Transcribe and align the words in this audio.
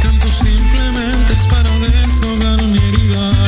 canto 0.00 0.28
simplemente 0.30 1.32
es 1.32 1.46
para 1.46 1.70
desahogar 1.78 2.62
mi 2.64 2.78
herida. 2.78 3.47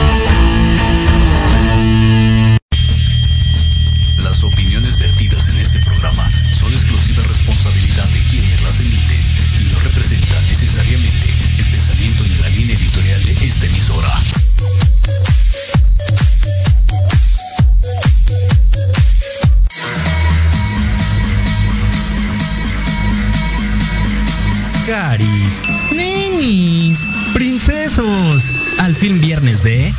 Al 28.79 28.95
fin 28.95 29.19
viernes 29.19 29.63
de... 29.63 29.93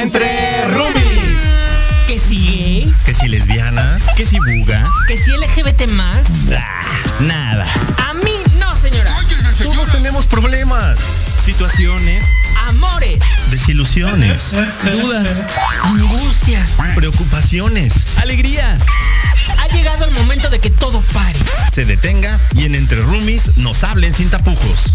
Entre 0.00 0.64
Rumis. 0.68 1.38
Que 2.06 2.18
si. 2.18 2.90
Que 3.04 3.12
si 3.12 3.28
lesbiana. 3.28 4.00
Que 4.16 4.24
si 4.24 4.38
buga. 4.38 4.86
Que 5.06 5.18
si 5.18 5.30
LGBT 5.32 5.88
más. 5.88 6.30
Ah, 6.56 7.20
nada. 7.20 7.66
A 8.08 8.14
mí 8.14 8.32
no, 8.58 8.74
señora. 8.76 9.14
Señora. 9.58 9.74
Todos 9.74 9.92
tenemos 9.92 10.26
problemas. 10.26 11.00
Situaciones. 11.44 12.24
Amores. 12.66 13.18
Desilusiones. 13.50 14.52
dudas. 14.90 15.44
Angustias. 15.82 16.76
Preocupaciones. 16.94 17.92
Alegrías. 18.16 18.86
Ha 19.58 19.68
llegado 19.74 20.06
el 20.06 20.12
momento 20.12 20.48
de 20.48 20.60
que 20.60 20.70
todo 20.70 21.02
pare. 21.12 21.38
Se 21.70 21.84
detenga 21.84 22.38
y 22.54 22.64
en 22.64 22.74
Entre 22.74 23.02
Rumis 23.02 23.58
nos 23.58 23.84
hablen 23.84 24.14
sin 24.14 24.30
tapujos. 24.30 24.94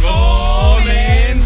¡Comenzamos! 0.00 1.42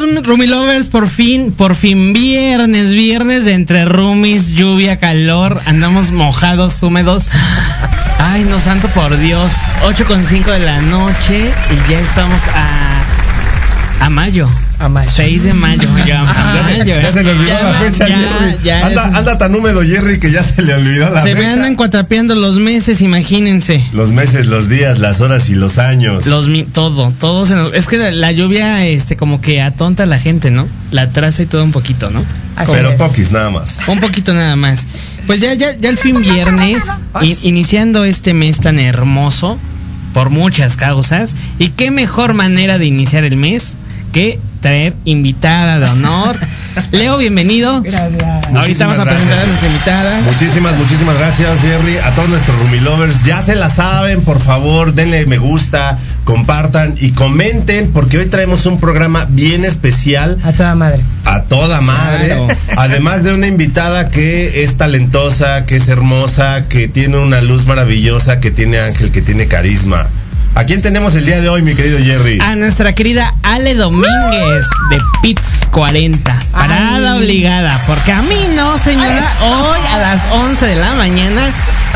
queridos 0.00 0.26
Rumi 0.26 0.46
Lovers, 0.46 0.88
por 0.88 1.08
fin, 1.08 1.52
por 1.52 1.74
fin 1.74 2.12
viernes, 2.12 2.92
viernes 2.92 3.44
de 3.44 3.54
entre 3.54 3.84
roomies, 3.84 4.50
lluvia, 4.50 4.98
calor, 4.98 5.60
andamos 5.66 6.10
mojados, 6.10 6.82
húmedos. 6.82 7.26
Ay, 8.20 8.44
no 8.44 8.60
santo 8.60 8.88
por 8.88 9.16
Dios. 9.18 9.50
8.5 9.82 10.44
de 10.44 10.58
la 10.60 10.80
noche 10.82 11.50
y 11.70 11.90
ya 11.90 11.98
estamos 11.98 12.40
a, 12.54 14.04
a 14.04 14.10
mayo. 14.10 14.48
A 14.80 14.88
mayo. 14.88 15.10
6 15.12 15.42
de 15.42 15.54
mayo. 15.54 15.88
Ya, 16.06 16.24
Ya, 16.24 16.84
se, 16.84 16.84
ya 17.02 17.12
se 17.12 17.22
le 17.24 17.30
olvidó 17.32 17.48
Ya, 17.48 17.62
la 17.62 17.72
fecha, 17.74 18.08
ya, 18.08 18.16
Jerry. 18.18 18.58
ya 18.64 18.86
anda, 18.86 19.08
es- 19.08 19.14
anda 19.16 19.38
tan 19.38 19.54
húmedo, 19.54 19.82
Jerry, 19.82 20.20
que 20.20 20.30
ya 20.30 20.42
se 20.42 20.62
le 20.62 20.72
olvidó 20.74 21.10
la 21.10 21.22
Se 21.22 21.34
me 21.34 21.40
fecha. 21.40 21.52
andan 21.54 21.74
cuatrapeando 21.74 22.34
los 22.36 22.58
meses, 22.58 23.00
imagínense. 23.02 23.84
Los 23.92 24.12
meses, 24.12 24.46
los 24.46 24.68
días, 24.68 25.00
las 25.00 25.20
horas 25.20 25.50
y 25.50 25.54
los 25.56 25.78
años. 25.78 26.26
Los 26.26 26.48
todo, 26.72 27.12
todo 27.18 27.44
se 27.46 27.54
nos- 27.56 27.74
es 27.74 27.86
que 27.88 27.96
la, 27.96 28.10
la 28.12 28.30
lluvia 28.32 28.86
este 28.86 29.16
como 29.16 29.40
que 29.40 29.60
atonta 29.60 30.04
a 30.04 30.06
la 30.06 30.18
gente, 30.20 30.50
¿no? 30.52 30.66
La 30.92 31.02
atrasa 31.02 31.42
y 31.42 31.46
todo 31.46 31.64
un 31.64 31.72
poquito, 31.72 32.10
¿no? 32.10 32.24
Así 32.56 32.70
Pero 32.72 32.90
es. 32.90 32.96
poquis, 32.96 33.30
nada 33.32 33.50
más. 33.50 33.76
Un 33.88 33.98
poquito 34.00 34.32
nada 34.34 34.54
más. 34.56 34.86
Pues 35.26 35.40
ya 35.40 35.54
ya 35.54 35.74
ya 35.76 35.88
el 35.90 35.98
fin 35.98 36.20
viernes 36.20 36.78
in- 37.22 37.36
iniciando 37.42 38.04
este 38.04 38.32
mes 38.34 38.60
tan 38.60 38.78
hermoso 38.78 39.58
por 40.14 40.30
muchas 40.30 40.76
causas 40.76 41.34
y 41.58 41.68
qué 41.70 41.90
mejor 41.90 42.34
manera 42.34 42.78
de 42.78 42.86
iniciar 42.86 43.24
el 43.24 43.36
mes 43.36 43.74
que 44.12 44.38
traer 44.60 44.94
invitada 45.04 45.78
de 45.78 45.86
honor. 45.86 46.36
Leo, 46.92 47.18
bienvenido. 47.18 47.82
Gracias. 47.82 48.22
Ahorita 48.22 48.52
Muchísimas 48.52 48.96
vamos 48.96 48.98
a 48.98 49.04
presentar 49.04 49.38
a 49.38 49.46
nuestra 49.46 49.68
invitada. 49.68 50.20
Muchísimas, 50.22 50.76
muchísimas 50.76 51.18
gracias, 51.18 51.60
Jerry. 51.60 51.96
A 51.98 52.10
todos 52.12 52.28
nuestros 52.28 52.58
Rumi 52.58 52.80
Lovers, 52.80 53.24
ya 53.24 53.42
se 53.42 53.54
la 53.54 53.68
saben, 53.70 54.22
por 54.22 54.40
favor, 54.40 54.94
denle 54.94 55.26
me 55.26 55.38
gusta, 55.38 55.98
compartan 56.24 56.94
y 57.00 57.10
comenten, 57.12 57.90
porque 57.92 58.18
hoy 58.18 58.26
traemos 58.26 58.66
un 58.66 58.78
programa 58.78 59.26
bien 59.28 59.64
especial 59.64 60.38
A 60.44 60.52
toda 60.52 60.74
madre. 60.74 61.02
a 61.24 61.42
toda 61.42 61.80
madre. 61.80 62.26
Claro. 62.26 62.48
Además 62.76 63.24
de 63.24 63.34
una 63.34 63.46
invitada 63.46 64.08
que 64.08 64.62
es 64.62 64.76
talentosa, 64.76 65.64
que 65.66 65.76
es 65.76 65.88
hermosa, 65.88 66.62
que 66.68 66.88
tiene 66.88 67.18
una 67.18 67.40
luz 67.40 67.66
maravillosa, 67.66 68.40
que 68.40 68.50
tiene 68.50 68.78
ángel, 68.78 69.10
que 69.10 69.22
tiene 69.22 69.46
carisma. 69.48 70.06
¿A 70.54 70.64
quién 70.64 70.82
tenemos 70.82 71.14
el 71.14 71.24
día 71.24 71.40
de 71.40 71.48
hoy, 71.48 71.62
mi 71.62 71.74
querido 71.74 71.98
Jerry? 71.98 72.40
A 72.40 72.56
nuestra 72.56 72.92
querida 72.92 73.32
Ale 73.44 73.76
Domínguez 73.76 74.66
de 74.90 74.98
Pits 75.22 75.66
40. 75.70 76.36
Parada 76.50 77.12
Ay. 77.12 77.18
obligada. 77.20 77.80
Porque 77.86 78.10
a 78.10 78.22
mí 78.22 78.34
no, 78.56 78.76
señora. 78.78 79.32
Hoy 79.42 79.78
a 79.92 79.98
las 79.98 80.20
11 80.32 80.66
de 80.66 80.74
la 80.74 80.94
mañana 80.94 81.42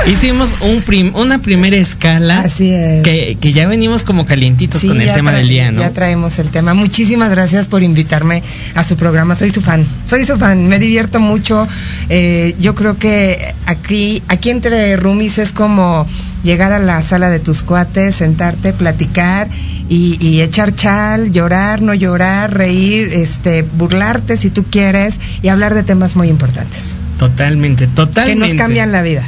hicimos 0.06 0.50
un 0.60 0.80
prim- 0.82 1.12
una 1.16 1.38
primera 1.40 1.76
escala. 1.76 2.38
Así 2.38 2.70
es. 2.72 3.02
Que, 3.02 3.36
que 3.40 3.52
ya 3.52 3.66
venimos 3.66 4.04
como 4.04 4.26
calientitos 4.26 4.80
Sí, 4.80 4.86
con 4.86 5.00
el 5.00 5.08
ya 5.08 5.14
tema 5.14 5.32
del 5.32 5.48
día, 5.48 5.72
¿no? 5.72 5.80
Ya 5.80 5.90
traemos 5.90 6.38
el 6.38 6.50
tema. 6.50 6.72
Muchísimas 6.72 7.30
gracias 7.30 7.66
por 7.66 7.82
invitarme 7.82 8.44
a 8.76 8.84
su 8.84 8.96
programa. 8.96 9.36
Soy 9.36 9.50
su 9.50 9.60
fan. 9.60 9.84
Soy 10.08 10.24
su 10.24 10.38
fan. 10.38 10.68
Me 10.68 10.78
divierto 10.78 11.18
mucho. 11.18 11.66
Eh, 12.08 12.54
yo 12.60 12.76
creo 12.76 12.96
que 12.96 13.54
aquí, 13.66 14.22
aquí 14.28 14.50
entre 14.50 14.94
roomies 14.96 15.38
es 15.38 15.50
como 15.50 16.06
llegar 16.42 16.72
a 16.72 16.78
la 16.78 17.00
sala 17.02 17.30
de 17.30 17.38
tus 17.38 17.62
cuates, 17.62 18.16
sentarte, 18.16 18.72
platicar 18.72 19.48
y, 19.88 20.16
y 20.20 20.40
echar 20.40 20.74
chal, 20.74 21.32
llorar, 21.32 21.82
no 21.82 21.94
llorar, 21.94 22.54
reír, 22.56 23.08
este, 23.12 23.62
burlarte 23.62 24.36
si 24.36 24.50
tú 24.50 24.64
quieres 24.64 25.18
y 25.42 25.48
hablar 25.48 25.74
de 25.74 25.82
temas 25.82 26.16
muy 26.16 26.28
importantes 26.28 26.94
Totalmente, 27.18 27.86
que 27.86 27.92
totalmente. 27.92 28.48
nos 28.48 28.56
cambian 28.56 28.90
la 28.90 29.02
vida. 29.02 29.24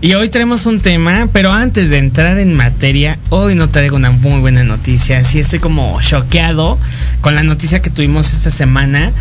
Y 0.00 0.14
hoy 0.14 0.28
tenemos 0.28 0.66
un 0.66 0.80
tema, 0.80 1.28
pero 1.32 1.52
antes 1.52 1.90
de 1.90 1.98
entrar 1.98 2.38
en 2.38 2.54
materia, 2.54 3.18
hoy 3.30 3.54
no 3.54 3.70
traigo 3.70 3.96
una 3.96 4.10
muy 4.10 4.40
buena 4.40 4.62
noticia. 4.62 5.22
Sí, 5.24 5.38
estoy 5.38 5.58
como 5.58 6.00
choqueado 6.02 6.78
con 7.20 7.34
la 7.34 7.42
noticia 7.44 7.80
que 7.80 7.88
tuvimos 7.88 8.32
esta 8.32 8.50
semana. 8.50 9.12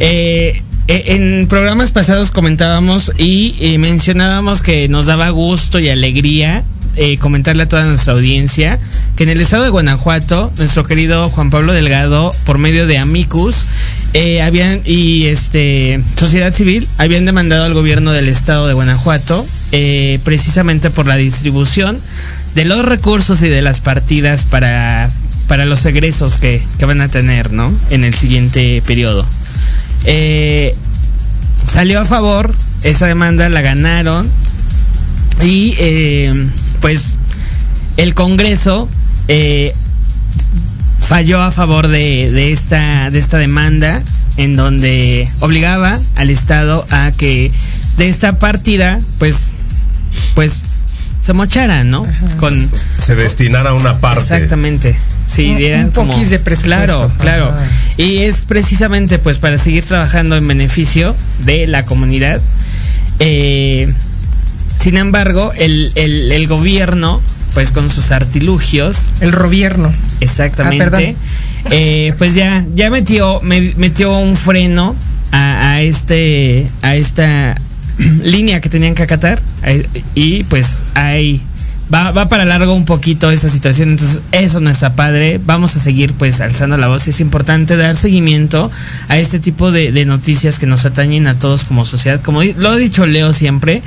Eh, 0.00 0.62
eh, 0.86 1.02
en 1.06 1.46
programas 1.46 1.92
pasados 1.92 2.30
comentábamos 2.30 3.12
y 3.16 3.76
mencionábamos 3.78 4.60
que 4.60 4.88
nos 4.88 5.06
daba 5.06 5.30
gusto 5.30 5.78
y 5.78 5.88
alegría 5.88 6.64
eh, 7.00 7.16
comentarle 7.18 7.62
a 7.62 7.68
toda 7.68 7.84
nuestra 7.84 8.12
audiencia 8.12 8.80
que 9.14 9.22
en 9.22 9.28
el 9.28 9.40
estado 9.40 9.62
de 9.62 9.70
Guanajuato, 9.70 10.52
nuestro 10.58 10.84
querido 10.84 11.28
Juan 11.28 11.48
Pablo 11.48 11.72
Delgado, 11.72 12.32
por 12.44 12.58
medio 12.58 12.88
de 12.88 12.98
Amicus, 12.98 13.66
eh, 14.14 14.42
habían 14.42 14.80
y 14.84 15.26
este 15.26 16.02
sociedad 16.16 16.52
civil 16.52 16.88
habían 16.98 17.24
demandado 17.24 17.64
al 17.64 17.72
gobierno 17.72 18.10
del 18.10 18.26
estado 18.26 18.66
de 18.66 18.74
Guanajuato 18.74 19.46
eh, 19.70 20.18
precisamente 20.24 20.90
por 20.90 21.06
la 21.06 21.14
distribución 21.14 22.00
de 22.56 22.64
los 22.64 22.84
recursos 22.84 23.42
y 23.42 23.48
de 23.48 23.62
las 23.62 23.78
partidas 23.78 24.42
para 24.42 25.08
para 25.46 25.66
los 25.66 25.86
egresos 25.86 26.36
que, 26.36 26.60
que 26.78 26.84
van 26.84 27.00
a 27.00 27.06
tener 27.06 27.52
no 27.52 27.72
en 27.90 28.02
el 28.02 28.14
siguiente 28.14 28.82
periodo. 28.84 29.24
Salió 31.64 32.00
a 32.00 32.04
favor 32.04 32.52
esa 32.82 33.06
demanda 33.06 33.48
la 33.48 33.60
ganaron 33.60 34.28
y 35.44 35.76
pues 36.80 37.16
el 37.96 38.14
Congreso 38.14 38.88
eh, 39.28 39.72
falló 41.00 41.42
a 41.42 41.50
favor 41.50 41.88
de, 41.88 42.30
de 42.30 42.52
esta 42.52 43.10
de 43.10 43.18
esta 43.18 43.38
demanda 43.38 44.02
en 44.36 44.54
donde 44.54 45.28
obligaba 45.40 45.98
al 46.16 46.30
Estado 46.30 46.84
a 46.90 47.10
que 47.16 47.50
de 47.96 48.08
esta 48.08 48.38
partida 48.38 48.98
pues 49.18 49.48
pues 50.34 50.62
se 51.22 51.32
mochara, 51.34 51.84
¿no? 51.84 52.04
Con 52.40 52.70
Se 53.04 53.14
destinara 53.14 53.74
una 53.74 54.00
parte. 54.00 54.22
exactamente. 54.22 54.96
Sí, 55.26 55.50
Un- 55.50 55.56
dieran 55.56 55.84
un 55.86 55.90
como- 55.90 56.12
poquis 56.12 56.30
de 56.30 56.38
presupuesto. 56.38 56.86
Claro, 56.86 57.12
claro. 57.18 57.44
Ajá. 57.48 57.66
Y 57.98 58.18
es 58.18 58.40
precisamente 58.42 59.18
pues 59.18 59.36
para 59.38 59.58
seguir 59.58 59.84
trabajando 59.84 60.36
en 60.36 60.48
beneficio 60.48 61.14
de 61.40 61.66
la 61.66 61.84
comunidad. 61.84 62.40
Eh, 63.18 63.92
sin 64.88 64.96
embargo, 64.96 65.52
el, 65.54 65.92
el, 65.96 66.32
el 66.32 66.46
gobierno, 66.46 67.20
pues 67.52 67.72
con 67.72 67.90
sus 67.90 68.10
artilugios, 68.10 69.10
El 69.20 69.32
gobierno. 69.32 69.92
exactamente, 70.20 71.14
Ah, 71.64 71.68
eh, 71.72 72.14
pues 72.16 72.34
ya, 72.34 72.64
ya 72.74 72.88
metió, 72.90 73.38
me- 73.42 73.74
metió 73.76 74.16
un 74.18 74.34
freno 74.34 74.96
a, 75.30 75.72
a 75.72 75.82
este, 75.82 76.66
a 76.80 76.94
esta 76.96 77.54
línea 78.22 78.62
que 78.62 78.70
tenían 78.70 78.94
que 78.94 79.02
acatar. 79.02 79.42
eh, 79.64 79.86
Y 80.14 80.44
pues 80.44 80.82
hay 80.94 81.42
va, 81.92 82.12
va 82.12 82.28
para 82.28 82.46
largo 82.46 82.72
un 82.72 82.86
poquito 82.86 83.30
esa 83.30 83.50
situación, 83.50 83.90
entonces 83.90 84.20
eso 84.32 84.60
no 84.60 84.70
está 84.70 84.94
padre. 84.94 85.38
Vamos 85.44 85.76
a 85.76 85.80
seguir 85.80 86.14
pues 86.14 86.40
alzando 86.40 86.78
la 86.78 86.88
voz. 86.88 87.08
Es 87.08 87.20
importante 87.20 87.76
dar 87.76 87.94
seguimiento 87.96 88.70
a 89.08 89.18
este 89.18 89.38
tipo 89.38 89.70
de, 89.70 89.92
de 89.92 90.06
noticias 90.06 90.58
que 90.58 90.64
nos 90.66 90.86
atañen 90.86 91.26
a 91.26 91.38
todos 91.38 91.64
como 91.64 91.84
sociedad. 91.84 92.22
Como 92.22 92.42
lo 92.42 92.70
ha 92.70 92.76
dicho 92.78 93.04
Leo 93.04 93.32
siempre, 93.34 93.82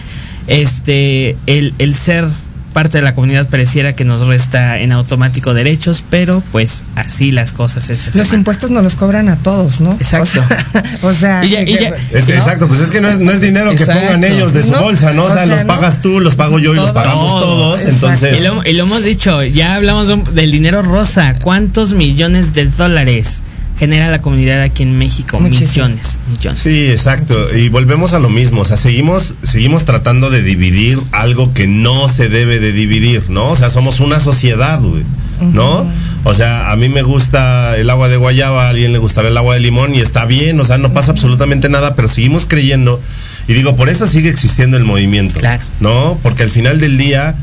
este 0.48 1.36
el, 1.48 1.74
el 1.80 1.96
ser 1.96 2.26
parte 2.74 3.00
de 3.00 3.02
la 3.04 3.14
comunidad 3.16 3.50
pareciera 3.50 3.94
que 3.98 4.06
nos 4.06 4.26
resta 4.26 4.78
en 4.80 4.94
automático 4.94 5.54
derechos, 5.54 6.06
pero 6.10 6.42
pues 6.54 6.86
así 6.96 7.30
las 7.32 7.52
cosas 7.52 7.90
esta 7.90 8.06
Los 8.06 8.14
semana. 8.28 8.36
impuestos 8.36 8.72
nos 8.72 8.82
los 8.82 8.96
cobran 8.96 9.28
a 9.28 9.36
todos, 9.36 9.82
¿no? 9.82 9.92
Exacto. 9.92 10.40
O 10.42 10.48
sea, 10.48 10.86
o 11.10 11.14
sea, 11.14 11.44
Y 11.46 11.50
ya- 11.50 11.62
y 11.64 11.66
que- 11.76 11.82
ya- 11.82 11.90
Es- 12.18 12.30
¿no? 12.30 12.34
Exacto, 12.36 12.68
pues 12.70 12.80
es 12.80 12.90
que 12.90 13.02
no 13.02 13.10
es, 13.10 13.20
no 13.20 13.30
es 13.34 13.42
dinero 13.42 13.72
que 13.76 13.86
pongan 13.86 14.24
ellos 14.24 14.54
de 14.54 14.64
su 14.64 14.72
No, 14.72 14.84
bolsa, 14.84 15.12
¿no? 15.12 15.24
O 15.24 15.26
o 15.26 15.34
sea, 15.34 15.46
sea, 15.46 15.46
los 15.48 15.60
no. 15.66 15.68
pagas 15.68 16.02
tú, 16.02 16.22
los 16.22 16.36
pago 16.36 16.60
yo 16.60 16.72
y 16.72 16.78
los 16.78 16.94
pagamos 16.94 17.42
todos. 17.42 17.80
Exacto. 17.82 18.06
Entonces, 18.08 18.40
Y 18.40 18.42
lo, 18.44 18.64
y 18.66 18.72
lo 18.72 18.84
hemos 18.84 19.04
dicho, 19.04 19.44
ya 19.44 19.76
hablamos 19.76 20.08
de 20.08 20.14
un- 20.14 20.34
del 20.34 20.52
dinero 20.52 20.82
rosa. 20.82 21.36
¿Cuántos 21.42 21.92
millones 21.94 22.54
de 22.54 22.68
dólares 22.68 23.42
genera 23.82 24.10
la 24.10 24.22
comunidad 24.22 24.62
aquí 24.62 24.84
en 24.84 24.96
México? 24.96 25.40
Muchísimo. 25.40 25.88
Millones, 25.88 26.20
millones. 26.30 26.60
Sí, 26.60 26.92
exacto. 26.92 27.36
Y 27.58 27.70
volvemos 27.70 28.14
a 28.14 28.20
lo 28.20 28.30
mismo. 28.30 28.62
O 28.62 28.64
sea, 28.64 28.78
seguimos, 28.78 29.34
seguimos 29.42 29.86
tratando 29.86 30.30
de 30.30 30.44
dividir 30.44 31.00
algo 31.12 31.52
que 31.56 31.66
no 31.66 32.08
se 32.08 32.30
debe 32.30 32.60
de 32.60 32.74
dividir, 32.74 33.32
¿no? 33.32 33.46
O 33.46 33.56
sea, 33.56 33.72
somos 33.72 34.00
una 34.00 34.20
sociedad, 34.20 34.80
güey. 34.80 35.02
¿No? 35.42 35.88
O 36.24 36.36
sea, 36.36 36.70
a 36.72 36.76
mí 36.76 36.90
me 36.90 37.02
gusta 37.02 37.76
el 37.76 37.90
agua 37.90 38.08
de 38.08 38.18
guayaba, 38.18 38.68
a 38.68 38.70
alguien 38.70 38.94
le 38.94 39.00
gustará 39.00 39.30
el 39.30 39.38
agua 39.38 39.56
de 39.56 39.62
limón 39.62 39.96
y 39.96 40.00
está 40.00 40.26
bien, 40.26 40.60
o 40.60 40.66
sea, 40.66 40.78
no 40.78 40.94
pasa 40.94 41.10
absolutamente 41.10 41.68
nada, 41.68 41.96
pero 41.96 42.08
seguimos 42.08 42.46
creyendo. 42.46 43.02
Y 43.48 43.54
digo, 43.54 43.76
por 43.76 43.90
eso 43.90 44.06
sigue 44.06 44.30
existiendo 44.30 44.78
el 44.78 44.84
movimiento. 44.84 45.40
Claro. 45.40 45.64
¿No? 45.80 46.20
Porque 46.22 46.44
al 46.44 46.52
final 46.52 46.80
del 46.80 47.00
día, 47.00 47.36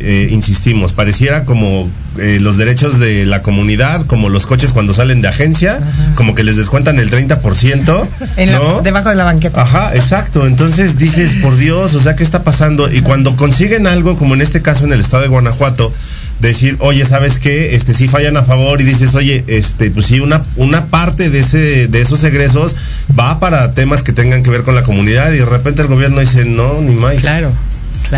eh, 0.00 0.28
insistimos, 0.32 0.92
pareciera 0.92 1.44
como 1.44 1.88
eh, 2.18 2.38
los 2.40 2.56
derechos 2.56 2.98
de 2.98 3.24
la 3.26 3.42
comunidad, 3.42 4.04
como 4.06 4.28
los 4.28 4.46
coches 4.46 4.72
cuando 4.72 4.94
salen 4.94 5.20
de 5.20 5.28
agencia, 5.28 5.78
como 6.14 6.34
que 6.34 6.44
les 6.44 6.56
descuentan 6.56 6.98
el 6.98 7.10
30%. 7.10 8.08
en 8.36 8.52
la- 8.52 8.58
¿no? 8.58 8.82
debajo 8.82 9.08
de 9.08 9.14
la 9.14 9.24
banqueta. 9.24 9.62
Ajá, 9.62 9.94
exacto. 9.94 10.46
Entonces 10.46 10.98
dices, 10.98 11.34
por 11.36 11.56
Dios, 11.56 11.94
o 11.94 12.00
sea, 12.00 12.16
¿qué 12.16 12.22
está 12.24 12.42
pasando? 12.42 12.92
Y 12.92 13.00
cuando 13.02 13.36
consiguen 13.36 13.86
algo, 13.86 14.16
como 14.18 14.34
en 14.34 14.40
este 14.42 14.60
caso 14.62 14.84
en 14.84 14.92
el 14.92 15.00
estado 15.00 15.22
de 15.22 15.28
Guanajuato, 15.28 15.92
decir, 16.40 16.76
oye, 16.80 17.04
¿sabes 17.04 17.38
qué? 17.38 17.76
Este 17.76 17.94
sí 17.94 18.08
fallan 18.08 18.36
a 18.36 18.42
favor 18.42 18.80
y 18.80 18.84
dices, 18.84 19.14
oye, 19.14 19.44
este, 19.46 19.90
pues 19.92 20.06
sí, 20.06 20.18
una, 20.20 20.42
una 20.56 20.86
parte 20.86 21.30
de 21.30 21.40
ese, 21.40 21.86
de 21.86 22.00
esos 22.00 22.24
egresos 22.24 22.74
va 23.18 23.38
para 23.38 23.72
temas 23.72 24.02
que 24.02 24.12
tengan 24.12 24.42
que 24.42 24.50
ver 24.50 24.64
con 24.64 24.74
la 24.74 24.82
comunidad, 24.82 25.32
y 25.32 25.36
de 25.38 25.44
repente 25.44 25.82
el 25.82 25.88
gobierno 25.88 26.20
dice, 26.20 26.44
no, 26.44 26.80
ni 26.80 26.96
más. 26.96 27.14
Claro. 27.14 27.52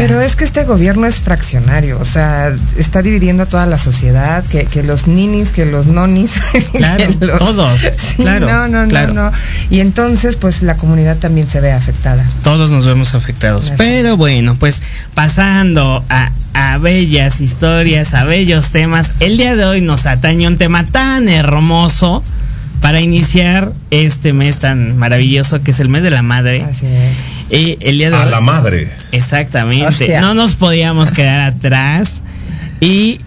Claro. 0.01 0.07
Pero 0.09 0.21
es 0.21 0.35
que 0.37 0.45
este 0.45 0.65
gobierno 0.65 1.07
es 1.07 1.21
fraccionario, 1.21 1.99
o 2.01 2.05
sea, 2.05 2.53
está 2.77 3.01
dividiendo 3.03 3.45
a 3.45 3.47
toda 3.47 3.67
la 3.67 3.79
sociedad, 3.79 4.45
que, 4.47 4.65
que 4.67 4.83
los 4.83 5.07
ninis, 5.07 5.51
que 5.51 5.65
los 5.67 5.87
nonis. 5.87 6.33
Claro, 6.73 7.05
que 7.19 7.27
los- 7.27 7.39
todos, 7.39 7.71
Sí, 7.97 8.23
claro, 8.23 8.47
no, 8.47 8.69
no, 8.69 8.89
claro. 8.89 9.15
no, 9.15 9.31
no. 9.31 9.37
Y 9.71 9.81
entonces, 9.81 10.37
pues 10.37 10.63
la 10.63 10.77
comunidad 10.77 11.19
también 11.19 11.49
se 11.49 11.61
ve 11.61 11.73
afectada. 11.73 12.25
todos 12.43 12.71
nos 12.71 12.85
vemos 12.87 13.15
afectados. 13.15 13.73
Pero 13.79 14.17
bueno, 14.17 14.55
pues 14.57 14.83
pasando 15.15 16.05
a, 16.09 16.31
a 16.55 16.79
bellas 16.79 17.41
historias, 17.41 18.15
a 18.15 18.25
bellos 18.25 18.71
temas, 18.71 19.13
el 19.21 19.37
día 19.37 19.55
de 19.57 19.65
hoy 19.65 19.81
nos 19.81 20.07
atañe 20.07 20.47
un 20.47 20.59
tema 20.59 20.85
tan 20.85 21.29
hermoso 21.29 22.23
para 22.81 23.01
iniciar 23.01 23.73
este 23.91 24.33
mes 24.33 24.59
tan 24.59 24.99
maravilloso 24.99 25.63
que 25.63 25.71
es 25.71 25.81
el 25.81 25.89
mes 25.89 26.03
de 26.03 26.11
la 26.11 26.23
madre. 26.23 26.63
Así 26.65 26.87
es. 26.87 27.13
Y 27.51 27.77
el 27.81 27.99
día 27.99 28.11
de 28.11 28.17
A 28.17 28.25
hoy- 28.25 28.31
la 28.31 28.41
madre. 28.41 28.91
Exactamente. 29.13 29.87
Hostia. 29.87 30.21
No 30.21 30.35
nos 30.35 30.55
podíamos 30.55 31.11
quedar 31.11 31.41
atrás. 31.41 32.23
Y 32.81 33.21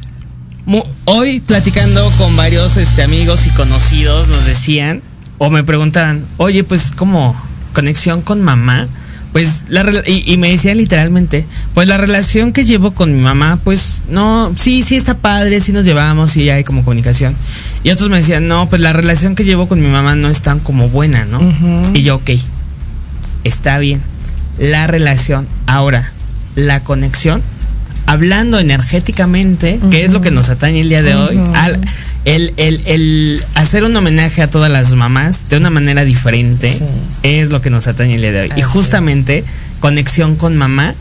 hoy 1.06 1.40
platicando 1.40 2.10
con 2.18 2.36
varios 2.36 2.78
este, 2.78 3.04
amigos 3.04 3.46
y 3.46 3.50
conocidos 3.52 4.28
nos 4.28 4.46
decían 4.46 5.02
o 5.38 5.50
me 5.50 5.64
preguntaban, 5.64 6.26
oye, 6.38 6.64
pues 6.64 6.92
como 6.96 7.40
conexión 7.74 8.22
con 8.22 8.42
mamá. 8.42 8.88
Pues 9.34 9.66
la 9.68 9.84
rela- 9.84 10.04
y, 10.08 10.24
y 10.34 10.38
me 10.38 10.50
decían 10.50 10.78
literalmente, 10.78 11.46
pues 11.76 11.88
la 11.88 11.98
relación 11.98 12.54
que 12.54 12.66
llevo 12.66 12.92
con 12.96 13.14
mi 13.14 13.22
mamá, 13.22 13.60
pues 13.64 14.02
no, 14.10 14.54
sí, 14.56 14.82
sí 14.82 14.96
está 14.96 15.18
padre, 15.18 15.62
sí 15.62 15.74
nos 15.74 15.84
llevamos 15.86 16.36
y 16.38 16.50
hay 16.50 16.64
como 16.64 16.84
comunicación. 16.84 17.36
Y 17.84 17.92
otros 17.92 18.10
me 18.10 18.18
decían, 18.18 18.48
no, 18.48 18.68
pues 18.68 18.82
la 18.82 18.94
relación 18.94 19.36
que 19.36 19.44
llevo 19.44 19.68
con 19.68 19.80
mi 19.80 19.88
mamá 19.88 20.16
no 20.16 20.30
es 20.30 20.42
tan 20.42 20.60
como 20.60 20.90
buena, 20.90 21.26
¿no? 21.26 21.40
Y 21.94 22.02
yo, 22.02 22.16
ok, 22.16 22.32
está 23.48 23.78
bien. 23.80 24.02
La 24.60 24.88
relación, 24.88 25.48
ahora, 25.66 26.12
la 26.56 26.84
conexión, 26.84 27.42
hablando 28.06 28.60
energéticamente, 28.60 29.80
que 29.92 30.04
es 30.06 30.12
lo 30.12 30.22
que 30.22 30.32
nos 30.32 30.50
atañe 30.50 30.82
el 30.82 30.90
día 30.90 31.02
de 31.04 31.16
hoy, 31.16 31.40
al- 31.54 31.80
el, 32.26 32.54
el- 32.58 32.82
el 32.86 33.44
hacer 33.56 33.84
un 33.84 33.96
homenaje 33.96 34.42
a 34.42 34.50
todas 34.50 34.72
las 34.72 34.94
mamás 34.94 35.48
de 35.50 35.58
una 35.58 35.70
manera 35.70 36.04
diferente 36.04 36.74
Sí. 36.74 36.84
es 37.24 37.50
lo 37.50 37.62
que 37.62 37.70
nos 37.70 37.88
atañe 37.88 38.16
el 38.16 38.22
día 38.22 38.32
de 38.32 38.42
hoy. 38.42 38.50
Así 38.52 38.60
y 38.60 38.64
justamente, 38.64 39.44
conexión 39.80 40.36
con 40.36 40.58
mamá 40.58 40.94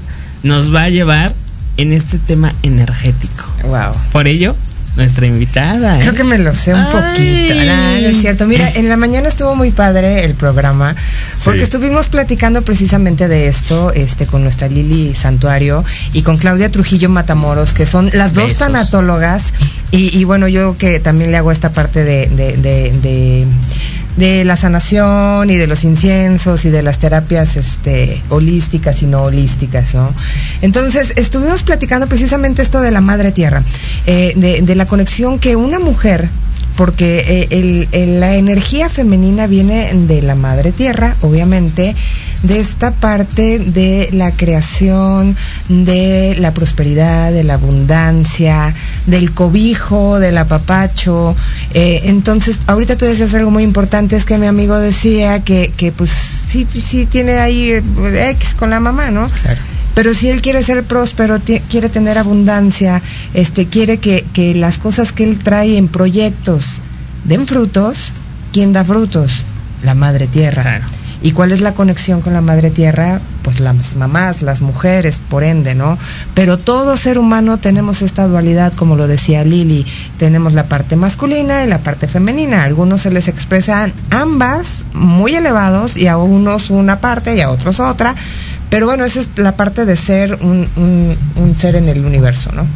nos 0.43 0.75
va 0.75 0.85
a 0.85 0.89
llevar 0.91 1.33
en 1.79 1.93
este 1.93 2.19
tema 2.19 2.53
energético. 2.63 3.45
Wow. 3.65 3.93
Por 4.13 4.27
ello, 4.29 4.55
nuestra 4.97 5.27
invitada. 5.27 5.97
¿eh? 5.99 6.01
Creo 6.03 6.15
que 6.15 6.25
me 6.25 6.39
lo 6.39 6.53
sé 6.53 6.73
un 6.75 6.81
Ay. 6.81 6.93
poquito. 6.93 7.55
Ah, 7.71 7.99
no 8.01 8.09
es 8.09 8.21
cierto. 8.21 8.47
Mira, 8.47 8.69
en 8.75 8.89
la 8.89 8.97
mañana 8.97 9.29
estuvo 9.29 9.55
muy 9.55 9.71
padre 9.71 10.25
el 10.25 10.35
programa 10.35 10.95
porque 11.45 11.61
Sí. 11.61 11.65
estuvimos 11.65 12.07
platicando 12.09 12.63
precisamente 12.63 13.29
de 13.29 13.49
esto, 13.49 13.93
este, 13.93 14.27
con 14.27 14.43
nuestra 14.43 14.69
Lili 14.69 15.15
Santuario 15.15 15.85
y 16.13 16.23
con 16.23 16.37
Claudia 16.37 16.71
Trujillo 16.71 17.09
Matamoros, 17.09 17.73
que 17.73 17.87
son 17.87 18.11
las 18.15 18.33
dos 18.35 18.45
Besos. 18.45 18.59
tanatólogas. 18.59 19.53
Y, 19.93 20.17
y 20.19 20.25
bueno, 20.25 20.49
yo 20.49 20.77
que 20.77 20.99
también 20.99 21.31
le 21.31 21.37
hago 21.37 21.53
esta 21.53 21.71
parte 21.71 22.03
de, 22.05 22.27
de, 22.29 22.57
de, 22.57 22.91
de- 23.03 23.47
de 24.17 24.45
la 24.45 24.57
sanación 24.57 25.51
y 25.51 25.57
de 25.57 25.67
los 25.67 25.85
inciensos 25.85 26.65
y 26.65 26.71
de 26.71 26.83
las 26.83 26.99
terapias 26.99 27.57
este, 27.57 28.23
holísticas 28.31 29.03
y 29.03 29.07
no 29.07 29.23
holísticas, 29.23 29.95
¿no? 29.95 30.13
Entonces, 30.63 31.13
estuvimos 31.17 31.63
platicando 31.63 32.07
precisamente 32.07 32.63
esto 32.63 32.81
de 32.81 32.91
la 32.91 33.01
madre 33.01 33.33
tierra, 33.33 33.63
eh, 34.07 34.33
de, 34.37 34.63
de 34.63 34.75
la 34.75 34.87
conexión 34.87 35.39
que 35.39 35.57
una 35.57 35.79
mujer, 35.79 36.29
porque 36.77 37.19
eh, 37.27 37.49
el- 37.51 37.89
el- 37.93 38.21
la 38.21 38.35
energía 38.35 38.89
femenina 38.89 39.47
viene 39.47 39.91
de 39.95 40.23
la 40.23 40.35
madre 40.35 40.73
tierra, 40.73 41.17
obviamente, 41.23 41.95
de 42.43 42.61
esta 42.61 42.93
parte 42.95 43.59
de 43.59 44.11
la 44.13 44.31
creación, 44.31 45.37
de 45.69 46.37
la 46.39 46.53
prosperidad, 46.53 47.33
de 47.33 47.45
la 47.45 47.55
abundancia, 47.55 48.75
del 49.07 49.33
cobijo, 49.33 50.19
del 50.19 50.39
apapacho. 50.39 51.35
Eh, 51.73 52.03
entonces, 52.05 52.59
ahorita 52.67 52.97
tú 52.97 53.07
decías 53.07 53.33
algo 53.35 53.51
muy 53.51 53.63
importante, 53.65 54.17
es 54.17 54.25
que 54.25 54.39
mi 54.39 54.47
amigo 54.47 54.79
decía 54.79 55.43
que, 55.45 55.73
que 55.77 55.93
pues 55.93 56.11
sí, 56.49 56.67
sí 56.67 57.07
tiene 57.07 57.39
ahí 57.39 57.71
eh, 57.71 57.83
X 58.39 58.55
con 58.55 58.71
la 58.71 58.81
mamá, 58.81 59.11
¿no? 59.11 59.29
Claro. 59.43 59.61
Pero 59.97 60.13
si 60.13 60.29
él 60.29 60.43
quiere 60.43 60.63
ser 60.63 60.85
próspero, 60.85 61.39
quiere 61.71 61.89
tener 61.89 62.19
abundancia, 62.19 63.01
este, 63.33 63.65
quiere 63.65 63.97
que, 63.97 64.27
que 64.35 64.55
las 64.55 64.77
cosas 64.77 65.11
que 65.11 65.25
él 65.25 65.39
trae 65.39 65.79
en 65.79 65.89
proyectos 65.89 66.83
den 67.25 67.47
frutos, 67.47 68.13
¿quién 68.53 68.75
da 68.75 68.85
frutos? 68.85 69.47
La 69.83 69.95
madre 69.95 70.27
tierra. 70.27 70.61
Claro. 70.61 70.85
¿Y 71.23 71.33
cuál 71.33 71.51
es 71.51 71.63
la 71.63 71.73
conexión 71.73 72.21
con 72.21 72.35
la 72.35 72.43
madre 72.43 72.71
tierra? 72.71 73.21
Pues 73.43 73.59
las 73.59 73.97
mamás, 73.97 74.43
las 74.43 74.61
mujeres, 74.61 75.21
por 75.31 75.45
ende, 75.45 75.75
¿no? 75.75 75.99
Pero 76.35 76.59
todo 76.59 76.97
ser 76.99 77.19
humano 77.19 77.57
tenemos 77.57 78.03
esta 78.03 78.27
dualidad, 78.27 78.75
como 78.75 78.97
lo 78.97 79.09
decía 79.09 79.45
Lili. 79.45 79.87
Tenemos 80.19 80.53
la 80.53 80.69
parte 80.69 80.95
masculina 80.95 81.65
y 81.65 81.69
la 81.69 81.79
parte 81.79 82.07
femenina. 82.07 82.63
A 82.63 82.65
algunos 82.65 83.01
se 83.01 83.11
les 83.11 83.29
expresan 83.29 83.95
ambas 84.11 84.85
muy 84.93 85.35
elevados 85.35 85.97
y 85.97 86.07
a 86.07 86.19
unos 86.19 86.69
una 86.69 87.01
parte 87.01 87.35
y 87.35 87.41
a 87.41 87.51
otros 87.51 87.81
otra. 87.81 88.15
Pero 88.71 88.87
bueno, 88.87 89.05
esa 89.05 89.21
es 89.21 89.29
la 89.37 89.57
parte 89.57 89.85
de 89.85 89.97
ser 89.97 90.39
un, 90.41 90.69
un- 90.77 91.17
un 91.37 91.55
ser 91.55 91.77
en 91.77 91.89
el 91.89 92.05
universo, 92.05 92.51
¿no? 92.53 92.67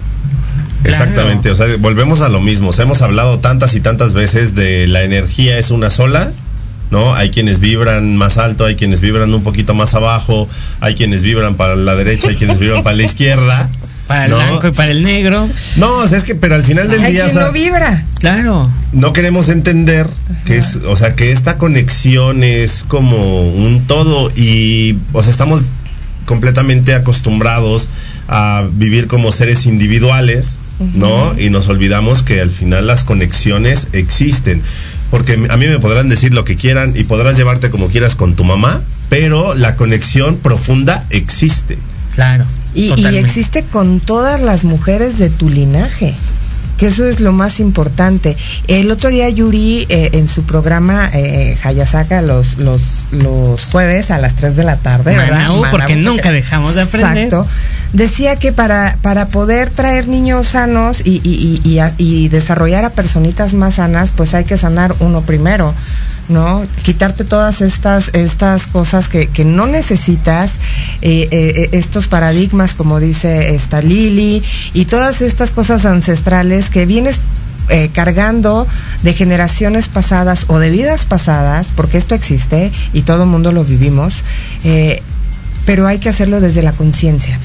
Claro. 0.83 1.05
Exactamente, 1.05 1.51
o 1.51 1.55
sea, 1.55 1.67
volvemos 1.79 2.21
a 2.21 2.29
lo 2.29 2.41
mismo. 2.41 2.71
O 2.71 2.73
sea, 2.73 2.85
hemos 2.85 3.03
hablado 3.03 3.39
tantas 3.41 3.75
y 3.75 3.81
tantas 3.81 4.15
veces 4.15 4.55
de 4.55 4.87
la 4.87 5.03
energía 5.03 5.59
es 5.59 5.71
una 5.71 5.91
sola, 5.91 6.31
¿no? 6.91 7.15
Hay 7.15 7.31
quienes 7.31 7.59
vibran 7.61 8.17
más 8.17 8.39
alto, 8.39 8.65
hay 8.65 8.77
quienes 8.77 9.01
vibran 9.01 9.33
un 9.35 9.43
poquito 9.43 9.75
más 9.75 9.95
abajo, 9.95 10.49
hay 10.81 10.95
quienes 10.95 11.23
vibran 11.23 11.55
para 11.57 11.77
la 11.77 11.95
derecha, 11.97 12.29
hay 12.29 12.37
quienes 12.37 12.59
vibran 12.59 12.83
para 12.83 12.97
la 12.97 13.03
izquierda. 13.11 13.69
Para 14.07 14.25
el 14.25 14.31
¿no? 14.33 14.39
blanco 14.39 14.69
y 14.69 14.71
para 14.73 14.91
el 14.91 15.03
negro. 15.05 15.47
No, 15.77 15.93
o 15.99 16.09
sea, 16.09 16.19
es 16.19 16.25
que, 16.25 16.35
pero 16.35 16.55
al 16.57 16.63
final 16.65 16.89
del 16.89 17.01
Hay 17.01 17.13
día, 17.13 17.25
o 17.25 17.27
quien 17.27 17.37
sea, 17.37 17.47
no 17.47 17.53
vibra. 17.53 18.05
Claro. 18.19 18.71
no 18.93 19.13
queremos 19.13 19.49
entender 19.49 20.09
que 20.47 20.57
es, 20.57 20.77
o 20.77 20.97
sea, 20.97 21.15
que 21.15 21.31
esta 21.31 21.59
conexión 21.59 22.43
es 22.43 22.85
como 22.89 23.43
un 23.53 23.87
todo 23.87 24.31
y, 24.35 24.97
o 25.13 25.23
sea, 25.23 25.31
estamos 25.31 25.63
completamente 26.31 26.95
acostumbrados 26.95 27.89
a 28.29 28.65
vivir 28.71 29.09
como 29.09 29.33
seres 29.33 29.67
individuales, 29.67 30.59
¿no? 30.95 31.37
Y 31.37 31.51
nos 31.51 31.67
olvidamos 31.67 32.23
que 32.23 32.41
al 32.41 32.51
final 32.51 32.87
las 32.87 33.03
conexiones 33.03 33.89
existen. 33.93 34.63
Porque 35.11 35.33
a 35.33 35.57
mí 35.57 35.67
me 35.67 35.81
podrán 35.81 36.09
decir 36.09 36.33
lo 36.33 36.45
que 36.45 36.55
quieran 36.55 36.93
y 36.97 37.03
podrás 37.03 37.37
llevarte 37.37 37.69
como 37.69 37.89
quieras 37.89 38.15
con 38.15 38.37
tu 38.37 38.45
mamá, 38.45 38.81
pero 39.09 39.57
la 39.57 39.75
conexión 39.75 40.37
profunda 40.37 41.05
existe. 41.11 41.79
Claro. 42.15 42.45
Y, 42.77 42.93
existe 43.17 43.65
con 43.65 43.99
todas 43.99 44.41
las 44.41 44.63
mujeres 44.63 45.19
de 45.19 45.31
tu 45.31 45.49
linaje. 45.49 46.15
Que 46.81 46.87
eso 46.87 47.07
es 47.07 47.21
lo 47.21 47.33
más 47.33 47.61
importante. 47.61 48.37
El 48.67 48.91
otro 48.91 49.11
día 49.11 49.29
Yuri 49.29 49.87
eh, 49.91 50.11
en 50.15 50.27
su 50.27 50.43
programa 50.45 51.09
eh, 51.13 51.57
Hayasaka 51.63 52.23
los, 52.23 52.57
los, 52.57 52.81
los 53.13 53.67
jueves 53.67 54.11
a 54.11 54.17
las 54.19 54.35
3 54.35 54.57
de 54.57 54.65
la 54.65 54.77
tarde, 54.79 55.15
¿verdad? 55.15 55.37
Manaú, 55.49 55.63
porque 55.71 55.95
nunca 55.97 56.33
dejamos 56.33 56.75
de 56.75 56.83
aprender. 56.83 57.25
Exacto. 57.25 57.47
Decía 57.93 58.37
que 58.37 58.53
para, 58.53 58.97
para 59.03 59.29
poder 59.29 59.69
traer 59.71 60.09
niños 60.09 60.49
sanos 60.49 61.01
y, 61.05 61.21
y, 61.23 61.61
y, 61.65 61.69
y 61.69 61.79
a- 61.81 61.95
y 61.99 62.29
desarrollar 62.29 62.85
a 62.85 62.91
personitas 62.91 63.53
más 63.53 63.75
sanas, 63.75 64.11
pues 64.17 64.33
hay 64.33 64.45
que 64.45 64.57
sanar 64.57 64.95
uno 65.01 65.21
primero. 65.21 65.75
¿No? 66.31 66.65
Quitarte 66.83 67.25
todas 67.25 67.61
estas, 67.61 68.09
estas 68.15 68.67
cosas 68.67 69.09
que, 69.09 69.27
que 69.27 69.45
no 69.45 69.67
necesitas, 69.67 70.53
eh, 71.03 71.29
eh, 71.31 71.69
estos 71.73 72.07
paradigmas, 72.07 72.75
como 72.75 73.01
dice 73.01 73.55
esta 73.55 73.83
Lili, 73.83 74.43
y 74.73 74.87
todas 74.87 75.21
estas 75.21 75.51
cosas 75.51 75.85
ancestrales 75.85 76.71
que 76.71 76.87
vienes 76.87 77.21
eh, 77.73 77.89
cargando 77.93 78.67
de 79.05 79.15
generaciones 79.15 79.87
pasadas 79.87 80.45
o 80.49 80.59
de 80.59 80.71
vidas 80.71 81.07
pasadas, 81.07 81.69
porque 81.77 81.99
esto 81.99 82.17
existe 82.17 82.73
y 82.93 83.03
todo 83.03 83.23
el 83.23 83.29
mundo 83.29 83.53
lo 83.53 83.63
vivimos, 83.65 84.25
eh, 84.65 85.03
pero 85.67 85.87
hay 85.87 85.99
que 85.99 86.09
hacerlo 86.09 86.41
desde 86.41 86.63
la 86.63 86.73
conciencia 86.73 87.39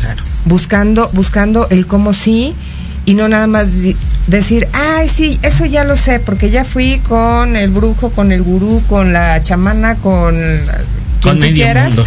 Claro. 0.00 0.22
buscando, 0.46 1.10
buscando 1.12 1.68
el 1.68 1.86
cómo 1.86 2.14
sí 2.14 2.54
y 3.10 3.14
no 3.14 3.28
nada 3.28 3.48
más 3.48 3.66
decir, 4.28 4.68
ay, 4.72 5.08
sí, 5.08 5.36
eso 5.42 5.66
ya 5.66 5.82
lo 5.82 5.96
sé, 5.96 6.20
porque 6.20 6.48
ya 6.50 6.64
fui 6.64 7.00
con 7.00 7.56
el 7.56 7.70
brujo, 7.70 8.10
con 8.10 8.30
el 8.30 8.42
gurú, 8.42 8.80
con 8.88 9.12
la 9.12 9.42
chamana, 9.42 9.96
con 9.96 10.34
quien 10.36 10.60
Con 11.20 11.40
tú 11.40 11.46
quieras. 11.52 11.88
mundo. 11.88 12.06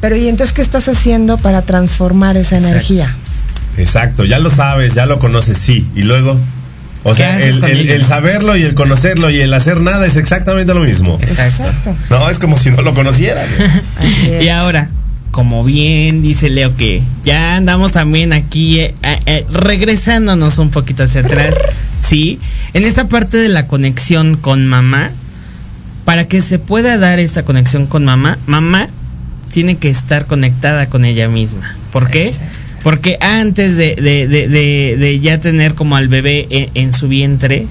Pero 0.00 0.16
¿y 0.16 0.28
entonces 0.28 0.54
qué 0.54 0.62
estás 0.62 0.88
haciendo 0.88 1.36
para 1.36 1.62
transformar 1.62 2.38
esa 2.38 2.56
Exacto. 2.56 2.68
energía? 2.68 3.14
Exacto, 3.76 4.24
ya 4.24 4.38
lo 4.38 4.48
sabes, 4.48 4.94
ya 4.94 5.04
lo 5.04 5.18
conoces, 5.18 5.58
sí. 5.58 5.86
Y 5.94 6.00
luego, 6.04 6.40
o 7.04 7.10
¿Qué 7.10 7.16
sea, 7.16 7.38
el, 7.38 8.04
saberlo 8.06 8.56
y 8.56 8.62
el 8.62 8.74
conocerlo 8.74 9.28
y 9.28 9.38
el 9.40 9.52
hacer 9.52 9.82
nada 9.82 10.06
es 10.06 10.16
exactamente 10.16 10.72
lo 10.72 10.80
mismo. 10.80 11.18
Exacto. 11.20 11.94
No, 12.08 12.30
es 12.30 12.38
como 12.38 12.58
si 12.58 12.70
no 12.70 12.80
lo 12.80 12.94
es. 13.02 14.42
Y 14.42 14.48
ahora, 14.48 14.88
como 15.36 15.62
bien 15.64 16.22
dice 16.22 16.48
Leo 16.48 16.74
que 16.76 17.02
ya 17.22 17.56
andamos 17.56 17.92
también 17.92 18.32
aquí 18.32 18.80
eh, 18.80 18.94
eh, 19.02 19.18
eh, 19.26 19.44
regresándonos 19.50 20.56
un 20.56 20.70
poquito 20.70 21.02
hacia 21.02 21.20
atrás, 21.20 21.54
sí, 22.02 22.38
en 22.72 22.84
esa 22.86 23.06
parte 23.08 23.36
de 23.36 23.50
la 23.50 23.66
conexión 23.66 24.38
con 24.38 24.66
mamá, 24.66 25.10
para 26.06 26.26
que 26.26 26.40
se 26.40 26.58
pueda 26.58 26.96
dar 26.96 27.18
esa 27.18 27.42
conexión 27.44 27.86
con 27.86 28.06
mamá, 28.06 28.38
mamá 28.46 28.88
tiene 29.52 29.76
que 29.76 29.90
estar 29.90 30.24
conectada 30.24 30.86
con 30.86 31.04
ella 31.04 31.28
misma. 31.28 31.76
¿Por 31.92 32.08
qué? 32.08 32.32
Porque 32.82 33.18
antes 33.20 33.76
de, 33.76 33.94
de- 33.96 34.26
de- 34.26 34.48
de- 34.48 34.96
de 34.98 35.20
ya 35.20 35.38
tener 35.38 35.74
como 35.74 35.96
al 35.96 36.08
bebé 36.08 36.46
en, 36.48 36.70
en 36.72 36.92
su 36.94 37.08
vientre, 37.08 37.66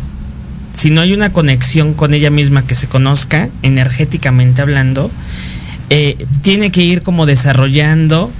si 0.75 0.91
no 0.91 1.01
hay 1.01 1.13
una 1.13 1.31
conexión 1.33 1.95
con 1.95 2.13
ella 2.13 2.29
misma 2.29 2.67
que 2.67 2.75
se 2.75 2.85
conozca, 2.85 3.49
energéticamente 3.63 4.61
hablando, 4.61 5.09
eh, 5.89 6.17
tiene 6.41 6.71
que 6.71 6.81
ir 6.83 7.01
como 7.01 7.25
desarrollando 7.25 8.31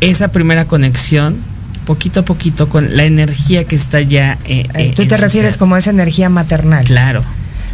esa 0.00 0.28
primera 0.32 0.64
conexión 0.66 1.36
poquito 1.84 2.20
a 2.20 2.24
poquito 2.24 2.68
con 2.68 2.96
la 2.96 3.04
energía 3.04 3.64
que 3.64 3.74
está 3.76 4.00
ya. 4.00 4.38
eh, 4.44 4.66
Eh, 4.74 4.88
eh, 4.88 4.92
Tú 4.94 5.02
en 5.02 5.08
te 5.08 5.16
refieres 5.16 5.52
ser. 5.52 5.58
como 5.58 5.74
a 5.74 5.78
esa 5.80 5.90
energía 5.90 6.28
maternal. 6.28 6.84
Claro. 6.84 7.24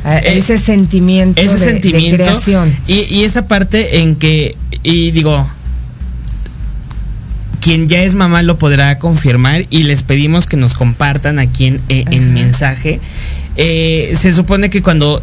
eh, 0.04 0.38
ese 0.38 0.58
sentimiento, 0.58 1.40
ese 1.40 1.54
de, 1.58 1.58
sentimiento 1.72 2.16
creación. 2.24 2.74
Y, 2.86 3.00
y 3.14 3.24
esa 3.24 3.46
parte 3.48 3.98
en 3.98 4.16
que, 4.16 4.54
y 4.82 5.10
digo, 5.10 5.46
quien 7.60 7.86
ya 7.88 8.02
es 8.02 8.14
mamá 8.14 8.42
lo 8.42 8.58
podrá 8.58 8.98
confirmar 8.98 9.66
y 9.70 9.82
les 9.82 10.02
pedimos 10.02 10.46
que 10.46 10.56
nos 10.56 10.74
compartan 10.74 11.38
aquí 11.38 11.66
en, 11.66 11.80
en 11.88 12.32
mensaje. 12.32 13.00
Se 13.56 14.32
supone 14.32 14.70
que 14.70 14.82
cuando 14.82 15.20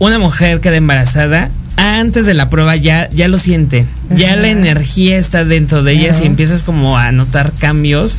una 0.00 0.18
mujer 0.18 0.60
queda 0.60 0.76
embarazada, 0.76 1.50
antes 1.82 2.26
de 2.26 2.34
la 2.34 2.48
prueba 2.48 2.76
ya, 2.76 3.08
ya 3.10 3.28
lo 3.28 3.38
siente. 3.38 3.86
Ya 4.10 4.32
Ajá. 4.32 4.36
la 4.36 4.48
energía 4.50 5.18
está 5.18 5.44
dentro 5.44 5.82
de 5.82 5.92
ellas 5.92 6.20
y 6.22 6.26
empiezas 6.26 6.62
como 6.62 6.96
a 6.96 7.10
notar 7.12 7.52
cambios. 7.52 8.18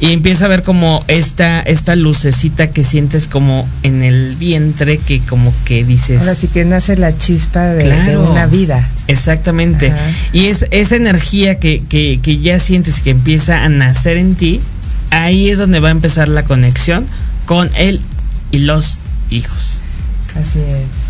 Y 0.00 0.12
empieza 0.12 0.46
a 0.46 0.48
ver 0.48 0.64
como 0.64 1.04
esta, 1.06 1.60
esta 1.60 1.94
lucecita 1.94 2.66
que 2.66 2.82
sientes 2.82 3.28
como 3.28 3.66
en 3.84 4.02
el 4.02 4.34
vientre 4.36 4.98
que 4.98 5.20
como 5.20 5.54
que 5.64 5.84
dices... 5.84 6.20
Ahora 6.20 6.34
sí 6.34 6.48
que 6.48 6.64
nace 6.64 6.96
la 6.96 7.16
chispa 7.16 7.68
de, 7.68 8.18
una 8.18 8.46
vida. 8.46 8.88
Exactamente. 9.06 9.88
Ajá. 9.88 10.00
Y 10.32 10.46
es 10.46 10.66
esa 10.72 10.96
energía 10.96 11.60
que, 11.60 11.82
que, 11.88 12.18
que 12.20 12.38
ya 12.38 12.58
sientes 12.58 13.00
que 13.00 13.10
empieza 13.10 13.62
a 13.62 13.68
nacer 13.68 14.16
en 14.16 14.34
ti, 14.34 14.58
ahí 15.10 15.48
es 15.48 15.58
donde 15.58 15.78
va 15.78 15.88
a 15.88 15.92
empezar 15.92 16.28
la 16.28 16.44
conexión 16.44 17.06
con 17.46 17.70
él 17.76 18.00
y 18.50 18.58
los 18.58 18.98
hijos. 19.30 19.76
Así 20.34 20.58
es. 20.58 21.03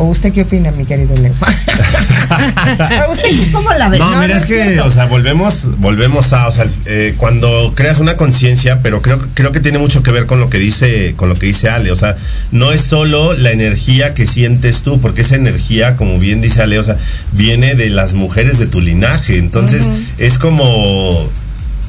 ¿O 0.00 0.04
usted 0.04 0.32
qué 0.32 0.40
opina, 0.40 0.72
mi 0.72 0.86
querido 0.86 1.14
Leo? 1.16 1.34
¿Usted 3.12 3.52
cómo 3.52 3.70
la 3.74 3.90
ve? 3.90 3.98
No, 3.98 4.16
mira, 4.16 4.38
es 4.38 4.46
que, 4.46 4.64
cierto. 4.64 4.86
o 4.86 4.90
sea, 4.90 5.04
volvemos, 5.04 5.78
volvemos 5.78 6.32
a, 6.32 6.48
o 6.48 6.52
sea, 6.52 6.64
eh, 6.86 7.12
cuando 7.18 7.74
creas 7.76 7.98
una 7.98 8.16
conciencia, 8.16 8.80
pero 8.80 9.02
creo, 9.02 9.18
creo 9.34 9.52
que 9.52 9.60
tiene 9.60 9.76
mucho 9.76 10.02
que 10.02 10.10
ver 10.10 10.24
con 10.24 10.40
lo 10.40 10.48
que 10.48 10.56
dice, 10.56 11.12
con 11.16 11.28
lo 11.28 11.34
que 11.34 11.44
dice 11.44 11.68
Ale, 11.68 11.92
o 11.92 11.96
sea, 11.96 12.16
no 12.50 12.72
es 12.72 12.80
solo 12.80 13.34
la 13.34 13.50
energía 13.50 14.14
que 14.14 14.26
sientes 14.26 14.78
tú, 14.78 15.02
porque 15.02 15.20
esa 15.20 15.34
energía, 15.34 15.96
como 15.96 16.18
bien 16.18 16.40
dice 16.40 16.62
Ale, 16.62 16.78
o 16.78 16.82
sea, 16.82 16.96
viene 17.32 17.74
de 17.74 17.90
las 17.90 18.14
mujeres 18.14 18.58
de 18.58 18.66
tu 18.68 18.80
linaje, 18.80 19.36
entonces 19.36 19.86
es 20.16 20.38
como 20.38 21.30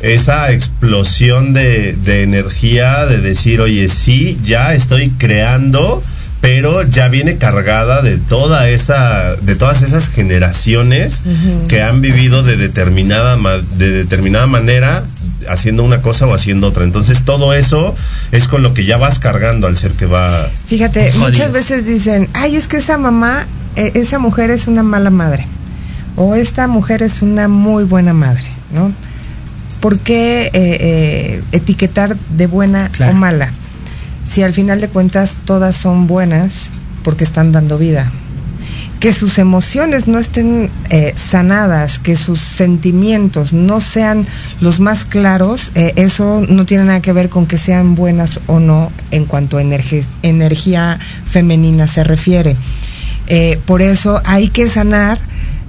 esa 0.01 0.51
explosión 0.51 1.53
de, 1.53 1.93
de 1.93 2.23
energía 2.23 3.05
de 3.05 3.19
decir, 3.19 3.61
oye, 3.61 3.87
sí, 3.87 4.37
ya 4.43 4.73
estoy 4.73 5.11
creando, 5.11 6.01
pero 6.41 6.81
ya 6.83 7.07
viene 7.07 7.37
cargada 7.37 8.01
de 8.01 8.17
toda 8.17 8.67
esa, 8.69 9.35
de 9.35 9.55
todas 9.55 9.83
esas 9.83 10.09
generaciones 10.09 11.21
que 11.69 11.83
han 11.83 12.01
vivido 12.01 12.41
de 12.43 12.57
determinada, 12.57 13.37
de 13.77 13.91
determinada 13.91 14.47
manera, 14.47 15.03
haciendo 15.47 15.83
una 15.83 16.01
cosa 16.01 16.25
o 16.25 16.33
haciendo 16.33 16.67
otra. 16.67 16.83
Entonces 16.83 17.23
todo 17.23 17.53
eso 17.53 17.93
es 18.31 18.47
con 18.47 18.63
lo 18.63 18.73
que 18.73 18.85
ya 18.85 18.97
vas 18.97 19.19
cargando 19.19 19.67
al 19.67 19.77
ser 19.77 19.91
que 19.91 20.07
va. 20.07 20.47
Fíjate, 20.67 21.11
Jodido. 21.11 21.29
muchas 21.29 21.51
veces 21.51 21.85
dicen, 21.85 22.27
ay, 22.33 22.55
es 22.55 22.67
que 22.67 22.77
esa 22.77 22.97
mamá, 22.97 23.45
eh, 23.75 23.91
esa 23.93 24.17
mujer 24.17 24.49
es 24.49 24.65
una 24.67 24.81
mala 24.83 25.11
madre. 25.11 25.47
O 26.15 26.35
esta 26.35 26.67
mujer 26.67 27.03
es 27.03 27.21
una 27.21 27.47
muy 27.47 27.83
buena 27.83 28.13
madre, 28.13 28.43
¿no? 28.73 28.91
¿Por 29.79 29.99
qué 29.99 30.47
eh, 30.47 30.51
eh, 30.53 31.43
etiquetar 31.51 32.17
de 32.35 32.47
buena 32.47 32.89
Claro. 32.89 33.13
o 33.13 33.15
mala? 33.15 33.51
Si 34.31 34.43
al 34.43 34.53
final 34.53 34.79
de 34.79 34.87
cuentas 34.87 35.39
todas 35.43 35.75
son 35.75 36.07
buenas 36.07 36.69
porque 37.03 37.25
están 37.25 37.51
dando 37.51 37.77
vida. 37.77 38.09
Que 39.01 39.11
sus 39.11 39.37
emociones 39.39 40.07
no 40.07 40.19
estén 40.19 40.69
eh, 40.89 41.11
sanadas, 41.17 41.99
que 41.99 42.15
sus 42.15 42.39
sentimientos 42.39 43.51
no 43.51 43.81
sean 43.81 44.25
los 44.61 44.79
más 44.79 45.03
claros, 45.03 45.73
eh, 45.75 45.91
eso 45.97 46.45
no 46.47 46.65
tiene 46.65 46.85
nada 46.85 47.01
que 47.01 47.11
ver 47.11 47.27
con 47.27 47.45
que 47.45 47.57
sean 47.57 47.93
buenas 47.95 48.39
o 48.47 48.61
no 48.61 48.93
en 49.09 49.25
cuanto 49.25 49.57
a 49.57 49.61
energía 49.61 50.97
femenina 51.25 51.87
se 51.87 52.05
refiere. 52.05 52.55
Eh, 53.27 53.59
por 53.65 53.81
eso 53.81 54.21
hay 54.23 54.47
que 54.47 54.69
sanar 54.69 55.19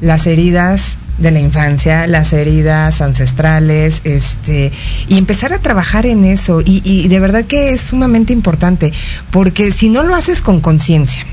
las 0.00 0.26
heridas 0.28 0.98
de 1.18 1.30
la 1.30 1.40
infancia, 1.40 2.06
las 2.06 2.32
heridas 2.32 3.00
ancestrales, 3.00 4.00
este, 4.04 4.72
y 5.08 5.18
empezar 5.18 5.52
a 5.52 5.58
trabajar 5.58 6.06
en 6.06 6.24
eso. 6.24 6.62
Y, 6.64 7.08
de 7.08 7.20
verdad 7.20 7.44
que 7.44 7.72
es 7.72 7.80
sumamente 7.80 8.32
importante, 8.32 8.92
porque 9.30 9.72
si 9.72 9.88
no 9.88 10.02
lo 10.02 10.14
haces 10.14 10.40
con 10.40 10.60
conciencia, 10.60 11.24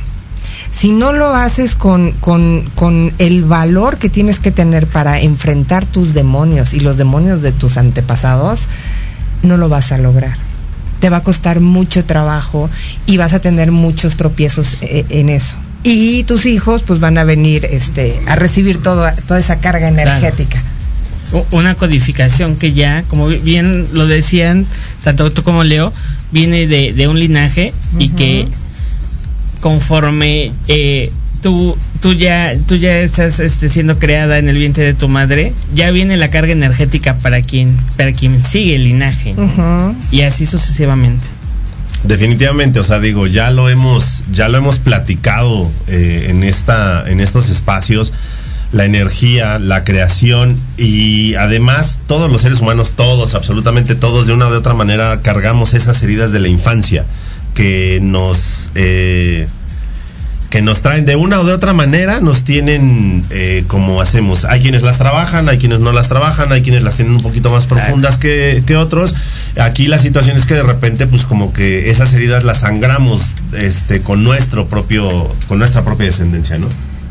si 0.72 0.92
no 0.92 1.14
lo 1.14 1.34
haces 1.36 1.76
con, 1.76 2.12
con, 2.12 2.70
con 2.76 3.14
el 3.18 3.44
valor 3.44 3.98
que 3.98 4.10
tienes 4.10 4.40
que 4.40 4.52
tener 4.52 4.88
para 4.88 5.20
enfrentar 5.20 5.86
tus 5.86 6.14
demonios 6.14 6.74
y 6.74 6.80
los 6.80 6.98
demonios 6.98 7.42
de 7.42 7.52
tus 7.52 7.78
antepasados, 7.78 8.68
no 9.42 9.58
lo 9.58 9.70
vas 9.70 9.92
a 9.92 9.98
lograr. 9.98 10.38
Te 11.00 11.10
va 11.10 11.18
a 11.18 11.24
costar 11.24 11.62
mucho 11.62 12.06
trabajo 12.06 12.70
y 13.06 13.18
vas 13.18 13.34
a 13.34 13.40
tener 13.40 13.72
muchos 13.72 14.16
tropiezos 14.16 14.78
eh, 14.82 15.06
en 15.10 15.30
eso. 15.30 15.56
Y 15.84 16.24
tus 16.24 16.46
hijos 16.46 16.84
pues 16.86 17.00
van 17.00 17.18
a 17.18 17.24
venir 17.24 17.66
este, 17.66 18.20
a 18.28 18.36
recibir 18.36 18.82
todo, 18.82 19.06
toda 19.28 19.40
esa 19.40 19.60
carga 19.60 19.88
energética. 19.88 20.62
Una 21.52 21.76
codificación 21.76 22.56
que 22.56 22.74
ya, 22.74 23.04
como 23.04 23.28
bien 23.28 23.86
lo 23.94 24.08
decían, 24.08 24.66
tanto 25.04 25.32
tú 25.32 25.44
como 25.44 25.64
Leo, 25.64 25.94
viene 26.32 26.68
de, 26.68 26.92
de 26.94 27.08
un 27.08 27.20
linaje 27.20 27.72
y 28.00 28.10
que 28.10 28.48
conforme 29.62 30.52
eh, 30.68 31.12
tú, 31.42 31.78
tú, 32.02 32.14
ya, 32.14 32.54
tú 32.68 32.76
ya 32.76 33.00
estás 33.00 33.40
este, 33.40 33.70
siendo 33.70 34.00
creada 34.00 34.40
en 34.40 34.50
el 34.50 34.58
vientre 34.58 34.84
de 34.84 34.94
tu 34.94 35.08
madre, 35.08 35.54
ya 35.74 35.92
viene 35.92 36.18
la 36.18 36.30
carga 36.30 36.52
energética 36.52 37.18
para 37.18 37.42
quien, 37.42 37.76
para 37.98 38.12
quien 38.12 38.44
sigue 38.44 38.76
el 38.76 38.84
linaje. 38.84 39.34
Y 40.12 40.22
así 40.22 40.46
sucesivamente. 40.46 41.24
Definitivamente, 42.04 42.80
o 42.80 42.84
sea, 42.84 43.00
digo, 43.00 43.28
ya 43.28 43.52
lo 43.52 43.70
hemos, 43.70 44.24
ya 44.32 44.48
lo 44.48 44.58
hemos 44.58 44.80
platicado 44.80 45.70
eh, 45.88 46.28
en 46.30 46.44
esta, 46.44 47.10
en 47.10 47.20
estos 47.20 47.50
espacios, 47.50 48.14
la 48.72 48.86
energía, 48.86 49.60
la 49.60 49.84
creación 49.84 50.56
y 50.78 51.36
además 51.36 52.00
todos 52.08 52.32
los 52.32 52.42
seres 52.42 52.62
humanos, 52.62 52.92
todos, 52.92 53.34
absolutamente 53.34 53.96
todos, 53.96 54.28
de 54.28 54.34
una 54.34 54.48
u 54.48 54.54
otra 54.54 54.74
manera 54.74 55.22
cargamos 55.22 55.74
esas 55.74 56.02
heridas 56.04 56.32
de 56.32 56.40
la 56.40 56.48
infancia 56.48 57.06
que 57.54 58.00
nos 58.02 58.72
eh, 58.76 59.48
que 60.50 60.62
nos 60.62 60.82
traen 60.82 61.06
de 61.06 61.16
una 61.16 61.40
o 61.40 61.44
de 61.44 61.54
otra 61.54 61.74
manera, 61.74 62.22
nos 62.22 62.44
tienen 62.44 63.24
eh, 63.30 63.64
como 63.68 64.02
hacemos. 64.02 64.46
Hay 64.46 64.62
quienes 64.62 64.82
las 64.82 64.98
trabajan, 64.98 65.48
hay 65.48 65.58
quienes 65.58 65.80
no 65.80 65.92
las 65.92 66.10
trabajan, 66.10 66.52
hay 66.52 66.62
quienes 66.62 66.84
las 66.84 66.96
tienen 66.96 67.16
un 67.16 67.22
poquito 67.22 67.52
más 67.52 67.66
profundas 67.66 68.18
que, 68.18 68.64
que 68.66 68.76
otros. 68.76 69.14
Aquí 69.60 69.88
la 69.88 70.00
situación 70.00 70.38
es 70.38 70.46
que 70.46 70.56
de 70.56 70.64
repente, 70.64 71.06
pues 71.08 71.26
como 71.26 71.54
que 71.54 71.90
esas 71.92 72.14
heridas 72.14 72.44
las 72.44 72.62
sangramos 72.62 73.36
este, 73.54 74.00
con 74.00 74.24
nuestro 74.24 74.68
propio, 74.68 75.30
con 75.48 75.60
nuestra 75.60 75.84
propia 75.84 76.08
descendencia, 76.08 76.58
¿no? 76.58 76.68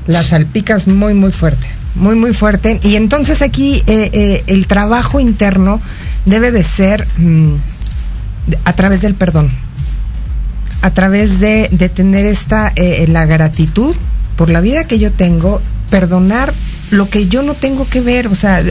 las 0.08 0.28
salpicas 0.28 0.88
muy 0.88 1.14
muy 1.14 1.30
fuerte, 1.30 1.66
muy 1.94 2.16
muy 2.16 2.34
fuerte. 2.34 2.80
Y 2.82 2.96
entonces 2.96 3.42
aquí 3.42 3.84
eh, 3.86 4.10
eh, 4.12 4.42
el 4.48 4.66
trabajo 4.66 5.20
interno 5.20 5.78
debe 6.24 6.50
de 6.50 6.64
ser 6.64 7.06
mm, 7.18 7.54
a 8.64 8.72
través 8.72 9.00
del 9.02 9.14
perdón, 9.14 9.52
a 10.82 10.90
través 10.92 11.40
de, 11.40 11.68
de 11.72 11.88
tener 11.88 12.26
esta 12.26 12.72
eh, 12.76 13.06
la 13.08 13.26
gratitud 13.26 13.94
por 14.36 14.48
la 14.50 14.60
vida 14.60 14.84
que 14.84 14.98
yo 14.98 15.10
tengo, 15.12 15.60
perdonar 15.90 16.52
lo 16.90 17.08
que 17.10 17.26
yo 17.28 17.42
no 17.42 17.54
tengo 17.54 17.86
que 17.88 18.00
ver, 18.00 18.28
o 18.28 18.34
sea, 18.34 18.62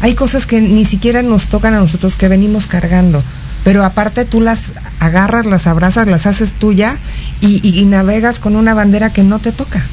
hay 0.00 0.14
cosas 0.14 0.46
que 0.46 0.60
ni 0.60 0.84
siquiera 0.84 1.22
nos 1.22 1.46
tocan 1.48 1.74
a 1.74 1.80
nosotros 1.80 2.14
que 2.14 2.28
venimos 2.28 2.66
cargando, 2.66 3.22
pero 3.64 3.84
aparte 3.84 4.24
tú 4.24 4.40
las 4.40 4.60
agarras, 5.00 5.44
las 5.46 5.66
abrazas, 5.66 6.06
las 6.06 6.26
haces 6.26 6.52
tuya 6.52 6.96
y, 7.40 7.60
y- 7.68 7.78
y 7.80 7.84
navegas 7.84 8.38
con 8.38 8.56
una 8.56 8.72
bandera 8.72 9.12
que 9.12 9.24
no 9.24 9.40
te 9.40 9.52
toca. 9.52 9.84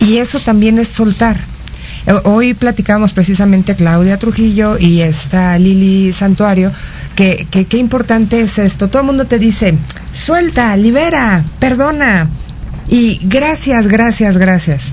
Y 0.00 0.18
eso 0.18 0.40
también 0.40 0.78
es 0.78 0.88
soltar. 0.88 1.36
Eh, 2.06 2.14
Hoy 2.24 2.52
platicamos 2.54 3.12
precisamente 3.12 3.76
Claudia 3.76 4.18
Trujillo 4.18 4.76
y 4.78 5.02
esta 5.02 5.58
Lili 5.58 6.12
Santuario, 6.12 6.72
que 7.20 7.46
que 7.50 7.66
qué 7.66 7.76
importante 7.76 8.40
es 8.40 8.56
esto. 8.56 8.88
Todo 8.88 9.00
el 9.00 9.06
mundo 9.06 9.26
te 9.26 9.38
dice, 9.38 9.76
suelta, 10.14 10.74
libera, 10.76 11.44
perdona. 11.58 12.26
Y 12.88 13.20
gracias, 13.24 13.88
gracias, 13.88 14.38
gracias. 14.38 14.84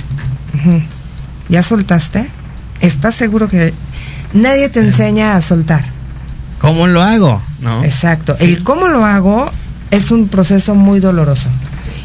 ¿Ya 1.48 1.63
soltaste? 1.63 2.30
¿Estás 2.82 3.16
seguro 3.16 3.48
que 3.48 3.74
nadie 4.34 4.68
te 4.68 4.82
enseña 4.82 5.38
a 5.38 5.42
soltar? 5.42 5.90
¿Cómo 6.60 6.86
lo 6.88 7.02
hago? 7.02 7.42
¿No? 7.62 7.82
Exacto. 7.86 8.36
El 8.40 8.62
cómo 8.66 8.90
lo 8.90 9.06
hago 9.06 9.50
es 9.92 10.12
un 10.12 10.28
proceso 10.28 10.76
muy 10.76 11.00
doloroso. 11.00 11.48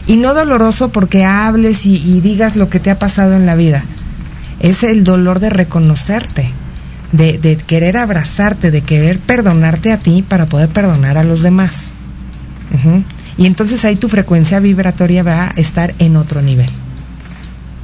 Y 0.07 0.19
no 0.19 0.35
doloroso 0.35 0.91
porque 0.93 1.25
hables 1.25 1.85
y, 1.85 1.97
y 1.97 2.21
digas 2.21 2.55
lo 2.55 2.71
que 2.71 2.79
te 2.79 2.93
ha 2.93 2.99
pasado 3.01 3.35
en 3.35 3.45
la 3.45 3.57
vida. 3.57 3.83
Es 4.61 4.85
el 4.85 5.03
dolor 5.03 5.41
de 5.41 5.51
reconocerte, 5.51 6.53
de, 7.13 7.39
de 7.39 7.57
querer 7.57 7.97
abrazarte, 7.97 8.71
de 8.71 8.81
querer 8.83 9.19
perdonarte 9.19 9.93
a 9.93 9.99
ti 9.99 10.23
para 10.27 10.47
poder 10.47 10.69
perdonar 10.69 11.19
a 11.19 11.25
los 11.25 11.43
demás. 11.43 11.93
Y 13.37 13.47
entonces 13.47 13.85
ahí 13.85 13.97
tu 13.97 14.09
frecuencia 14.09 14.61
vibratoria 14.61 15.23
va 15.23 15.45
a 15.49 15.51
estar 15.57 15.95
en 15.99 16.17
otro 16.17 16.43
nivel. 16.43 16.71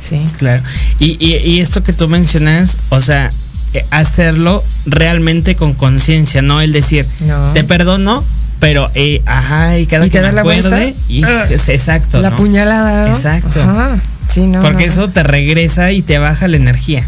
¿Sí? 0.06 0.22
Claro. 0.38 0.62
Y, 0.98 1.16
y, 1.24 1.36
y 1.36 1.60
esto 1.60 1.82
que 1.82 1.92
tú 1.92 2.08
mencionas, 2.08 2.78
o 2.88 3.00
sea, 3.00 3.28
eh, 3.74 3.84
hacerlo 3.90 4.64
realmente 4.86 5.56
con 5.56 5.74
conciencia, 5.74 6.40
no 6.40 6.60
el 6.62 6.72
decir, 6.72 7.06
No. 7.26 7.52
te 7.52 7.64
perdono, 7.64 8.24
pero, 8.60 8.86
eh, 8.94 9.22
ajá, 9.26 9.78
y 9.78 9.86
cada 9.86 10.06
¿Y 10.06 10.10
que 10.10 10.20
te 10.20 10.32
me 10.32 10.40
acuerde, 10.40 10.94
y- 11.08 11.22
Ah. 11.24 11.46
es- 11.50 11.68
exacto. 11.68 12.20
La 12.22 12.30
¿no? 12.30 12.36
puñalada. 12.36 13.08
¿no? 13.08 13.14
Exacto. 13.14 13.60
Ajá. 13.62 13.96
Sí, 14.32 14.46
no, 14.46 14.62
Porque 14.62 14.86
eso 14.86 15.08
te 15.08 15.22
regresa 15.22 15.92
y 15.92 16.00
te 16.02 16.18
baja 16.18 16.48
la 16.48 16.56
energía. 16.56 17.04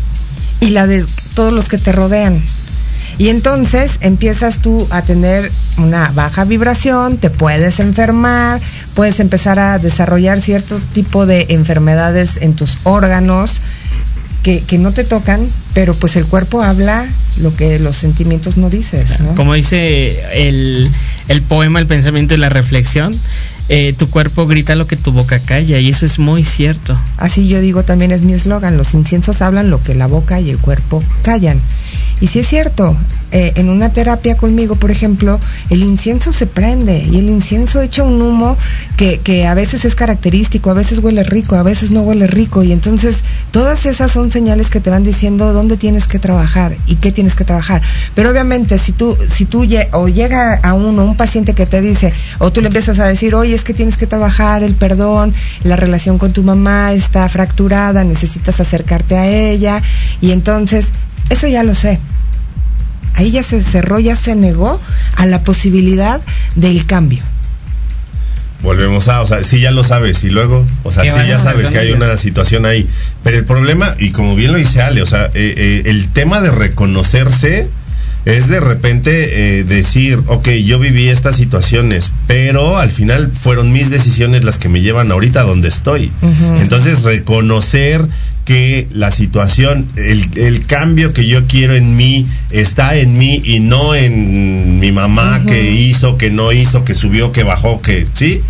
Y 0.61 0.71
la 0.71 0.87
de 0.87 1.05
todos 1.35 1.53
los 1.53 1.67
que 1.67 1.79
te 1.79 1.93
rodean. 1.93 2.41
Y 3.19 3.29
entonces 3.29 3.99
empiezas 4.01 4.59
tú 4.59 4.87
a 4.91 5.03
tener 5.03 5.51
una 5.77 6.11
baja 6.13 6.45
vibración, 6.45 7.19
te 7.19 7.29
puedes 7.29 7.79
enfermar, 7.81 8.61
puedes 8.95 9.21
empezar 9.21 9.59
a 9.59 9.79
desarrollar 9.79 10.41
cierto 10.41 10.79
tipo 10.95 11.27
de 11.27 11.47
enfermedades 11.51 12.39
en 12.41 12.55
tus 12.55 12.79
órganos 12.85 13.61
que, 14.43 14.61
que 14.61 14.79
no 14.79 14.93
te 14.93 15.05
tocan, 15.05 15.47
pero 15.75 15.93
pues 15.93 16.17
el 16.17 16.25
cuerpo 16.25 16.63
habla 16.63 17.07
lo 17.41 17.55
que 17.55 17.79
los 17.79 17.97
sentimientos 17.97 18.57
no 18.57 18.71
dices. 18.71 19.07
Como 19.37 19.55
dice 19.55 20.19
el, 20.33 20.91
el 21.29 21.43
poema, 21.43 21.79
el 21.79 21.87
pensamiento 21.87 22.35
y 22.35 22.39
la 22.39 22.49
reflexión, 22.49 23.15
eh, 23.73 23.93
tu 23.97 24.11
cuerpo 24.11 24.49
grita 24.49 24.75
lo 24.75 24.89
que 24.89 24.97
tu 24.97 25.13
boca 25.13 25.39
calla 25.39 25.79
y 25.79 25.91
eso 25.91 26.05
es 26.05 26.19
muy 26.19 26.43
cierto. 26.43 26.99
Así 27.17 27.47
yo 27.47 27.61
digo 27.61 27.85
también 27.85 28.11
es 28.11 28.23
mi 28.23 28.33
eslogan, 28.33 28.77
los 28.77 28.95
inciensos 28.95 29.43
hablan 29.43 29.71
lo 29.71 29.81
que 29.81 29.95
la 29.95 30.09
boca 30.09 30.41
y 30.41 30.51
el 30.51 30.59
cuerpo 30.59 31.01
callan. 31.23 31.61
Y 32.21 32.27
sí 32.27 32.41
es 32.41 32.49
cierto, 32.49 32.97
eh, 33.33 33.53
en 33.57 33.69
una 33.69 33.91
terapia 33.91 34.37
conmigo, 34.37 34.77
por 34.77 34.91
ejemplo, 34.91 35.39
el 35.71 35.83
incienso 35.83 36.33
se 36.33 36.47
prende 36.47 37.07
y 37.11 37.19
el 37.19 37.29
incienso 37.29 37.81
echa 37.81 38.03
un 38.03 38.21
humo 38.21 38.57
que, 38.97 39.19
que 39.19 39.47
a 39.47 39.55
veces 39.55 39.85
es 39.85 39.95
característico, 39.95 40.71
a 40.71 40.75
veces 40.75 40.99
huele 40.99 41.23
rico, 41.23 41.57
a 41.57 41.63
veces 41.63 41.91
no 41.91 42.03
huele 42.03 42.27
rico. 42.27 42.63
Y 42.63 42.73
entonces 42.73 43.17
todas 43.51 43.87
esas 43.87 44.11
son 44.11 44.31
señales 44.31 44.69
que 44.69 44.81
te 44.81 44.91
van 44.91 45.05
diciendo 45.05 45.53
dónde 45.53 45.77
tienes 45.77 46.07
que 46.07 46.19
trabajar 46.19 46.75
y 46.87 46.97
qué 46.97 47.13
tienes 47.13 47.35
que 47.35 47.45
trabajar. 47.45 47.83
Pero 48.15 48.31
obviamente 48.31 48.79
si 48.79 48.93
tú, 48.93 49.17
si 49.33 49.45
tú 49.45 49.67
o 49.93 50.09
llega 50.09 50.55
a 50.63 50.75
uno, 50.75 51.05
un 51.05 51.17
paciente 51.17 51.55
que 51.55 51.67
te 51.67 51.81
dice, 51.81 52.13
o 52.39 52.51
tú 52.51 52.61
le 52.61 52.69
empiezas 52.69 52.99
a 52.99 53.07
decir, 53.07 53.35
oye, 53.35 53.55
es 53.55 53.65
que 53.65 53.75
tienes 53.75 53.97
que 53.97 54.07
trabajar 54.07 54.63
el 54.63 54.75
perdón, 54.75 55.35
la 55.63 55.77
relación 55.77 56.19
con 56.19 56.33
tu 56.33 56.43
mamá 56.43 56.93
está 56.93 57.29
fracturada, 57.29 58.05
necesitas 58.05 58.61
acercarte 58.61 59.17
a 59.17 59.27
ella, 59.27 59.83
y 60.21 60.33
entonces, 60.33 60.87
eso 61.29 61.47
ya 61.47 61.63
lo 61.63 61.75
sé. 61.75 61.99
Ahí 63.15 63.31
ya 63.31 63.43
se 63.43 63.63
cerró, 63.63 63.99
ya 63.99 64.17
se 64.17 64.35
negó 64.35 64.81
a 65.17 65.27
la 65.27 65.43
posibilidad 65.43 66.21
del 66.57 66.87
cambio. 66.87 67.23
Volvemos 68.63 69.09
a, 69.09 69.23
o 69.23 69.27
sea, 69.27 69.43
sí 69.43 69.61
ya 69.61 69.71
lo 69.71 69.83
sabes 69.83 70.23
y 70.23 70.29
luego, 70.29 70.67
o 70.83 70.93
sea, 70.93 71.03
¿Qué 71.03 71.11
sí 71.11 71.19
ya 71.27 71.39
sabes 71.39 71.71
que 71.71 71.79
hay 71.79 71.93
una 71.93 72.17
situación 72.19 72.67
ahí. 72.67 72.87
Pero 73.25 73.39
el 73.39 73.45
problema, 73.45 73.95
y 73.99 74.11
como 74.11 74.37
bien 74.37 74.53
lo 74.53 74.59
dice 74.59 74.83
Ale, 74.83 75.01
o 75.01 75.07
sea, 75.07 75.27
eh, 75.27 75.31
eh, 75.35 75.83
el 75.87 76.09
tema 76.09 76.41
de 76.43 76.51
reconocerse 76.51 77.69
es 78.27 78.49
de 78.49 78.61
repente 78.61 79.59
eh, 79.61 79.65
decir, 79.65 80.21
ok, 80.27 80.49
yo 80.49 80.79
viví 80.79 81.09
estas 81.09 81.37
situaciones, 81.37 82.13
pero 82.27 82.79
al 82.79 82.91
final 82.91 83.33
fueron 83.33 83.73
mis 83.73 83.89
decisiones 83.89 84.45
las 84.45 84.59
que 84.59 84.69
me 84.69 84.83
llevan 84.83 85.11
ahorita 85.11 85.41
a 85.41 85.45
donde 85.45 85.69
estoy. 85.69 86.13
Entonces, 86.61 87.03
reconocer 87.03 88.07
que 88.51 88.89
la 88.93 89.13
situación, 89.13 89.87
el, 89.95 90.29
el 90.37 90.67
cambio 90.67 91.13
que 91.13 91.25
yo 91.25 91.47
quiero 91.47 91.77
en 91.77 91.97
mí 91.97 92.27
está 92.51 92.97
en 92.97 93.17
mí 93.17 93.41
y 93.45 93.61
no 93.61 93.95
en 93.95 94.81
mi 94.81 94.91
mamá 94.91 95.43
que 95.47 95.71
hizo, 95.71 96.19
que 96.19 96.33
no 96.33 96.51
hizo, 96.51 96.85
que 96.85 96.97
subió, 96.97 97.31
que 97.31 97.45
bajó, 97.45 97.81
que 97.81 98.09
sí. 98.13 98.41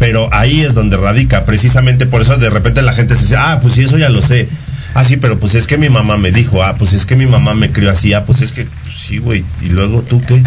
Pero 0.00 0.28
ahí 0.34 0.62
es 0.62 0.74
donde 0.74 0.96
radica, 0.96 1.42
precisamente 1.42 2.04
por 2.04 2.22
eso 2.22 2.36
de 2.36 2.50
repente 2.50 2.82
la 2.82 2.94
gente 2.94 3.14
se 3.14 3.22
dice, 3.22 3.36
ah, 3.38 3.60
pues 3.62 3.74
sí, 3.74 3.84
eso 3.84 3.96
ya 3.96 4.08
lo 4.08 4.22
sé. 4.22 4.48
Ah, 4.92 5.04
sí, 5.04 5.18
pero 5.18 5.38
pues 5.38 5.54
es 5.54 5.68
que 5.68 5.78
mi 5.78 5.88
mamá 5.88 6.16
me 6.16 6.32
dijo, 6.32 6.64
ah, 6.64 6.74
pues 6.74 6.92
es 6.92 7.06
que 7.06 7.14
mi 7.14 7.26
mamá 7.26 7.54
me 7.54 7.70
crió 7.70 7.90
así, 7.90 8.12
ah, 8.12 8.24
pues 8.24 8.40
es 8.40 8.50
que 8.50 8.64
pues 8.64 8.96
sí, 9.06 9.18
güey. 9.18 9.44
¿Y 9.62 9.66
luego 9.66 10.02
tú 10.02 10.20
qué? 10.20 10.42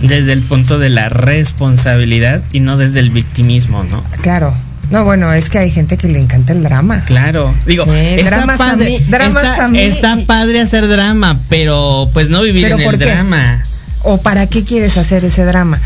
Desde 0.00 0.32
el 0.32 0.40
punto 0.40 0.78
de 0.78 0.88
la 0.88 1.10
responsabilidad 1.10 2.42
y 2.54 2.60
no 2.60 2.78
desde 2.78 3.00
el 3.00 3.10
victimismo, 3.10 3.84
¿no? 3.84 4.02
Claro. 4.22 4.56
No, 4.90 5.04
bueno, 5.04 5.32
es 5.32 5.50
que 5.50 5.58
hay 5.58 5.70
gente 5.70 5.96
que 5.96 6.06
le 6.08 6.18
encanta 6.20 6.52
el 6.52 6.62
drama. 6.62 7.00
Claro, 7.06 7.54
digo, 7.66 7.84
Sí, 7.84 7.90
está 7.90 8.36
dramas 8.36 8.54
a 8.54 8.58
padre, 8.58 8.84
mí- 8.86 8.98
dramas 9.08 9.44
está, 9.44 9.64
a 9.64 9.68
mí 9.68 9.80
está 9.80 10.16
y- 10.16 10.24
padre 10.26 10.60
hacer 10.60 10.86
drama, 10.88 11.36
pero 11.48 12.08
pues 12.12 12.30
no 12.30 12.40
vivir 12.42 12.62
¿Pero 12.64 12.78
en 12.78 12.84
por 12.84 12.94
el 12.94 13.00
qué? 13.00 13.06
drama. 13.06 13.62
o 14.02 14.22
para 14.22 14.46
qué 14.46 14.62
quieres 14.64 14.96
hacer 14.96 15.24
ese 15.24 15.44
drama. 15.44 15.80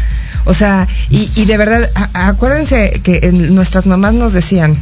O 0.45 0.53
sea, 0.55 0.87
y, 1.09 1.31
y 1.35 1.47
de 1.47 1.57
verdad, 1.57 1.91
a- 1.95 2.29
acuérdense 2.29 3.01
que 3.03 3.31
nuestras 3.33 3.87
mamás 3.87 4.13
nos 4.15 4.33
decían, 4.35 4.75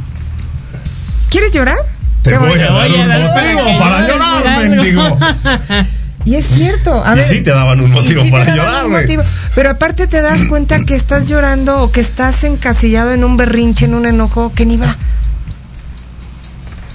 ¿quieres 1.31 1.53
llorar? 1.53 1.77
Te 2.23 2.37
voy 2.37 2.51
a 2.59 2.63
dar 2.63 2.73
voy 2.73 2.97
a 2.99 3.03
un 3.03 3.09
dar 3.09 3.35
para 3.35 3.53
motivo 3.55 3.79
para 3.79 4.09
llorar, 4.09 4.69
mendigo. 4.69 5.19
Y 6.25 6.35
es 6.35 6.47
cierto, 6.47 7.03
a 7.05 7.13
Y 7.13 7.17
ver. 7.17 7.25
sí 7.25 7.41
te 7.41 7.51
daban 7.51 7.81
un 7.81 7.91
motivo 7.91 8.23
sí 8.23 8.31
para 8.31 8.55
llorar, 8.55 8.89
motivo. 8.89 9.23
Pero 9.55 9.71
aparte 9.71 10.07
te 10.07 10.21
das 10.21 10.41
cuenta 10.49 10.85
que 10.85 10.95
estás 10.95 11.29
llorando 11.29 11.81
o 11.81 11.91
que 11.91 12.01
estás 12.01 12.45
encasillado 12.45 13.13
en 13.13 13.25
un 13.25 13.37
berrinche, 13.37 13.87
en 13.87 13.95
un 13.95 14.05
enojo 14.07 14.53
que 14.55 14.67
ni 14.67 14.77
va. 14.77 14.97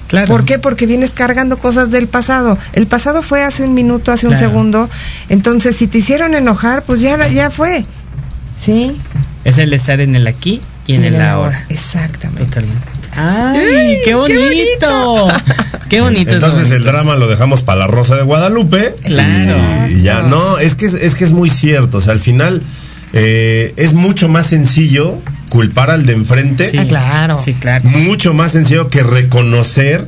Claro. 0.08 0.28
¿Por 0.28 0.46
qué? 0.46 0.60
Porque 0.60 0.86
vienes 0.86 1.10
cargando 1.10 1.58
cosas 1.58 1.90
del 1.90 2.08
pasado. 2.08 2.56
El 2.74 2.86
pasado 2.86 3.24
fue 3.24 3.44
hace 3.44 3.64
un 3.64 3.74
minuto, 3.74 4.12
hace 4.12 4.28
un 4.28 4.38
segundo. 4.38 4.88
Entonces, 5.30 5.76
si 5.76 5.88
te 5.88 5.98
hicieron 5.98 6.36
enojar, 6.36 6.84
pues 6.86 7.02
ya, 7.02 7.28
ya 7.30 7.50
fue. 7.50 7.84
¿Sí? 8.62 8.96
Es 9.44 9.58
el 9.58 9.74
estar 9.74 10.00
en 10.02 10.16
el 10.16 10.28
aquí 10.28 10.62
y 10.86 10.96
en 10.96 11.06
el 11.06 11.20
ahora. 11.20 11.66
Exactamente. 11.70 12.46
Totalmente. 12.46 12.93
¡Ay, 13.16 13.60
¡Ay, 13.60 13.98
qué 14.04 14.04
qué 14.06 14.16
bonito! 14.16 15.28
Qué 15.90 16.02
bonito. 16.02 16.32
es 16.32 16.36
Entonces 16.38 16.70
bonito. 16.70 16.76
el 16.76 16.84
drama 16.86 17.16
lo 17.18 17.28
dejamos 17.28 17.62
para 17.62 17.82
la 17.82 17.88
Rosa 17.88 18.16
de 18.16 18.24
Guadalupe. 18.24 18.96
Claro. 19.04 19.88
Y 19.92 20.02
ya, 20.02 20.24
no, 20.24 20.58
es 20.58 20.74
que 20.74 20.88
es, 20.88 20.96
es 20.96 21.14
que 21.14 21.24
es 21.24 21.32
muy 21.32 21.52
cierto. 21.52 22.00
O 22.00 22.02
sea, 22.02 22.14
al 22.14 22.20
final 22.20 22.64
eh, 23.14 23.74
es 23.78 23.94
mucho 23.94 24.28
más 24.28 24.48
sencillo 24.48 25.20
culpar 25.50 25.92
al 25.92 26.08
de 26.08 26.14
enfrente. 26.14 26.72
Sí. 26.72 26.78
Claro. 26.88 27.40
Sí, 27.44 27.54
claro. 27.54 27.88
Mucho 27.90 28.34
más 28.34 28.54
sencillo 28.54 28.90
que 28.90 29.04
reconocer 29.04 30.08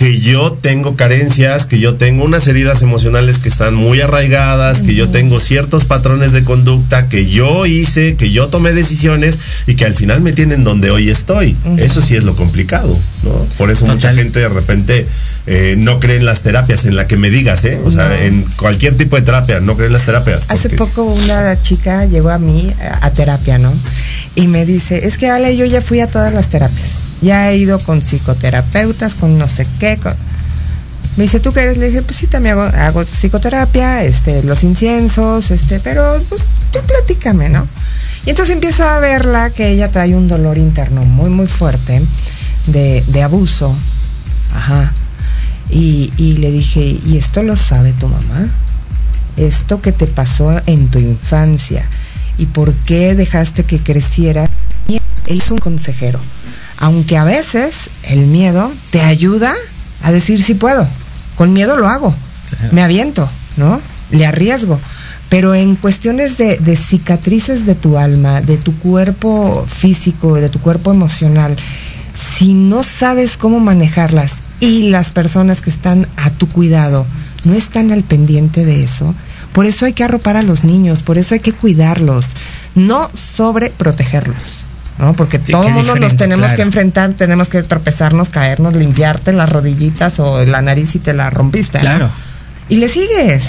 que 0.00 0.18
yo 0.18 0.52
tengo 0.52 0.96
carencias, 0.96 1.66
que 1.66 1.78
yo 1.78 1.96
tengo 1.96 2.24
unas 2.24 2.48
heridas 2.48 2.80
emocionales 2.80 3.38
que 3.38 3.50
están 3.50 3.74
muy 3.74 4.00
arraigadas, 4.00 4.80
que 4.80 4.94
yo 4.94 5.10
tengo 5.10 5.40
ciertos 5.40 5.84
patrones 5.84 6.32
de 6.32 6.42
conducta 6.42 7.10
que 7.10 7.28
yo 7.28 7.66
hice, 7.66 8.16
que 8.16 8.30
yo 8.30 8.48
tomé 8.48 8.72
decisiones 8.72 9.38
y 9.66 9.74
que 9.74 9.84
al 9.84 9.92
final 9.92 10.22
me 10.22 10.32
tienen 10.32 10.64
donde 10.64 10.90
hoy 10.90 11.10
estoy. 11.10 11.54
Eso 11.76 12.00
sí 12.00 12.16
es 12.16 12.24
lo 12.24 12.34
complicado, 12.34 12.98
¿no? 13.24 13.32
Por 13.58 13.70
eso 13.70 13.84
mucha 13.84 14.14
gente 14.14 14.38
de 14.38 14.48
repente 14.48 15.06
eh, 15.46 15.74
no 15.76 16.00
cree 16.00 16.16
en 16.16 16.24
las 16.24 16.40
terapias, 16.40 16.86
en 16.86 16.96
la 16.96 17.06
que 17.06 17.18
me 17.18 17.28
digas, 17.28 17.62
¿eh? 17.66 17.78
O 17.84 17.90
sea, 17.90 18.24
en 18.24 18.46
cualquier 18.56 18.96
tipo 18.96 19.16
de 19.16 19.22
terapia, 19.22 19.60
no 19.60 19.74
cree 19.74 19.88
en 19.88 19.92
las 19.92 20.06
terapias. 20.06 20.46
Hace 20.48 20.70
porque- 20.70 20.76
poco 20.78 21.04
una 21.04 21.60
chica 21.60 22.06
llegó 22.06 22.30
a 22.30 22.38
mí 22.38 22.72
a, 22.82 23.04
a 23.04 23.10
terapia, 23.12 23.58
¿no? 23.58 23.70
Y 24.34 24.46
me 24.46 24.64
dice, 24.64 25.06
es 25.06 25.18
que 25.18 25.28
Ale, 25.28 25.58
yo 25.58 25.66
ya 25.66 25.82
fui 25.82 26.00
a 26.00 26.06
todas 26.06 26.32
las 26.32 26.46
terapias. 26.48 27.09
Ya 27.22 27.50
he 27.50 27.56
ido 27.56 27.78
con 27.78 28.00
psicoterapeutas, 28.00 29.14
con 29.14 29.38
no 29.38 29.48
sé 29.48 29.66
qué. 29.78 29.98
con-". 29.98 30.14
Me 31.16 31.24
dice, 31.24 31.40
¿tú 31.40 31.52
qué 31.52 31.62
eres? 31.62 31.76
Le 31.76 31.88
dije, 31.88 32.02
pues 32.02 32.16
sí, 32.18 32.26
también 32.26 32.58
hago, 32.58 33.04
psicoterapia, 33.04 34.04
este, 34.04 34.42
los 34.42 34.62
inciensos, 34.62 35.50
este, 35.50 35.80
pero 35.80 36.22
pues 36.28 36.42
tú 36.72 36.78
platícame, 36.86 37.48
¿no? 37.48 37.66
Y 38.24 38.30
entonces 38.30 38.54
empiezo 38.54 38.84
a 38.84 38.98
verla 39.00 39.50
que 39.50 39.68
ella 39.68 39.90
trae 39.90 40.14
un 40.14 40.28
dolor 40.28 40.58
interno 40.58 41.04
muy, 41.04 41.30
muy 41.30 41.46
fuerte 41.48 42.02
de, 42.66 43.04
de 43.08 43.22
abuso. 43.22 43.74
Ajá. 44.54 44.92
Y, 45.70 46.12
y 46.16 46.36
le 46.36 46.50
dije, 46.50 46.98
¿y 47.04 47.16
esto 47.16 47.42
lo 47.42 47.56
sabe 47.56 47.92
tu 47.92 48.08
mamá? 48.08 48.48
esto 49.36 49.80
que 49.80 49.92
te 49.92 50.06
pasó 50.06 50.60
en 50.66 50.88
tu 50.88 50.98
infancia 50.98 51.84
y 52.38 52.46
por 52.46 52.72
qué 52.72 53.14
dejaste 53.14 53.64
que 53.64 53.78
creciera. 53.78 54.48
Él 54.88 55.00
es 55.38 55.50
un 55.50 55.58
consejero, 55.58 56.20
aunque 56.80 57.16
a 57.16 57.24
veces 57.24 57.90
el 58.02 58.26
miedo 58.26 58.72
te 58.90 59.02
ayuda 59.02 59.54
a 60.02 60.10
decir 60.10 60.42
si 60.42 60.54
puedo. 60.54 60.88
Con 61.36 61.52
miedo 61.52 61.76
lo 61.76 61.88
hago, 61.88 62.14
me 62.72 62.82
aviento, 62.82 63.28
¿no? 63.56 63.80
Le 64.10 64.26
arriesgo. 64.26 64.80
Pero 65.28 65.54
en 65.54 65.76
cuestiones 65.76 66.38
de, 66.38 66.56
de 66.58 66.76
cicatrices 66.76 67.64
de 67.64 67.76
tu 67.76 67.96
alma, 67.96 68.40
de 68.40 68.56
tu 68.56 68.76
cuerpo 68.78 69.64
físico, 69.64 70.34
de 70.34 70.48
tu 70.48 70.58
cuerpo 70.58 70.92
emocional, 70.92 71.56
si 72.38 72.54
no 72.54 72.82
sabes 72.82 73.36
cómo 73.36 73.60
manejarlas 73.60 74.32
y 74.60 74.88
las 74.88 75.10
personas 75.10 75.60
que 75.60 75.70
están 75.70 76.08
a 76.16 76.30
tu 76.30 76.48
cuidado 76.48 77.06
no 77.44 77.54
están 77.54 77.92
al 77.92 78.02
pendiente 78.02 78.64
de 78.64 78.82
eso, 78.82 79.14
por 79.52 79.66
eso 79.66 79.86
hay 79.86 79.92
que 79.92 80.04
arropar 80.04 80.36
a 80.36 80.42
los 80.42 80.64
niños, 80.64 81.00
por 81.00 81.18
eso 81.18 81.34
hay 81.34 81.40
que 81.40 81.52
cuidarlos, 81.52 82.26
no 82.74 83.10
sobreprotegerlos. 83.14 84.69
¿No? 85.00 85.14
Porque 85.14 85.38
Sí, 85.38 85.52
todo 85.52 85.62
que 85.62 85.68
el 85.68 85.72
es 85.72 85.76
mundo 85.78 85.96
nos 85.96 86.16
tenemos 86.16 86.44
claro. 86.44 86.56
que 86.56 86.62
enfrentar, 86.62 87.12
tenemos 87.14 87.48
que 87.48 87.62
tropezarnos, 87.62 88.28
caernos, 88.28 88.74
limpiarte 88.74 89.32
las 89.32 89.50
rodillitas 89.50 90.18
o 90.20 90.44
la 90.44 90.62
nariz 90.62 90.94
y 90.94 90.98
te 90.98 91.12
la 91.12 91.30
rompiste. 91.30 91.78
¿no? 91.78 91.82
Claro. 91.82 92.10
Y 92.68 92.76
le 92.76 92.88
sigues. 92.88 93.44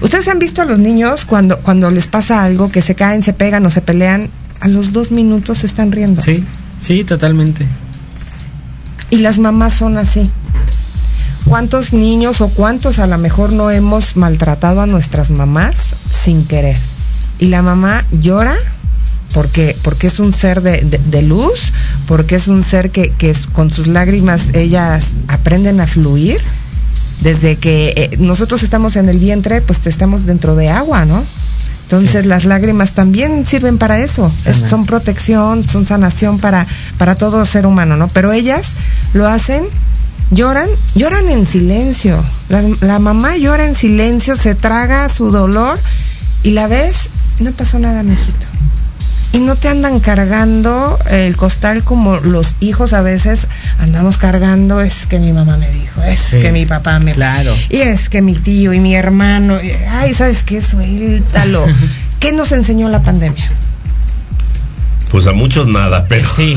Ustedes 0.00 0.28
han 0.28 0.38
visto 0.38 0.62
a 0.62 0.64
los 0.64 0.78
niños 0.78 1.24
cuando, 1.24 1.58
cuando 1.58 1.90
les 1.90 2.06
pasa 2.06 2.44
algo, 2.44 2.68
que 2.70 2.82
se 2.82 2.94
caen, 2.94 3.22
se 3.22 3.32
pegan 3.32 3.64
o 3.66 3.70
se 3.70 3.80
pelean, 3.80 4.28
a 4.60 4.68
los 4.68 4.92
dos 4.92 5.10
minutos 5.10 5.58
se 5.58 5.66
están 5.66 5.92
riendo. 5.92 6.22
Sí, 6.22 6.44
sí, 6.80 7.04
totalmente. 7.04 7.66
Y 9.10 9.18
las 9.18 9.38
mamás 9.38 9.74
son 9.74 9.98
así. 9.98 10.30
¿Cuántos 11.44 11.92
niños 11.92 12.40
o 12.40 12.48
cuántos 12.48 12.98
a 12.98 13.06
lo 13.06 13.18
mejor 13.18 13.52
no 13.52 13.70
hemos 13.70 14.16
maltratado 14.16 14.80
a 14.80 14.86
nuestras 14.86 15.30
mamás 15.30 15.94
sin 16.12 16.46
querer? 16.46 16.76
y 17.38 17.46
la 17.46 17.62
mamá 17.62 18.04
llora 18.12 18.54
porque, 19.34 19.76
porque 19.82 20.06
es 20.06 20.20
un 20.20 20.32
ser 20.32 20.62
de, 20.62 21.22
luz, 21.22 21.72
porque 22.06 22.36
es 22.36 22.46
un 22.46 22.62
ser 22.62 22.90
que, 22.90 23.10
que, 23.10 23.34
con 23.52 23.70
sus 23.70 23.88
lágrimas 23.88 24.54
ellas 24.54 25.08
aprenden 25.28 25.80
a 25.80 25.86
fluir. 25.86 26.40
Desde 27.20 27.56
que 27.56 27.94
eh, 27.96 28.16
nosotros 28.18 28.62
estamos 28.62 28.96
en 28.96 29.08
el 29.08 29.18
vientre, 29.18 29.60
pues 29.60 29.80
estamos 29.86 30.24
dentro 30.24 30.56
de 30.56 30.68
agua, 30.68 31.04
¿no? 31.04 31.22
Entonces 31.84 32.26
las 32.26 32.44
lágrimas 32.44 32.92
también 32.92 33.44
sirven 33.44 33.76
para 33.78 33.98
eso, 33.98 34.32
son 34.68 34.86
protección, 34.86 35.64
son 35.64 35.86
sanación 35.86 36.38
para, 36.38 36.66
para 36.96 37.14
todo 37.14 37.44
ser 37.44 37.66
humano, 37.66 37.96
¿no? 37.96 38.08
Pero 38.08 38.32
ellas 38.32 38.68
lo 39.12 39.28
hacen, 39.28 39.64
lloran, 40.30 40.68
lloran 40.94 41.28
en 41.28 41.44
silencio. 41.46 42.22
La, 42.80 42.98
mamá 42.98 43.36
llora 43.36 43.66
en 43.66 43.74
silencio, 43.74 44.34
se 44.36 44.54
traga 44.54 45.08
su 45.08 45.30
dolor 45.30 45.78
y 46.42 46.50
la 46.50 46.68
ves, 46.68 47.08
no 47.40 47.52
pasó 47.52 47.78
nada, 47.78 48.02
mijito 48.02 48.53
y 49.34 49.40
no 49.40 49.56
te 49.56 49.68
andan 49.68 49.98
cargando 49.98 50.96
el 51.10 51.36
costal 51.36 51.82
como 51.82 52.16
los 52.18 52.54
hijos 52.60 52.92
a 52.92 53.02
veces 53.02 53.48
andamos 53.80 54.16
cargando, 54.16 54.80
es 54.80 55.06
que 55.06 55.18
mi 55.18 55.32
mamá 55.32 55.56
me 55.56 55.68
dijo, 55.68 56.02
es 56.04 56.36
que 56.40 56.52
mi 56.52 56.66
papá 56.66 57.00
me... 57.00 57.12
Claro. 57.14 57.52
Y 57.68 57.78
es 57.78 58.08
que 58.08 58.22
mi 58.22 58.34
tío 58.34 58.72
y 58.72 58.78
mi 58.78 58.94
hermano, 58.94 59.58
ay, 59.90 60.14
¿sabes 60.14 60.44
qué? 60.44 60.62
Suéltalo. 60.62 61.66
¿Qué 62.20 62.32
nos 62.32 62.52
enseñó 62.52 62.88
la 62.88 63.02
pandemia? 63.02 63.50
Pues 65.10 65.26
a 65.26 65.32
muchos 65.32 65.66
nada, 65.66 66.06
pero... 66.08 66.28
Sí, 66.36 66.56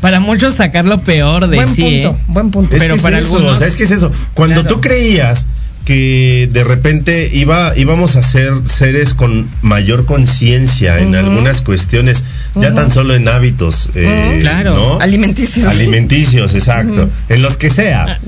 para 0.00 0.18
muchos 0.18 0.54
sacar 0.54 0.84
lo 0.84 0.98
peor 0.98 1.46
de 1.46 1.56
buen 1.56 1.72
sí. 1.72 1.82
Punto, 1.82 2.18
¿eh? 2.18 2.24
Buen 2.26 2.50
punto, 2.50 2.76
Pero 2.80 2.96
para 2.96 3.18
algunos... 3.18 3.62
es 3.62 3.76
que 3.76 3.84
es 3.84 3.92
eso. 3.92 4.10
Cuando 4.34 4.64
tú 4.64 4.80
creías 4.80 5.46
que 5.84 6.48
de 6.52 6.64
repente 6.64 7.30
iba, 7.32 7.76
íbamos 7.76 8.16
a 8.16 8.22
ser 8.22 8.52
seres 8.66 9.14
con 9.14 9.48
mayor 9.62 10.06
conciencia 10.06 11.00
en 11.00 11.14
algunas 11.14 11.60
cuestiones, 11.60 12.22
ya 12.54 12.74
tan 12.74 12.90
solo 12.90 13.14
en 13.14 13.28
hábitos, 13.28 13.90
eh, 13.94 14.38
claro, 14.40 15.00
alimenticios. 15.00 15.66
Alimenticios, 15.68 16.54
exacto, 16.54 17.10
en 17.28 17.42
los 17.42 17.56
que 17.56 17.70
sea. 17.70 18.20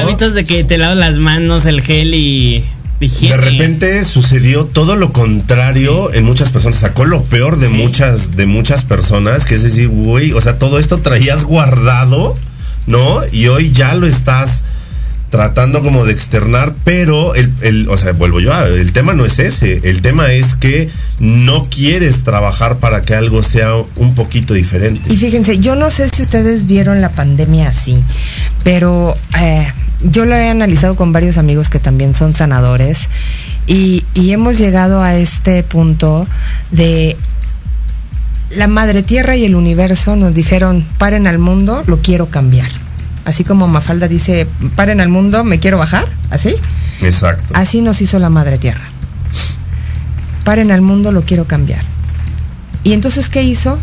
Hábitos 0.00 0.34
de 0.34 0.44
que 0.44 0.64
te 0.64 0.78
lavas 0.78 0.98
las 0.98 1.18
manos, 1.18 1.66
el 1.66 1.80
gel 1.80 2.14
y 2.14 2.64
de 3.00 3.36
repente 3.36 4.04
sucedió 4.04 4.64
todo 4.64 4.96
lo 4.96 5.12
contrario 5.12 6.12
en 6.12 6.24
muchas 6.24 6.50
personas. 6.50 6.78
Sacó 6.78 7.04
lo 7.04 7.22
peor 7.22 7.58
de 7.58 7.68
muchas, 7.68 8.36
de 8.36 8.46
muchas 8.46 8.82
personas, 8.82 9.44
que 9.44 9.54
es 9.54 9.62
decir, 9.62 9.88
güey, 9.88 10.32
o 10.32 10.40
sea, 10.40 10.58
todo 10.58 10.80
esto 10.80 10.98
traías 10.98 11.44
guardado, 11.44 12.34
¿no? 12.86 13.20
Y 13.30 13.46
hoy 13.46 13.70
ya 13.70 13.94
lo 13.94 14.06
estás 14.06 14.64
tratando 15.30 15.82
como 15.82 16.04
de 16.04 16.12
externar, 16.12 16.74
pero 16.84 17.34
el, 17.34 17.52
el, 17.60 17.88
o 17.88 17.96
sea, 17.96 18.12
vuelvo 18.12 18.40
yo, 18.40 18.52
el 18.64 18.92
tema 18.92 19.12
no 19.14 19.24
es 19.24 19.38
ese, 19.38 19.80
el 19.84 20.00
tema 20.00 20.32
es 20.32 20.54
que 20.54 20.88
no 21.20 21.64
quieres 21.64 22.24
trabajar 22.24 22.78
para 22.78 23.02
que 23.02 23.14
algo 23.14 23.42
sea 23.42 23.74
un 23.96 24.14
poquito 24.14 24.54
diferente. 24.54 25.12
Y 25.12 25.16
fíjense, 25.16 25.58
yo 25.58 25.76
no 25.76 25.90
sé 25.90 26.08
si 26.08 26.22
ustedes 26.22 26.66
vieron 26.66 27.00
la 27.00 27.10
pandemia 27.10 27.68
así, 27.68 28.02
pero 28.64 29.14
eh, 29.38 29.70
yo 30.02 30.24
lo 30.24 30.34
he 30.34 30.48
analizado 30.48 30.96
con 30.96 31.12
varios 31.12 31.36
amigos 31.36 31.68
que 31.68 31.78
también 31.78 32.14
son 32.14 32.32
sanadores 32.32 33.08
y, 33.66 34.04
y 34.14 34.32
hemos 34.32 34.56
llegado 34.56 35.02
a 35.02 35.14
este 35.16 35.62
punto 35.62 36.26
de 36.70 37.16
la 38.50 38.66
madre 38.66 39.02
tierra 39.02 39.36
y 39.36 39.44
el 39.44 39.54
universo 39.54 40.16
nos 40.16 40.32
dijeron, 40.32 40.86
paren 40.96 41.26
al 41.26 41.38
mundo, 41.38 41.82
lo 41.86 41.98
quiero 41.98 42.30
cambiar 42.30 42.87
así 43.28 43.44
como 43.44 43.68
Mafalda 43.68 44.08
dice, 44.08 44.48
paren 44.74 45.00
al 45.00 45.10
mundo, 45.10 45.44
me 45.44 45.58
quiero 45.58 45.76
bajar, 45.76 46.06
así. 46.30 46.54
Exacto. 47.02 47.44
Así 47.52 47.82
nos 47.82 48.00
hizo 48.00 48.18
la 48.18 48.30
Madre 48.30 48.56
Tierra. 48.56 48.84
Paren 50.44 50.70
al 50.70 50.80
mundo, 50.80 51.12
lo 51.12 51.20
quiero 51.20 51.44
cambiar. 51.44 51.82
Y 52.84 52.94
entonces, 52.94 53.28
¿qué 53.28 53.42
hizo? 53.42 53.78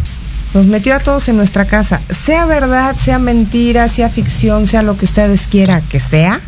Nos 0.56 0.66
metió 0.66 0.96
a 0.96 1.00
todos 1.00 1.28
en 1.30 1.38
nuestra 1.38 1.66
casa. 1.66 2.02
Sea 2.26 2.46
verdad, 2.46 2.96
sea 2.96 3.20
mentira, 3.20 3.88
sea 3.88 4.10
ficción, 4.10 4.66
sea 4.66 4.82
lo 4.82 4.98
que 4.98 5.06
ustedes 5.06 5.48
quieran 5.48 5.84
que 5.90 6.00
sea. 6.00 6.40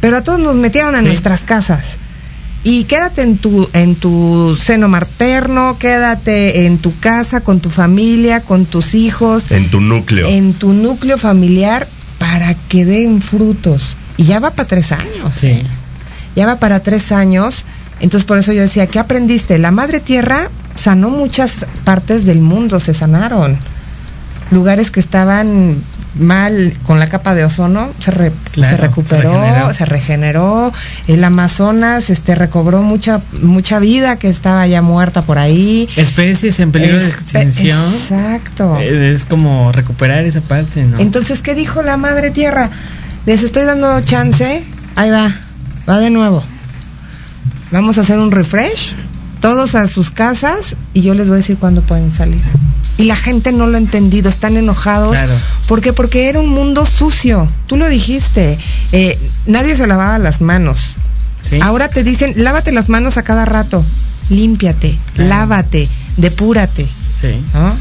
Pero 0.00 0.18
a 0.18 0.22
todos 0.22 0.38
nos 0.38 0.54
metieron 0.54 0.94
a 0.94 1.02
nuestras 1.02 1.40
casas 1.40 1.82
y 2.64 2.84
quédate 2.84 3.22
en 3.22 3.38
tu 3.38 3.68
en 3.72 3.96
tu 3.96 4.56
seno 4.56 4.88
materno, 4.88 5.76
quédate 5.78 6.66
en 6.66 6.78
tu 6.78 6.96
casa 6.98 7.40
con 7.40 7.60
tu 7.60 7.70
familia, 7.70 8.40
con 8.40 8.66
tus 8.66 8.94
hijos, 8.94 9.50
en 9.50 9.68
tu 9.70 9.80
núcleo, 9.80 10.28
en 10.28 10.52
tu 10.54 10.72
núcleo 10.72 11.18
familiar 11.18 11.86
para 12.18 12.54
que 12.54 12.84
den 12.84 13.20
frutos. 13.20 13.96
Y 14.16 14.24
ya 14.24 14.38
va 14.38 14.50
para 14.50 14.68
tres 14.68 14.92
años. 14.92 15.34
Sí. 15.34 15.60
Ya 16.36 16.46
va 16.46 16.56
para 16.56 16.80
tres 16.80 17.10
años. 17.10 17.64
Entonces 18.00 18.26
por 18.26 18.38
eso 18.38 18.52
yo 18.52 18.62
decía, 18.62 18.86
¿qué 18.86 18.98
aprendiste? 18.98 19.58
La 19.58 19.70
Madre 19.70 20.00
Tierra 20.00 20.48
sanó 20.74 21.10
muchas 21.10 21.66
partes 21.84 22.24
del 22.24 22.40
mundo, 22.40 22.78
se 22.80 22.94
sanaron. 22.94 23.56
Lugares 24.50 24.90
que 24.90 25.00
estaban 25.00 25.76
mal 26.18 26.74
con 26.84 26.98
la 26.98 27.06
capa 27.08 27.34
de 27.34 27.44
ozono, 27.44 27.88
se, 27.98 28.12
se 28.54 28.76
recuperó, 28.76 29.72
se 29.72 29.84
regeneró. 29.84 30.72
El 31.06 31.24
Amazonas 31.24 32.10
este, 32.10 32.34
recobró 32.34 32.82
mucha, 32.82 33.20
mucha 33.42 33.78
vida 33.78 34.16
que 34.16 34.28
estaba 34.28 34.66
ya 34.66 34.82
muerta 34.82 35.22
por 35.22 35.38
ahí. 35.38 35.88
Especies 35.96 36.60
en 36.60 36.72
peligro 36.72 36.98
de 36.98 37.08
extinción. 37.08 37.80
Exacto. 37.94 38.78
Es 38.78 39.24
como 39.24 39.72
recuperar 39.72 40.24
esa 40.24 40.40
parte, 40.40 40.84
¿no? 40.84 40.98
Entonces, 40.98 41.40
¿qué 41.40 41.54
dijo 41.54 41.82
la 41.82 41.96
Madre 41.96 42.30
Tierra? 42.30 42.70
Les 43.26 43.42
estoy 43.42 43.64
dando 43.64 44.00
chance, 44.00 44.64
ahí 44.96 45.10
va, 45.10 45.34
va 45.88 45.98
de 45.98 46.10
nuevo. 46.10 46.42
Vamos 47.70 47.96
a 47.96 48.02
hacer 48.02 48.18
un 48.18 48.30
refresh, 48.30 48.94
todos 49.42 49.74
a 49.74 49.86
sus 49.88 50.10
casas 50.10 50.76
y 50.94 51.02
yo 51.02 51.12
les 51.12 51.26
voy 51.26 51.34
a 51.34 51.38
decir 51.38 51.58
cuándo 51.58 51.82
pueden 51.82 52.10
salir 52.10 52.40
y 52.98 53.04
la 53.04 53.16
gente 53.16 53.52
no 53.52 53.66
lo 53.66 53.76
ha 53.76 53.80
entendido, 53.80 54.28
están 54.28 54.56
enojados. 54.56 55.18
¿Por 55.66 55.80
qué? 55.80 55.92
Porque 55.92 56.28
era 56.28 56.40
un 56.40 56.48
mundo 56.48 56.86
sucio. 56.86 57.48
Tú 57.66 57.76
lo 57.76 57.88
dijiste. 57.88 58.58
Eh, 58.92 59.18
nadie 59.46 59.76
se 59.76 59.86
lavaba 59.86 60.18
las 60.18 60.40
manos. 60.40 60.96
Ahora 61.60 61.88
te 61.88 62.02
dicen, 62.02 62.34
lávate 62.36 62.72
las 62.72 62.88
manos 62.88 63.16
a 63.16 63.22
cada 63.22 63.44
rato. 63.44 63.84
Límpiate, 64.30 64.96
lávate, 65.16 65.88
depúrate. 66.16 66.86
Sí. 67.20 67.42
¿No? 67.52 67.74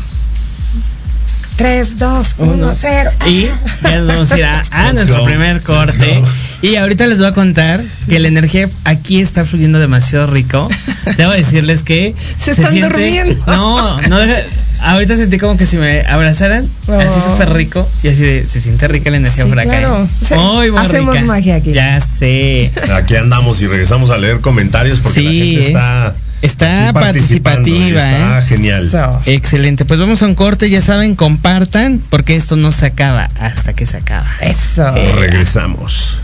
3, 1.56 1.98
2, 1.98 2.36
1, 2.38 2.74
0. 2.80 3.12
Y 3.28 3.48
ya 3.84 3.98
nos 3.98 4.08
vamos 4.08 4.32
a 4.32 4.38
ir 4.38 4.46
a, 4.46 4.94
nuestro 4.94 5.24
primer 5.26 5.62
corte. 5.62 6.22
Y 6.62 6.76
ahorita 6.76 7.08
les 7.08 7.18
voy 7.18 7.28
a 7.28 7.34
contar 7.34 7.84
que 8.08 8.20
la 8.20 8.28
energía 8.28 8.70
aquí 8.84 9.20
está 9.20 9.46
fluyendo 9.46 9.80
demasiado 9.80 10.28
rico. 10.28 10.70
Debo 11.18 11.32
decirles 11.32 11.84
que. 11.84 12.16
Se, 12.38 12.52
están 12.52 12.80
durmiendo. 12.80 13.36
No, 13.48 14.02
no 14.02 14.20
deja, 14.20 14.44
Ahorita 14.82 15.16
sentí 15.16 15.38
como 15.38 15.58
que 15.58 15.68
si 15.68 15.78
me 15.78 16.02
abrazaran, 16.08 16.68
así 16.88 17.22
súper 17.22 17.54
rico, 17.54 17.88
y 18.02 18.08
así 18.08 18.24
de, 18.24 18.46
se 18.46 18.60
siente 18.60 18.88
rica 18.88 19.12
la 19.12 19.18
energía 19.18 19.46
por 19.46 19.60
acá. 19.60 19.70
Claro. 19.70 20.08
Muy, 20.36 20.72
Hacemos 20.76 21.22
magia 21.24 21.58
aquí. 21.58 21.72
Ya 21.72 22.02
sé. 22.02 22.72
Aquí 22.96 23.16
andamos 23.16 23.62
y 23.62 23.68
regresamos 23.68 24.10
a 24.10 24.18
leer 24.18 24.42
comentarios 24.42 25.00
porque 25.00 25.22
la 25.22 25.30
gente 25.32 25.62
está. 25.62 26.16
Está 26.42 26.92
participativa, 26.94 28.02
está 28.02 28.40
¿eh? 28.40 28.42
genial. 28.44 28.90
Excelente. 29.26 29.86
Pues 29.86 30.00
vamos 30.00 30.22
a 30.24 30.26
un 30.26 30.36
corte, 30.36 30.70
ya 30.70 30.82
saben, 30.82 31.16
compartan, 31.16 32.02
porque 32.10 32.36
esto 32.36 32.56
no 32.56 32.72
se 32.72 32.88
acaba 32.88 33.30
hasta 33.40 33.74
que 33.74 33.86
se 33.86 33.98
acaba. 33.98 34.30
Eso. 34.42 34.92
regresamos. 34.92 36.20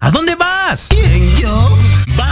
¿A 0.00 0.10
dónde 0.10 0.34
vas? 0.34 0.88
¿Quién, 0.88 1.04
yo? 1.04 1.09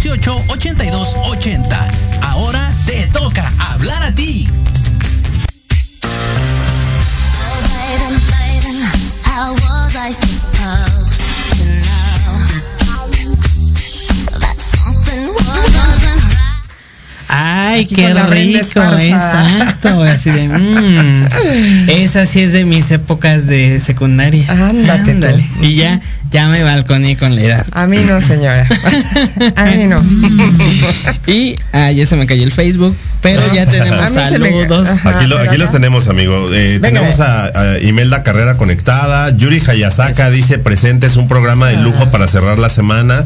18 0.00 0.44
82 0.48 1.16
80. 1.26 1.88
Ahora 2.22 2.72
te 2.86 3.06
toca 3.12 3.52
hablar 3.58 4.02
a 4.02 4.14
ti. 4.14 4.48
Ay, 17.32 17.84
Aquí 17.84 17.94
qué 17.94 18.12
rico, 18.12 18.80
exacto. 18.82 20.02
Así 20.02 20.30
de, 20.30 20.48
mm, 20.58 21.88
esa 21.88 22.26
sí 22.26 22.40
es 22.40 22.52
de 22.52 22.64
mis 22.64 22.90
épocas 22.90 23.46
de 23.46 23.78
secundaria. 23.80 24.46
Ándate 24.48 25.14
tú. 25.14 25.26
Y 25.62 25.76
ya, 25.76 26.00
ya 26.30 26.48
me 26.48 26.62
balconé 26.62 27.16
con 27.16 27.34
la 27.34 27.42
edad. 27.42 27.66
A 27.72 27.86
mí 27.86 27.98
no, 27.98 28.20
señora. 28.20 28.66
A 29.56 29.64
mí 29.66 29.84
no. 29.86 30.00
Y 31.26 31.56
ah, 31.72 31.90
ya 31.90 32.06
se 32.06 32.16
me 32.16 32.26
cayó 32.26 32.44
el 32.44 32.52
Facebook, 32.52 32.96
pero 33.20 33.42
ya 33.54 33.66
tenemos 33.66 34.10
me- 34.12 34.20
saludos. 34.30 34.88
Aquí, 35.04 35.26
lo- 35.26 35.38
aquí 35.38 35.56
los 35.56 35.70
tenemos, 35.70 36.08
amigo. 36.08 36.48
Eh, 36.52 36.78
Venga. 36.80 37.00
tenemos 37.00 37.20
a, 37.20 37.46
a 37.74 37.78
Imelda 37.80 38.22
Carrera 38.22 38.56
conectada. 38.56 39.30
Yuri 39.36 39.60
Hayasaka 39.66 40.30
dice 40.30 40.58
presente, 40.58 41.06
es 41.06 41.16
un 41.16 41.28
programa 41.28 41.68
de 41.68 41.76
lujo 41.78 42.04
Ah. 42.04 42.10
para 42.10 42.28
cerrar 42.28 42.58
la 42.58 42.68
semana. 42.68 43.24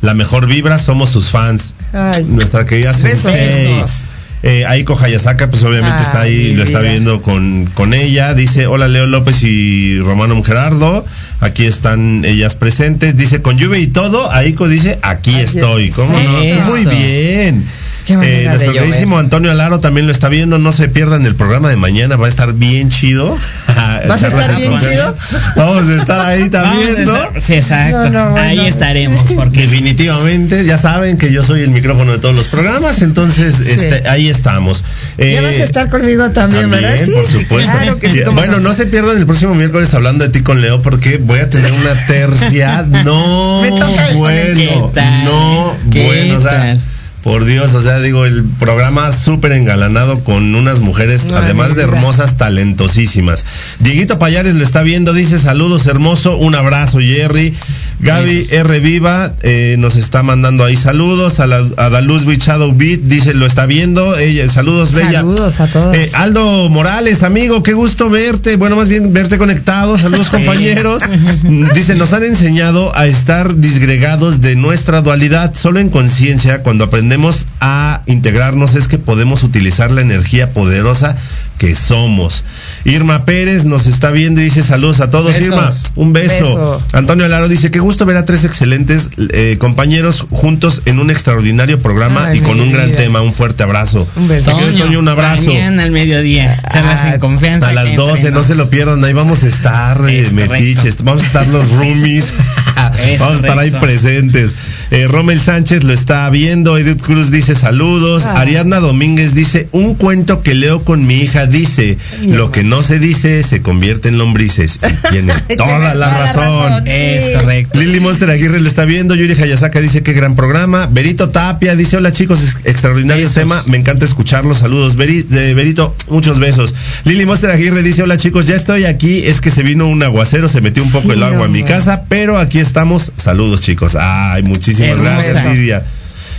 La 0.00 0.14
mejor 0.14 0.46
vibra, 0.46 0.78
somos 0.78 1.10
sus 1.10 1.30
fans. 1.30 1.74
Ay. 1.92 2.24
Nuestra 2.24 2.64
querida. 2.66 2.92
Sensei. 2.94 3.74
Besos. 3.80 4.02
Eh, 4.42 4.64
Aiko 4.66 4.98
Hayasaka, 4.98 5.50
pues 5.50 5.62
obviamente 5.64 6.02
está 6.02 6.20
ahí, 6.20 6.50
mi 6.50 6.54
lo 6.56 6.62
está 6.62 6.80
viendo 6.80 7.22
con, 7.22 7.66
con 7.74 7.94
ella. 7.94 8.34
Dice, 8.34 8.66
hola 8.66 8.86
Leo 8.86 9.06
López 9.06 9.42
y 9.42 9.98
Romano 10.00 10.40
Gerardo. 10.42 11.04
Aquí 11.40 11.64
están 11.64 12.24
ellas 12.24 12.54
presentes. 12.54 13.16
Dice, 13.16 13.42
con 13.42 13.58
lluvia 13.58 13.78
y 13.78 13.88
todo, 13.88 14.30
Aiko 14.30 14.68
dice, 14.68 14.98
aquí 15.02 15.34
estoy. 15.34 15.90
¿Cómo 15.90 16.18
no? 16.18 16.64
Muy 16.66 16.84
bien. 16.86 17.64
Eh, 18.08 18.44
nuestro 18.48 18.72
queridísimo 18.72 19.18
Antonio 19.18 19.50
Alaro 19.50 19.80
también 19.80 20.06
lo 20.06 20.12
está 20.12 20.28
viendo. 20.28 20.58
No 20.58 20.72
se 20.72 20.88
pierdan 20.88 21.26
el 21.26 21.34
programa 21.34 21.68
de 21.70 21.76
mañana, 21.76 22.16
va 22.16 22.26
a 22.26 22.28
estar 22.28 22.52
bien 22.52 22.88
chido. 22.90 23.36
¿Vas 24.08 24.22
a 24.22 24.26
estar 24.28 24.56
bien 24.56 24.78
chido? 24.78 25.14
Vamos 25.56 25.88
a 25.88 25.96
estar 25.96 26.20
ahí 26.20 26.48
también, 26.48 27.04
¿no? 27.04 27.16
estar- 27.16 27.40
Sí, 27.40 27.54
exacto. 27.54 28.08
No, 28.10 28.26
no, 28.26 28.30
bueno. 28.30 28.48
Ahí 28.48 28.66
estaremos, 28.66 29.32
porque 29.32 29.62
Definitivamente, 29.62 30.64
ya 30.64 30.78
saben 30.78 31.18
que 31.18 31.32
yo 31.32 31.42
soy 31.42 31.62
el 31.62 31.70
micrófono 31.70 32.12
de 32.12 32.18
todos 32.18 32.34
los 32.34 32.46
programas, 32.46 33.02
entonces 33.02 33.60
este, 33.60 34.08
ahí 34.08 34.28
estamos. 34.28 34.84
Ya 35.18 35.24
Eh, 35.24 35.40
vas 35.40 35.50
a 35.52 35.64
estar 35.64 35.88
conmigo 35.88 36.28
también, 36.30 36.70
¿verdad? 36.70 36.88
también, 36.96 37.06
Sí. 37.06 37.12
por 37.12 37.40
supuesto. 37.40 37.72
Claro 37.72 37.98
que 37.98 38.10
sí, 38.10 38.18
Y, 38.20 38.24
cómo 38.24 38.36
bueno, 38.38 38.60
no. 38.60 38.74
se 38.74 38.86
pierdan 38.86 39.16
el 39.18 39.26
próximo 39.26 39.54
miércoles 39.54 39.92
hablando 39.94 40.24
de 40.24 40.30
ti 40.30 40.40
con 40.42 40.60
Leo 40.60 40.80
porque 40.80 41.16
voy 41.18 41.40
a 41.40 41.50
tener 41.50 41.72
una 41.72 42.06
tercia. 42.06 42.84
No, 43.04 43.62
Me 43.62 43.68
toca 43.70 44.12
bueno, 44.14 44.90
no, 45.24 45.76
¿Qué 45.90 46.04
bueno, 46.06 46.38
o 46.38 46.42
sea. 46.42 46.76
Por 47.26 47.44
Dios, 47.44 47.74
o 47.74 47.80
sea, 47.80 47.98
digo, 47.98 48.24
el 48.24 48.44
programa 48.44 49.10
súper 49.10 49.50
engalanado 49.50 50.22
con 50.22 50.54
unas 50.54 50.78
mujeres, 50.78 51.24
además 51.34 51.74
de 51.74 51.82
hermosas, 51.82 52.36
talentosísimas. 52.36 53.44
Dieguito 53.80 54.16
Payares 54.16 54.54
lo 54.54 54.62
está 54.62 54.84
viendo, 54.84 55.12
dice 55.12 55.40
saludos, 55.40 55.88
hermoso, 55.88 56.36
un 56.36 56.54
abrazo, 56.54 57.00
Jerry. 57.00 57.52
Gaby. 57.98 58.46
R. 58.50 58.78
Viva 58.80 59.32
eh, 59.42 59.76
nos 59.78 59.96
está 59.96 60.22
mandando 60.22 60.64
ahí 60.64 60.76
saludos. 60.76 61.40
A, 61.40 61.46
la, 61.46 61.64
a 61.78 61.88
Daluz 61.88 62.26
Beat 62.26 62.42
Shadow 62.42 62.72
Beat 62.74 63.00
dice, 63.00 63.34
lo 63.34 63.46
está 63.46 63.66
viendo. 63.66 64.16
Ella, 64.18 64.48
saludos, 64.48 64.92
Bella. 64.92 65.20
Saludos 65.22 65.60
a 65.60 65.66
todos. 65.66 65.96
Eh, 65.96 66.10
Aldo 66.14 66.68
Morales, 66.68 67.22
amigo, 67.22 67.62
qué 67.62 67.72
gusto 67.72 68.08
verte. 68.10 68.56
Bueno, 68.56 68.76
más 68.76 68.88
bien 68.88 69.12
verte 69.12 69.38
conectado. 69.38 69.98
Saludos, 69.98 70.28
compañeros. 70.28 71.02
Dice, 71.74 71.94
nos 71.96 72.12
han 72.12 72.22
enseñado 72.22 72.94
a 72.94 73.06
estar 73.06 73.56
disgregados 73.56 74.40
de 74.40 74.54
nuestra 74.54 75.00
dualidad. 75.00 75.54
Solo 75.54 75.80
en 75.80 75.88
conciencia, 75.88 76.62
cuando 76.62 76.84
aprendemos 76.84 77.15
a 77.60 78.02
integrarnos, 78.06 78.74
es 78.74 78.88
que 78.88 78.98
podemos 78.98 79.42
utilizar 79.42 79.90
la 79.90 80.00
energía 80.00 80.52
poderosa 80.52 81.16
que 81.58 81.74
somos. 81.74 82.44
Irma 82.84 83.24
Pérez 83.24 83.64
nos 83.64 83.86
está 83.86 84.10
viendo 84.10 84.40
y 84.42 84.44
dice 84.44 84.62
saludos 84.62 85.00
a 85.00 85.10
todos. 85.10 85.32
Besos. 85.32 85.42
Irma, 85.42 85.70
un 85.94 86.12
beso. 86.12 86.34
Beso. 86.34 86.82
Antonio 86.92 87.24
Alaro 87.24 87.48
dice, 87.48 87.70
qué 87.70 87.78
gusto 87.78 88.04
ver 88.04 88.18
a 88.18 88.26
tres 88.26 88.44
excelentes 88.44 89.08
eh, 89.32 89.56
compañeros 89.58 90.26
juntos 90.30 90.82
en 90.84 90.98
un 90.98 91.10
extraordinario 91.10 91.78
programa 91.78 92.26
Ay, 92.26 92.38
y 92.38 92.40
con 92.42 92.60
un 92.60 92.70
gran 92.70 92.88
vida. 92.88 92.98
tema. 92.98 93.22
Un 93.22 93.32
fuerte 93.32 93.62
abrazo. 93.62 94.06
Un 94.16 94.28
beso. 94.28 94.50
Te 94.50 94.56
quiero, 94.62 94.76
Toño, 94.84 94.98
un 94.98 95.08
abrazo. 95.08 95.44
Mañana 95.46 95.82
al 95.82 95.90
mediodía. 95.92 96.60
Charlas 96.70 97.00
Ah, 97.02 97.10
sin 97.12 97.20
confianza. 97.20 97.68
A 97.68 97.72
las 97.72 97.86
aquí 97.86 97.96
12, 97.96 98.12
entre 98.18 98.30
no 98.32 98.44
se 98.44 98.54
lo 98.54 98.68
pierdan, 98.68 99.02
ahí 99.04 99.12
vamos 99.14 99.42
a 99.42 99.46
estar, 99.46 100.08
eh, 100.08 100.20
Es 100.20 100.32
metiches, 100.34 100.96
vamos 101.02 101.22
a 101.24 101.26
estar 101.26 101.48
los 101.48 101.70
roomies, 101.72 102.32
Es 103.00 103.18
vamos 103.20 103.36
a 103.36 103.40
estar 103.40 103.58
ahí 103.58 103.70
presentes. 103.70 104.54
Eh, 104.90 105.06
Rommel 105.08 105.40
Sánchez 105.40 105.84
lo 105.84 105.92
está 105.92 106.28
viendo, 106.30 106.78
Edith 106.78 107.02
Cruz 107.02 107.30
dice 107.30 107.54
saludos, 107.54 108.24
Ah. 108.26 108.40
Ariadna 108.40 108.78
Domínguez 108.80 109.34
dice, 109.34 109.68
un 109.72 109.94
cuento 109.94 110.42
que 110.42 110.54
leo 110.54 110.80
con 110.80 111.06
mi 111.06 111.20
hija 111.20 111.46
dice, 111.46 111.98
lo 112.22 112.50
que 112.52 112.62
no 112.62 112.82
se 112.82 112.98
dice 112.98 113.42
se 113.42 113.62
convierte 113.62 114.08
en 114.08 114.18
lombrices. 114.18 114.78
Y 114.82 115.08
tiene 115.10 115.32
toda 115.56 115.94
la 115.94 116.08
razón. 116.34 116.86
Es 116.86 117.24
Sí. 117.26 117.32
correcto. 117.34 117.78
Lili 117.80 118.00
Monster 118.00 118.30
Aguirre 118.30 118.60
lo 118.60 118.68
está 118.68 118.84
viendo, 118.84 119.14
Yuri 119.14 119.32
Hayasaka 119.40 119.80
dice 119.80 120.02
que 120.02 120.12
gran 120.12 120.34
programa, 120.36 120.86
Berito 120.90 121.28
Tapia 121.28 121.74
dice 121.76 121.96
hola 121.96 122.12
chicos, 122.12 122.40
es- 122.42 122.56
extraordinario 122.64 123.24
Besos. 123.24 123.34
tema, 123.42 123.62
me 123.66 123.76
encanta 123.78 124.04
escucharlos, 124.04 124.58
saludos, 124.58 124.96
Beri- 124.96 125.26
eh, 125.32 125.54
Berito, 125.54 125.94
muchos 126.10 126.38
besos. 126.38 126.74
Lili 127.04 127.26
Monster 127.26 127.50
Aguirre 127.50 127.82
dice 127.82 128.02
hola 128.02 128.16
chicos, 128.16 128.46
ya 128.46 128.54
estoy 128.54 128.84
aquí, 128.84 129.22
es 129.26 129.40
que 129.40 129.50
se 129.50 129.62
vino 129.62 129.88
un 129.88 130.02
aguacero, 130.02 130.48
se 130.48 130.60
metió 130.60 130.82
un 130.82 130.90
poco 130.90 131.06
Sí, 131.08 131.12
el 131.12 131.22
agua 131.22 131.38
no, 131.38 131.44
en 131.46 131.52
mi 131.52 131.62
casa, 131.62 132.04
pero 132.08 132.38
aquí 132.38 132.58
estamos, 132.58 132.85
saludos 133.16 133.60
chicos, 133.60 133.96
ay, 133.98 134.42
muchísimas 134.42 134.90
Hermosa. 134.90 135.22
gracias 135.22 135.54
Lidia. 135.54 135.82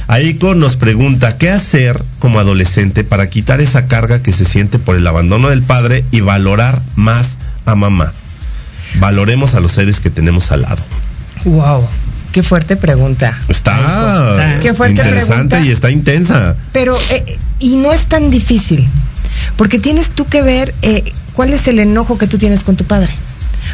Aiko 0.08 0.56
nos 0.56 0.78
pregunta, 0.78 1.38
¿qué 1.38 1.50
hacer 1.50 2.02
como 2.20 2.40
adolescente 2.40 3.04
para 3.04 3.28
quitar 3.28 3.60
esa 3.60 3.88
carga 3.88 4.22
que 4.24 4.32
se 4.32 4.46
siente 4.46 4.80
por 4.80 4.96
el 4.96 5.06
abandono 5.06 5.50
del 5.50 5.64
padre 5.64 6.06
y 6.12 6.22
valorar 6.22 6.82
más 6.96 7.38
a 7.66 7.76
mamá? 7.76 8.14
Valoremos 9.00 9.54
a 9.54 9.60
los 9.60 9.74
seres 9.74 10.00
que 10.00 10.10
tenemos 10.10 10.52
al 10.52 10.62
lado. 10.62 10.82
Wow. 11.44 11.86
Qué 12.32 12.42
fuerte 12.42 12.76
pregunta. 12.78 13.38
Está 13.50 14.60
Qué 14.62 14.74
fuerte 14.74 15.02
interesante 15.02 15.56
pregunta. 15.56 15.60
y 15.62 15.72
está 15.72 15.92
intensa. 15.92 16.56
Pero, 16.72 16.98
eh, 17.10 17.38
y 17.60 17.76
no 17.76 17.92
es 17.92 18.06
tan 18.06 18.30
difícil, 18.30 18.88
porque 19.58 19.80
tienes 19.80 20.10
tú 20.10 20.26
que 20.26 20.42
ver 20.42 20.74
eh, 20.84 21.04
cuál 21.34 21.54
es 21.54 21.68
el 21.68 21.80
enojo 21.80 22.18
que 22.18 22.28
tú 22.28 22.38
tienes 22.38 22.64
con 22.64 22.76
tu 22.76 22.86
padre. 22.86 23.10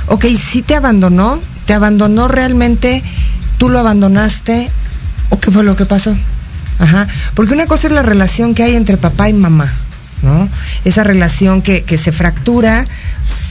Ok, 0.08 0.26
si 0.52 0.62
te 0.62 0.76
abandonó, 0.76 1.40
te 1.66 1.74
abandonó 1.74 2.28
realmente, 2.28 3.02
tú 3.58 3.70
lo 3.70 3.80
abandonaste, 3.80 4.70
o 5.30 5.40
qué 5.40 5.52
fue 5.52 5.64
lo 5.64 5.76
que 5.76 5.86
pasó. 5.86 6.14
Ajá. 6.80 7.08
Porque 7.36 7.54
una 7.54 7.66
cosa 7.68 7.88
es 7.88 7.94
la 7.94 8.04
relación 8.04 8.54
que 8.56 8.64
hay 8.64 8.76
entre 8.76 8.98
papá 8.98 9.30
y 9.30 9.34
mamá, 9.34 9.72
¿no? 10.24 10.50
Esa 10.86 11.04
relación 11.04 11.62
que, 11.62 11.84
que 11.84 11.98
se 11.98 12.12
fractura, 12.12 12.86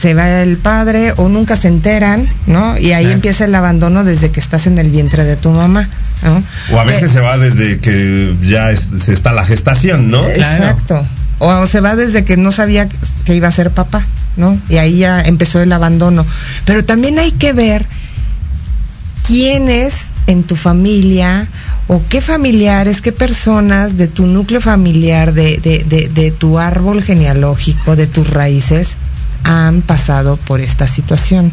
se 0.01 0.13
va 0.13 0.41
el 0.41 0.57
padre 0.57 1.13
o 1.17 1.29
nunca 1.29 1.55
se 1.55 1.69
enteran, 1.69 2.27
¿no? 2.47 2.77
Y 2.77 2.91
ahí 2.93 3.05
empieza 3.11 3.45
el 3.45 3.55
abandono 3.55 4.03
desde 4.03 4.29
que 4.29 4.39
estás 4.39 4.67
en 4.67 4.77
el 4.77 4.91
vientre 4.91 5.23
de 5.23 5.35
tu 5.37 5.49
mamá, 5.51 5.87
¿no? 6.23 6.43
O 6.75 6.79
a 6.79 6.83
veces 6.83 7.09
Eh, 7.09 7.13
se 7.13 7.19
va 7.21 7.37
desde 7.37 7.79
que 7.79 8.35
ya 8.41 8.69
es- 8.71 8.87
se 8.99 9.13
está 9.13 9.31
la 9.31 9.45
gestación, 9.45 10.11
¿no? 10.11 10.25
Claro. 10.33 10.65
Exacto. 10.65 11.03
O 11.45 11.67
se 11.67 11.81
va 11.81 11.95
desde 11.95 12.23
que 12.23 12.37
no 12.37 12.51
sabía 12.51 12.87
que 13.25 13.35
iba 13.35 13.49
a 13.49 13.51
ser 13.51 13.71
papá, 13.71 14.03
¿no? 14.37 14.57
Y 14.69 14.77
ahí 14.77 14.99
ya 14.99 15.21
empezó 15.21 15.61
el 15.61 15.73
abandono. 15.73 16.25
Pero 16.65 16.85
también 16.85 17.19
hay 17.19 17.31
que 17.31 17.51
ver 17.51 17.85
quiénes 19.27 19.95
en 20.27 20.43
tu 20.43 20.55
familia 20.55 21.47
o 21.87 22.01
qué 22.07 22.21
familiares, 22.21 23.01
qué 23.01 23.11
personas 23.11 23.97
de 23.97 24.07
tu 24.07 24.25
núcleo 24.25 24.61
familiar, 24.61 25.33
de, 25.33 25.59
de 25.59 26.31
tu 26.31 26.59
árbol 26.59 27.03
genealógico, 27.03 27.97
de 27.97 28.07
tus 28.07 28.29
raíces, 28.29 28.89
han 29.43 29.81
pasado 29.81 30.37
por 30.37 30.61
esta 30.61 30.87
situación. 30.87 31.51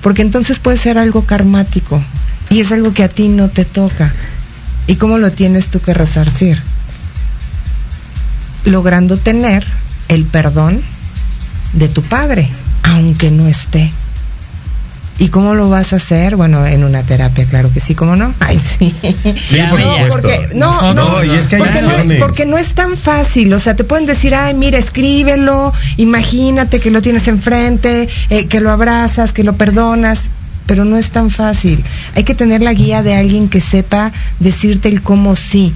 Porque 0.00 0.22
entonces 0.22 0.60
puede 0.60 0.76
ser 0.76 0.98
algo 0.98 1.24
karmático 1.24 2.00
y 2.48 2.60
es 2.60 2.70
algo 2.70 2.92
que 2.92 3.02
a 3.02 3.08
ti 3.08 3.28
no 3.28 3.48
te 3.48 3.64
toca. 3.64 4.12
¿Y 4.86 4.96
cómo 4.96 5.18
lo 5.18 5.32
tienes 5.32 5.68
tú 5.68 5.80
que 5.80 5.94
resarcir? 5.94 6.62
Logrando 8.64 9.16
tener 9.16 9.66
el 10.08 10.24
perdón 10.24 10.82
de 11.72 11.88
tu 11.88 12.02
padre, 12.02 12.48
aunque 12.82 13.30
no 13.30 13.46
esté. 13.46 13.90
¿Y 15.18 15.28
cómo 15.28 15.54
lo 15.54 15.68
vas 15.68 15.92
a 15.92 15.96
hacer? 15.96 16.36
Bueno, 16.36 16.66
en 16.66 16.84
una 16.84 17.02
terapia, 17.02 17.44
claro 17.46 17.70
que 17.72 17.80
sí, 17.80 17.94
¿cómo 17.94 18.16
no? 18.16 18.34
Ay, 18.40 18.58
sí. 18.58 18.92
Sí, 19.02 19.58
por 19.70 19.80
supuesto. 19.80 20.08
Porque, 20.10 20.48
no, 20.54 20.94
no, 20.94 20.94
No, 20.94 21.24
y 21.24 21.30
es 21.30 21.46
que 21.46 21.58
porque, 21.58 21.82
no 21.82 21.90
es, 21.92 22.18
porque 22.18 22.46
no 22.46 22.58
es 22.58 22.74
tan 22.74 22.96
fácil. 22.96 23.52
O 23.52 23.60
sea, 23.60 23.76
te 23.76 23.84
pueden 23.84 24.06
decir, 24.06 24.34
ay, 24.34 24.54
mira, 24.54 24.78
escríbelo, 24.78 25.72
imagínate 25.96 26.80
que 26.80 26.90
lo 26.90 27.02
tienes 27.02 27.28
enfrente, 27.28 28.08
eh, 28.30 28.46
que 28.46 28.60
lo 28.60 28.70
abrazas, 28.70 29.32
que 29.32 29.44
lo 29.44 29.52
perdonas. 29.54 30.22
Pero 30.66 30.84
no 30.84 30.96
es 30.96 31.10
tan 31.10 31.30
fácil. 31.30 31.84
Hay 32.14 32.24
que 32.24 32.34
tener 32.34 32.62
la 32.62 32.72
guía 32.72 33.02
de 33.02 33.14
alguien 33.16 33.48
que 33.48 33.60
sepa 33.60 34.12
decirte 34.38 34.88
el 34.88 35.02
cómo 35.02 35.36
sí. 35.36 35.72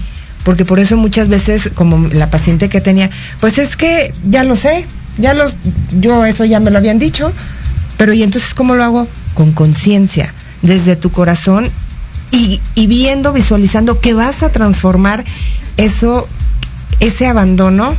Porque 0.47 0.65
por 0.65 0.79
eso 0.79 0.97
muchas 0.97 1.27
veces, 1.27 1.71
como 1.75 2.07
la 2.07 2.31
paciente 2.31 2.69
que 2.69 2.81
tenía, 2.81 3.11
pues 3.41 3.59
es 3.59 3.75
que 3.75 4.15
ya 4.31 4.45
lo 4.45 4.55
sé, 4.55 4.87
ya 5.19 5.35
los, 5.35 5.57
yo 5.99 6.25
eso 6.25 6.45
ya 6.45 6.61
me 6.61 6.71
lo 6.71 6.79
habían 6.79 7.01
dicho, 7.01 7.33
pero 7.97 8.13
¿y 8.13 8.23
entonces 8.23 8.55
cómo 8.55 8.77
lo 8.77 8.85
hago? 8.85 9.09
Con 9.35 9.51
conciencia, 9.51 10.33
desde 10.63 10.95
tu 10.95 11.11
corazón 11.11 11.69
y, 12.31 12.61
viendo, 12.87 13.33
visualizando 13.33 13.99
que 13.99 14.15
vas 14.15 14.45
a 14.45 14.53
transformar 14.53 15.25
eso, 15.79 16.29
ese 17.01 17.27
abandono 17.27 17.97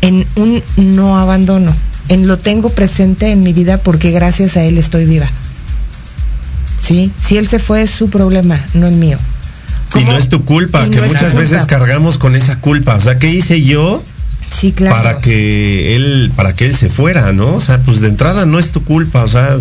en 0.00 0.24
un 0.36 0.62
no 0.76 1.18
abandono, 1.18 1.74
en 2.08 2.28
lo 2.28 2.38
tengo 2.38 2.68
presente 2.68 3.32
en 3.32 3.40
mi 3.40 3.52
vida 3.52 3.78
porque 3.78 4.12
gracias 4.12 4.56
a 4.56 4.62
él 4.62 4.78
estoy 4.78 5.06
viva. 5.06 5.28
¿Sí? 6.80 7.10
Si 7.20 7.36
él 7.36 7.48
se 7.48 7.58
fue 7.58 7.82
es 7.82 7.90
su 7.90 8.10
problema, 8.10 8.64
no 8.74 8.86
el 8.86 8.94
mío. 8.94 9.18
Y 10.00 10.04
no 10.04 10.16
es 10.16 10.28
tu 10.28 10.42
culpa, 10.44 10.86
Y 10.86 10.90
que 10.90 11.00
no 11.00 11.06
muchas 11.06 11.32
culpa. 11.32 11.38
veces 11.38 11.66
cargamos 11.66 12.18
con 12.18 12.34
esa 12.34 12.56
culpa. 12.60 12.96
O 12.96 13.00
sea, 13.00 13.16
¿qué 13.16 13.30
hice 13.30 13.62
yo 13.62 14.02
Sí, 14.50 14.72
claro. 14.72 14.94
para 14.96 15.18
que 15.20 15.96
él, 15.96 16.32
para 16.36 16.52
que 16.52 16.66
él 16.66 16.76
se 16.76 16.88
fuera, 16.88 17.32
no? 17.32 17.54
O 17.54 17.60
sea, 17.60 17.78
pues 17.82 18.00
de 18.00 18.08
entrada 18.08 18.46
no 18.46 18.58
es 18.58 18.70
tu 18.72 18.84
culpa, 18.84 19.24
o 19.24 19.28
sea, 19.28 19.56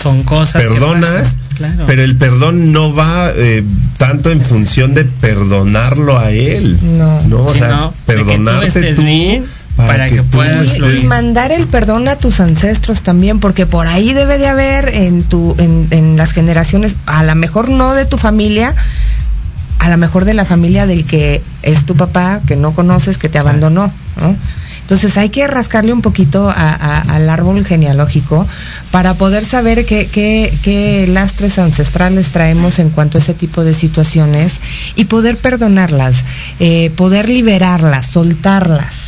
Son 0.00 0.22
cosas. 0.22 0.62
que 0.62 0.68
perdonas, 0.68 1.10
pasan. 1.10 1.38
Claro. 1.56 1.84
pero 1.86 2.02
el 2.02 2.16
perdón 2.16 2.70
no 2.72 2.92
va 2.94 3.32
eh, 3.34 3.64
tanto 3.98 4.30
en 4.30 4.42
función 4.42 4.92
de 4.94 5.04
perdonarlo 5.04 6.18
a 6.18 6.30
él. 6.30 6.78
No. 6.82 7.20
No, 7.22 7.42
o 7.44 7.54
sea, 7.54 7.68
no, 7.68 7.90
de 8.06 8.14
que 8.14 8.22
tú 8.22 8.26
perdonarte 8.26 8.66
estés 8.66 8.96
tú 8.96 9.02
bien 9.04 9.42
para 9.76 10.06
que 10.08 10.16
tú 10.16 10.24
puedas 10.28 10.68
Y, 10.76 11.00
y 11.00 11.04
mandar 11.04 11.50
el 11.52 11.66
perdón 11.66 12.08
a 12.08 12.16
tus 12.16 12.40
ancestros 12.40 13.02
también, 13.02 13.40
porque 13.40 13.66
por 13.66 13.86
ahí 13.86 14.12
debe 14.14 14.38
de 14.38 14.46
haber 14.48 14.88
en 14.90 15.22
tu, 15.22 15.54
en, 15.58 15.88
en 15.90 16.16
las 16.16 16.32
generaciones, 16.32 16.92
a 17.06 17.22
lo 17.24 17.34
mejor 17.34 17.68
no 17.70 17.94
de 17.94 18.04
tu 18.06 18.16
familia, 18.18 18.74
a 19.78 19.88
lo 19.90 19.96
mejor 19.96 20.24
de 20.24 20.34
la 20.34 20.44
familia 20.44 20.86
del 20.86 21.04
que 21.04 21.42
es 21.62 21.84
tu 21.86 21.94
papá, 21.96 22.40
que 22.46 22.56
no 22.56 22.74
conoces, 22.74 23.18
que 23.18 23.28
te 23.28 23.38
abandonó, 23.38 23.92
¿no? 24.20 24.36
Entonces 24.80 25.16
hay 25.16 25.30
que 25.30 25.44
rascarle 25.48 25.92
un 25.92 26.00
poquito 26.00 26.48
a- 26.48 26.54
a- 26.54 27.00
al 27.16 27.28
árbol 27.28 27.64
genealógico 27.64 28.46
para 28.92 29.14
poder 29.14 29.44
saber 29.44 29.84
qué, 29.84 30.06
qué- 30.06 30.52
qué 30.62 31.06
lastres 31.08 31.58
ancestrales 31.58 32.28
traemos 32.28 32.78
en 32.78 32.90
cuanto 32.90 33.18
a 33.18 33.20
ese 33.20 33.34
tipo 33.34 33.64
de 33.64 33.74
situaciones 33.74 34.54
y 34.94 35.06
poder 35.06 35.38
perdonarlas, 35.38 36.14
eh, 36.60 36.90
poder 36.96 37.28
liberarlas, 37.28 38.06
soltarlas 38.06 39.05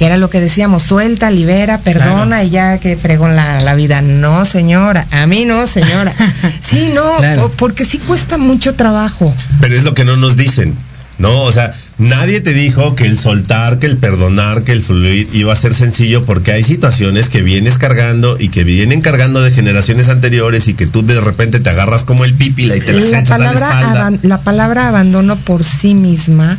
que 0.00 0.06
era 0.06 0.16
lo 0.16 0.30
que 0.30 0.40
decíamos, 0.40 0.82
suelta, 0.84 1.30
libera, 1.30 1.76
perdona 1.82 2.36
Claro. 2.38 2.44
y 2.46 2.48
ya 2.48 2.78
que 2.78 2.96
fregó 2.96 3.28
la, 3.28 3.60
la 3.60 3.74
vida. 3.74 4.00
No, 4.00 4.46
señora, 4.46 5.06
a 5.10 5.26
mí 5.26 5.44
no, 5.44 5.66
señora. 5.66 6.14
Sí, 6.66 6.90
no, 6.94 7.18
Claro. 7.18 7.52
porque 7.58 7.84
sí 7.84 7.98
cuesta 7.98 8.38
mucho 8.38 8.74
trabajo. 8.74 9.34
Pero 9.60 9.76
es 9.76 9.84
lo 9.84 9.92
que 9.92 10.06
no 10.06 10.16
nos 10.16 10.38
dicen, 10.38 10.74
¿no? 11.18 11.42
O 11.42 11.52
sea, 11.52 11.74
nadie 11.98 12.40
te 12.40 12.54
dijo 12.54 12.94
que 12.96 13.04
el 13.04 13.18
soltar, 13.18 13.78
que 13.78 13.84
el 13.88 13.98
perdonar, 13.98 14.62
que 14.62 14.72
el 14.72 14.82
fluir 14.82 15.28
iba 15.34 15.52
a 15.52 15.56
ser 15.56 15.74
sencillo 15.74 16.24
porque 16.24 16.52
hay 16.52 16.64
situaciones 16.64 17.28
que 17.28 17.42
vienes 17.42 17.76
cargando 17.76 18.38
y 18.40 18.48
que 18.48 18.64
vienen 18.64 19.02
cargando 19.02 19.42
de 19.42 19.50
generaciones 19.52 20.08
anteriores 20.08 20.66
y 20.68 20.72
que 20.72 20.86
tú 20.86 21.04
de 21.04 21.20
repente 21.20 21.60
te 21.60 21.68
agarras 21.68 22.04
como 22.04 22.24
el 22.24 22.32
pípila 22.32 22.74
y 22.74 22.80
te 22.80 22.94
las 22.94 23.10
La 23.10 23.18
echas 23.18 23.32
a 23.32 23.38
la 23.38 23.52
palabra, 23.52 23.80
espalda. 23.82 24.18
la 24.22 24.38
palabra 24.40 24.88
abandono 24.88 25.36
por 25.36 25.62
sí 25.62 25.92
misma 25.92 26.56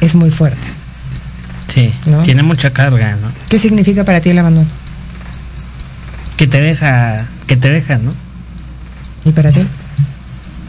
es 0.00 0.14
muy 0.14 0.30
fuerte. 0.30 0.75
Sí, 1.72 1.92
¿no? 2.06 2.22
tiene 2.22 2.42
mucha 2.42 2.70
carga, 2.70 3.12
¿no? 3.12 3.28
¿Qué 3.48 3.58
significa 3.58 4.04
para 4.04 4.20
ti 4.20 4.30
el 4.30 4.38
abandono? 4.38 4.66
Que 6.36 6.46
te 6.46 6.60
deja, 6.60 7.26
que 7.46 7.56
te 7.56 7.70
deja, 7.70 7.98
¿no? 7.98 8.10
¿Y 9.24 9.32
para 9.32 9.50
ti? 9.50 9.66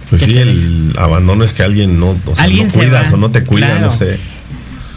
Pues 0.09 0.23
sí, 0.23 0.37
el 0.37 0.93
abandono 0.97 1.43
es 1.43 1.53
que 1.53 1.63
alguien 1.63 1.99
no, 1.99 2.15
o 2.25 2.35
sea, 2.35 2.45
Alguien 2.45 2.67
no 2.67 2.73
se 2.73 2.79
cuidas 2.79 3.09
va, 3.09 3.13
o 3.13 3.17
no 3.17 3.29
te 3.29 3.43
cuida, 3.43 3.67
claro. 3.67 3.85
no 3.87 3.91
sé. 3.91 4.19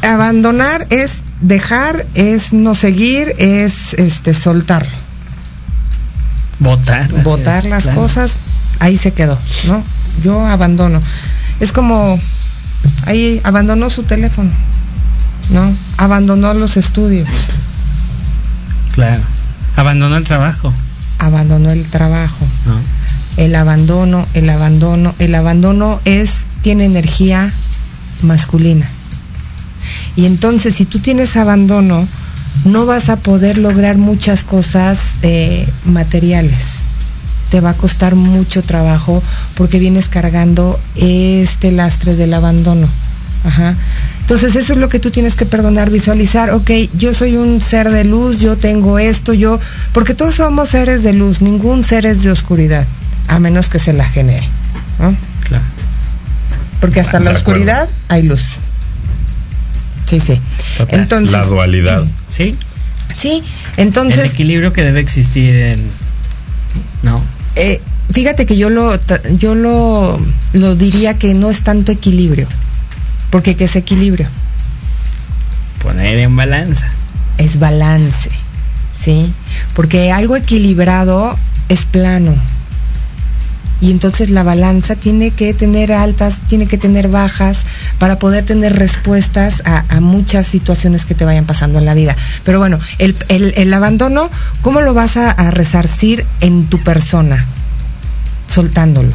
Abandonar 0.02 0.86
es 0.90 1.14
dejar, 1.40 2.06
es 2.14 2.52
no 2.52 2.74
seguir, 2.74 3.34
es 3.38 3.94
este 3.94 4.34
soltar. 4.34 4.86
Botar 6.60 7.08
ideas, 7.10 7.64
las 7.64 7.82
claro. 7.84 8.00
cosas, 8.00 8.32
ahí 8.78 8.96
se 8.96 9.12
quedó, 9.12 9.38
¿no? 9.66 9.82
Yo 10.22 10.46
abandono. 10.46 11.00
Es 11.58 11.72
como, 11.72 12.20
ahí 13.06 13.40
abandonó 13.44 13.90
su 13.90 14.04
teléfono, 14.04 14.50
¿no? 15.50 15.72
Abandonó 15.96 16.54
los 16.54 16.76
estudios, 16.76 17.28
Claro. 18.92 19.22
Abandonó 19.76 20.16
el 20.16 20.24
trabajo, 20.24 20.72
abandonó 21.18 21.70
el 21.70 21.84
trabajo. 21.86 22.46
¿no? 22.66 22.74
El 23.36 23.54
abandono, 23.54 24.26
el 24.34 24.50
abandono, 24.50 25.14
el 25.18 25.34
abandono 25.34 26.00
es, 26.04 26.46
tiene 26.62 26.84
energía 26.84 27.52
masculina. 28.22 28.88
Y 30.16 30.26
entonces, 30.26 30.74
si 30.74 30.84
tú 30.84 30.98
tienes 30.98 31.36
abandono, 31.36 32.06
no 32.64 32.84
vas 32.84 33.08
a 33.08 33.16
poder 33.16 33.58
lograr 33.58 33.96
muchas 33.96 34.42
cosas 34.42 34.98
eh, 35.22 35.66
materiales. 35.84 36.80
Te 37.50 37.60
va 37.60 37.70
a 37.70 37.74
costar 37.74 38.16
mucho 38.16 38.62
trabajo 38.62 39.22
porque 39.54 39.78
vienes 39.78 40.08
cargando 40.08 40.78
este 40.96 41.72
lastre 41.72 42.16
del 42.16 42.34
abandono. 42.34 42.88
Ajá. 43.44 43.74
Entonces 44.20 44.54
eso 44.54 44.74
es 44.74 44.78
lo 44.78 44.88
que 44.88 44.98
tú 45.00 45.10
tienes 45.10 45.34
que 45.34 45.44
perdonar, 45.46 45.90
visualizar, 45.90 46.50
ok, 46.50 46.70
yo 46.96 47.14
soy 47.14 47.36
un 47.36 47.60
ser 47.60 47.90
de 47.90 48.04
luz, 48.04 48.38
yo 48.38 48.56
tengo 48.56 48.98
esto, 48.98 49.32
yo, 49.34 49.58
porque 49.92 50.14
todos 50.14 50.36
somos 50.36 50.68
seres 50.68 51.02
de 51.02 51.12
luz, 51.12 51.42
ningún 51.42 51.82
ser 51.82 52.06
es 52.06 52.22
de 52.22 52.30
oscuridad, 52.30 52.86
a 53.26 53.38
menos 53.40 53.68
que 53.68 53.78
se 53.78 53.92
la 53.92 54.04
genere. 54.08 54.46
¿no? 55.00 55.14
Claro. 55.48 55.64
Porque 56.80 57.00
hasta 57.00 57.18
la 57.18 57.30
acuerdo. 57.30 57.38
oscuridad 57.38 57.88
hay 58.08 58.22
luz. 58.22 58.42
Sí, 60.06 60.20
sí. 60.20 60.40
Total. 60.76 61.00
Entonces, 61.00 61.32
La 61.32 61.44
dualidad. 61.44 62.04
Sí, 62.28 62.54
sí, 63.16 63.42
el 63.76 63.88
entonces, 63.88 64.32
equilibrio 64.32 64.72
que 64.72 64.82
debe 64.82 65.00
existir 65.00 65.54
en. 65.56 65.80
¿No? 67.02 67.22
eh, 67.56 67.80
fíjate 68.12 68.46
que 68.46 68.56
yo 68.56 68.70
lo, 68.70 68.98
yo 69.38 69.54
lo, 69.54 70.20
lo 70.52 70.74
diría 70.76 71.18
que 71.18 71.34
no 71.34 71.50
es 71.50 71.62
tanto 71.62 71.92
equilibrio, 71.92 72.46
porque 73.30 73.56
¿qué 73.56 73.64
es 73.64 73.76
equilibrio? 73.76 74.28
Poner 75.82 76.18
en 76.18 76.36
balanza. 76.36 76.88
Es 77.38 77.58
balance, 77.58 78.28
¿sí? 79.00 79.32
Porque 79.74 80.12
algo 80.12 80.36
equilibrado 80.36 81.38
es 81.68 81.84
plano. 81.84 82.34
Y 83.82 83.90
entonces 83.90 84.28
la 84.28 84.42
balanza 84.42 84.94
tiene 84.94 85.30
que 85.30 85.54
tener 85.54 85.90
altas, 85.90 86.40
tiene 86.48 86.66
que 86.66 86.76
tener 86.76 87.08
bajas 87.08 87.64
para 87.98 88.18
poder 88.18 88.44
tener 88.44 88.76
respuestas 88.76 89.62
a, 89.64 89.84
a 89.88 90.00
muchas 90.00 90.46
situaciones 90.46 91.06
que 91.06 91.14
te 91.14 91.24
vayan 91.24 91.46
pasando 91.46 91.78
en 91.78 91.86
la 91.86 91.94
vida. 91.94 92.14
Pero 92.44 92.58
bueno, 92.58 92.78
el, 92.98 93.16
el- 93.28 93.54
el 93.56 93.72
abandono, 93.72 94.28
¿cómo 94.60 94.82
lo 94.82 94.92
vas 94.92 95.16
a, 95.16 95.30
a 95.30 95.50
resarcir 95.50 96.26
en 96.42 96.66
tu 96.66 96.78
persona? 96.84 97.46
Soltándolo. 98.52 99.12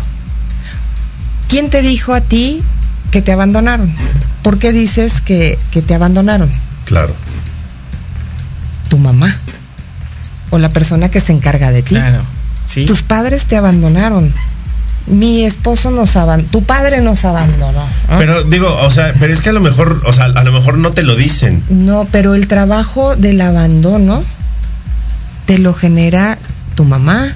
¿Quién 1.47 1.69
te 1.69 1.83
dijo 1.83 2.15
a 2.15 2.21
ti 2.21 2.63
que 3.11 3.21
te 3.21 3.31
abandonaron? 3.31 3.93
¿Por 4.41 4.59
qué 4.59 4.71
dices 4.71 5.21
que, 5.21 5.57
que 5.71 5.81
te 5.81 5.95
abandonaron? 5.95 6.51
Claro. 6.85 7.13
Tu 8.89 8.97
mamá. 8.97 9.35
O 10.51 10.59
la 10.59 10.69
persona 10.69 11.09
que 11.09 11.21
se 11.21 11.31
encarga 11.31 11.71
de 11.71 11.81
ti. 11.81 11.95
Claro. 11.95 12.21
Sí. 12.65 12.85
Tus 12.85 13.01
padres 13.01 13.45
te 13.45 13.55
abandonaron. 13.55 14.33
Mi 15.07 15.43
esposo 15.43 15.91
nos 15.91 16.15
abandonó. 16.15 16.49
Tu 16.49 16.63
padre 16.63 17.01
nos 17.01 17.25
abandonó. 17.25 17.85
Pero 18.17 18.43
digo, 18.43 18.75
o 18.81 18.89
sea, 18.89 19.13
pero 19.19 19.33
es 19.33 19.41
que 19.41 19.49
a 19.49 19.53
lo 19.53 19.59
mejor, 19.59 20.01
o 20.05 20.13
sea, 20.13 20.25
a 20.25 20.43
lo 20.43 20.51
mejor 20.51 20.77
no 20.77 20.91
te 20.91 21.03
lo 21.03 21.15
dicen. 21.15 21.63
No, 21.69 22.07
pero 22.11 22.33
el 22.33 22.47
trabajo 22.47 23.15
del 23.15 23.41
abandono 23.41 24.23
te 25.45 25.59
lo 25.59 25.73
genera 25.73 26.39
tu 26.75 26.83
mamá 26.85 27.33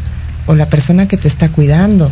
o 0.48 0.56
la 0.56 0.66
persona 0.66 1.08
que 1.08 1.18
te 1.18 1.28
está 1.28 1.50
cuidando. 1.50 2.12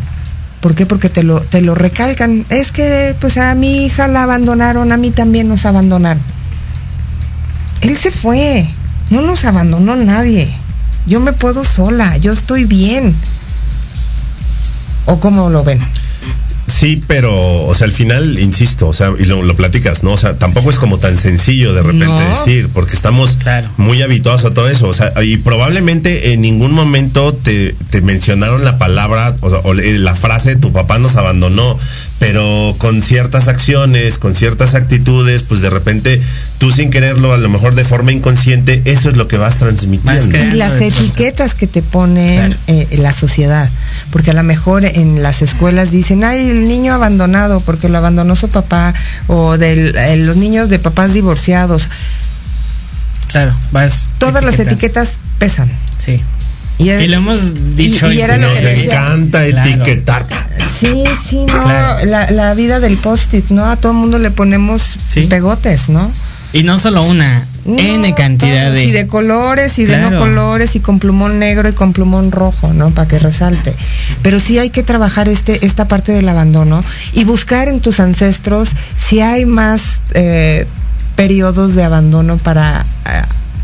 ¿Por 0.62 0.76
qué? 0.76 0.86
Porque 0.86 1.10
te 1.10 1.24
lo, 1.24 1.42
te 1.42 1.62
lo 1.62 1.76
recalcan. 1.76 2.46
Es 2.50 2.72
que 2.72 3.16
pues 3.20 3.38
a 3.38 3.54
mi 3.56 3.86
hija 3.86 4.08
la 4.08 4.24
abandonaron, 4.24 4.92
a 4.92 4.98
mí 4.98 5.12
también 5.12 5.48
nos 5.48 5.66
abandonaron. 5.66 6.22
Él 7.82 7.98
se 7.98 8.12
fue, 8.12 8.70
no 9.10 9.22
nos 9.22 9.46
abandonó 9.46 9.96
nadie. 9.96 10.54
Yo 11.06 11.20
me 11.20 11.34
puedo 11.34 11.64
sola, 11.64 12.18
yo 12.18 12.34
estoy 12.34 12.66
bien. 12.66 13.16
¿O 15.06 15.20
cómo 15.20 15.50
lo 15.50 15.64
ven? 15.64 15.80
Sí, 16.68 17.02
pero, 17.08 17.66
o 17.66 17.74
sea, 17.76 17.86
al 17.86 17.94
final, 17.94 18.38
insisto, 18.40 18.88
o 18.90 18.94
sea, 18.94 19.14
y 19.18 19.24
lo, 19.26 19.42
lo 19.42 19.56
platicas, 19.56 20.04
¿no? 20.04 20.12
O 20.12 20.18
sea, 20.18 20.38
tampoco 20.38 20.70
es 20.70 20.78
como 20.80 21.00
tan 21.00 21.18
sencillo 21.18 21.74
de 21.74 21.82
repente 21.82 22.06
No. 22.08 22.20
decir, 22.20 22.68
porque 22.74 22.94
estamos 22.94 23.38
Claro. 23.38 23.70
muy 23.78 24.02
habituados 24.02 24.44
a 24.44 24.54
todo 24.54 24.68
eso. 24.70 24.88
O 24.88 24.94
sea, 24.94 25.14
y 25.24 25.38
probablemente 25.38 26.34
en 26.34 26.42
ningún 26.42 26.74
momento 26.74 27.34
te, 27.34 27.74
te 27.90 28.02
mencionaron 28.02 28.66
la 28.66 28.78
palabra 28.78 29.36
o, 29.40 29.50
sea, 29.50 29.60
o 29.64 29.74
la 29.74 30.14
frase 30.16 30.56
tu 30.58 30.72
papá 30.74 31.00
nos 31.00 31.16
abandonó. 31.16 31.80
Pero 32.20 32.74
con 32.80 33.04
ciertas 33.04 33.48
acciones, 33.48 34.18
con 34.18 34.34
ciertas 34.34 34.74
actitudes, 34.74 35.44
pues 35.44 35.62
de 35.62 35.70
repente 35.70 36.20
tú 36.58 36.72
sin 36.72 36.90
quererlo, 36.90 37.34
a 37.34 37.38
lo 37.38 37.48
mejor 37.50 37.76
de 37.76 37.84
forma 37.84 38.12
inconsciente, 38.12 38.82
eso 38.86 39.10
es 39.10 39.18
lo 39.18 39.28
que 39.28 39.38
vas 39.38 39.58
transmitiendo. 39.60 40.30
Que- 40.30 40.48
y 40.48 40.52
las 40.54 40.74
etiquetas 40.82 41.54
que 41.54 41.68
te 41.68 41.82
ponen 41.84 42.38
Claro. 42.48 42.56
eh, 42.68 42.88
la 42.98 43.14
sociedad. 43.14 43.70
Porque 44.12 44.32
a 44.32 44.34
lo 44.34 44.42
mejor 44.44 44.84
en 44.86 45.22
las 45.22 45.42
escuelas 45.42 45.92
dicen, 45.92 46.24
ay, 46.24 46.50
el 46.50 46.68
niño 46.68 46.94
abandonado 46.94 47.60
porque 47.60 47.88
lo 47.90 47.98
abandonó 48.00 48.36
su 48.36 48.48
papá, 48.50 48.94
o 49.28 49.58
de 49.58 50.18
los 50.18 50.36
niños 50.38 50.70
de 50.70 50.80
papás 50.80 51.14
divorciados. 51.14 51.88
Claro, 53.30 53.54
vas. 53.72 54.08
Todas 54.18 54.44
las 54.44 54.58
etiquetas 54.60 55.12
pesan. 55.38 55.70
Sí. 55.98 56.22
Y, 56.80 56.90
es- 56.90 57.02
Y 57.04 57.08
lo 57.08 57.18
hemos 57.18 57.76
dicho 57.76 58.12
y- 58.12 58.16
y 58.16 58.18
y 58.20 58.22
era 58.22 58.38
lo 58.38 58.48
Nos 58.48 58.58
que 58.60 58.66
decía. 58.66 58.84
encanta 58.94 59.46
Claro. 59.48 59.70
etiquetar. 59.70 60.26
Sí, 60.80 61.04
sí, 61.28 61.38
no, 61.48 61.64
Claro. 61.64 62.06
la, 62.06 62.30
la 62.32 62.54
vida 62.54 62.80
del 62.80 62.98
post-it, 62.98 63.50
¿no? 63.50 63.66
A 63.66 63.78
todo 63.78 63.94
el 63.94 63.98
mundo 63.98 64.20
le 64.20 64.30
ponemos 64.32 64.84
Sí. 65.08 65.22
pegotes, 65.24 65.90
¿no? 65.90 66.12
Y 66.54 66.64
no 66.64 66.78
solo 66.80 67.04
una, 67.04 67.46
No, 67.66 67.78
N 67.78 68.14
cantidad 68.16 68.66
todos, 68.68 68.74
de. 68.76 68.84
Y 68.86 68.92
de 68.92 69.08
colores, 69.08 69.78
y 69.80 69.86
de 69.86 69.98
no 69.98 70.18
colores, 70.18 70.76
y 70.76 70.80
con 70.80 71.00
plumón 71.00 71.40
negro 71.40 71.68
y 71.68 71.74
con 71.74 71.92
plumón 71.94 72.32
rojo, 72.32 72.72
¿no? 72.74 72.92
Para 72.92 73.08
que 73.08 73.20
resalte. 73.20 73.74
Pero 74.22 74.40
sí 74.40 74.58
hay 74.58 74.70
que 74.70 74.84
trabajar 74.84 75.28
este, 75.28 75.66
esta 75.66 75.88
parte 75.88 76.12
del 76.14 76.30
abandono 76.30 76.82
y 77.12 77.26
buscar 77.26 77.68
en 77.68 77.82
tus 77.82 78.00
ancestros 78.00 78.70
si 79.10 79.20
hay 79.20 79.46
más 79.46 79.82
eh, 80.14 80.66
periodos 81.18 81.76
de 81.76 81.84
abandono 81.84 82.38
para 82.38 82.84
eh, 83.06 83.22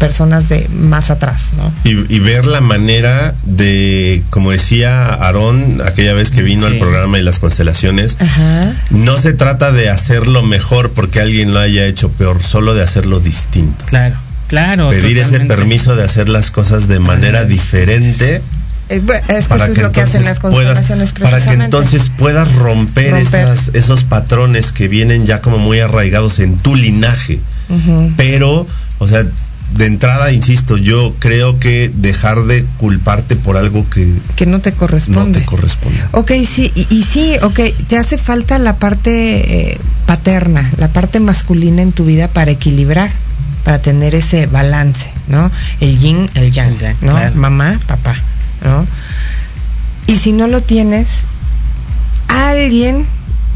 personas 0.07 0.49
de 0.49 0.67
más 0.69 1.09
atrás, 1.09 1.51
¿no? 1.57 1.71
Y, 1.89 2.13
y 2.13 2.19
ver 2.19 2.45
la 2.45 2.59
manera 2.61 3.33
de, 3.45 4.21
como 4.29 4.51
decía 4.51 5.13
Aarón 5.13 5.81
aquella 5.85 6.13
vez 6.13 6.29
que 6.29 6.41
vino 6.41 6.67
Sí. 6.67 6.73
al 6.73 6.79
programa 6.79 7.19
y 7.19 7.23
las 7.23 7.39
constelaciones, 7.39 8.17
Ajá. 8.19 8.73
no 8.89 9.17
se 9.17 9.33
trata 9.33 9.71
de 9.71 9.89
hacerlo 9.89 10.43
mejor 10.43 10.91
porque 10.91 11.21
alguien 11.21 11.53
lo 11.53 11.59
haya 11.59 11.85
hecho 11.85 12.09
peor, 12.09 12.43
solo 12.43 12.73
de 12.75 12.83
hacerlo 12.83 13.19
distinto. 13.21 13.85
Claro, 13.85 14.15
claro. 14.47 14.89
Pedir 14.89 15.17
ese 15.19 15.39
permiso 15.41 15.95
de 15.95 16.03
hacer 16.03 16.27
las 16.29 16.51
cosas 16.51 16.87
de 16.87 16.99
manera 16.99 17.45
diferente 17.45 18.41
Eh, 18.89 19.01
es 19.29 19.47
que 19.47 19.49
para 19.49 19.65
eso 19.65 19.73
que 19.73 19.79
es 19.79 19.83
lo 19.83 19.91
que 19.93 20.01
hacen 20.01 20.21
entonces 20.21 20.25
las 20.25 20.39
puedas, 20.39 20.77
constelaciones 20.79 21.11
para 21.13 21.45
que 21.45 21.53
entonces 21.63 22.11
puedas 22.17 22.51
romper, 22.55 23.11
Romper. 23.11 23.41
Esas, 23.41 23.71
esos 23.73 24.03
patrones 24.03 24.71
que 24.73 24.89
vienen 24.89 25.25
ya 25.25 25.39
como 25.39 25.57
muy 25.57 25.79
arraigados 25.79 26.39
en 26.39 26.57
tu 26.57 26.75
linaje. 26.75 27.39
Pero, 28.17 28.67
o 28.99 29.07
sea, 29.07 29.23
de 29.75 29.85
entrada, 29.87 30.31
insisto, 30.31 30.77
yo 30.77 31.15
creo 31.19 31.59
que 31.59 31.89
dejar 31.93 32.43
de 32.43 32.63
culparte 32.77 33.35
por 33.35 33.57
algo 33.57 33.89
que 33.89 34.07
que 34.35 34.45
no 34.45 34.59
te 34.59 34.71
no 34.71 34.77
corresponde. 34.77 35.39
te 35.39 35.45
corresponde. 35.45 35.99
Ok, 36.11 36.31
sí, 36.47 36.71
y, 36.75 36.87
y 36.95 37.03
sí, 37.03 37.35
ok, 37.41 37.59
te 37.87 37.97
hace 37.97 38.17
falta 38.17 38.59
la 38.59 38.75
parte 38.77 39.71
eh, 39.71 39.77
paterna, 40.05 40.69
la 40.77 40.89
parte 40.89 41.19
masculina 41.19 41.81
en 41.81 41.91
tu 41.91 42.05
vida 42.05 42.27
para 42.27 42.51
equilibrar, 42.51 43.11
para 43.63 43.81
tener 43.81 44.13
ese 44.15 44.45
balance, 44.45 45.09
¿no? 45.27 45.49
El 45.79 45.97
yin, 45.97 46.29
el 46.35 46.51
yang, 46.51 46.69
El 46.73 46.77
yang, 46.79 46.95
¿no? 47.01 47.11
claro. 47.11 47.35
Mamá, 47.35 47.79
papá, 47.87 48.15
¿no? 48.63 48.85
Y 50.05 50.17
si 50.17 50.33
no 50.33 50.47
lo 50.47 50.61
tienes, 50.61 51.07
alguien 52.27 53.05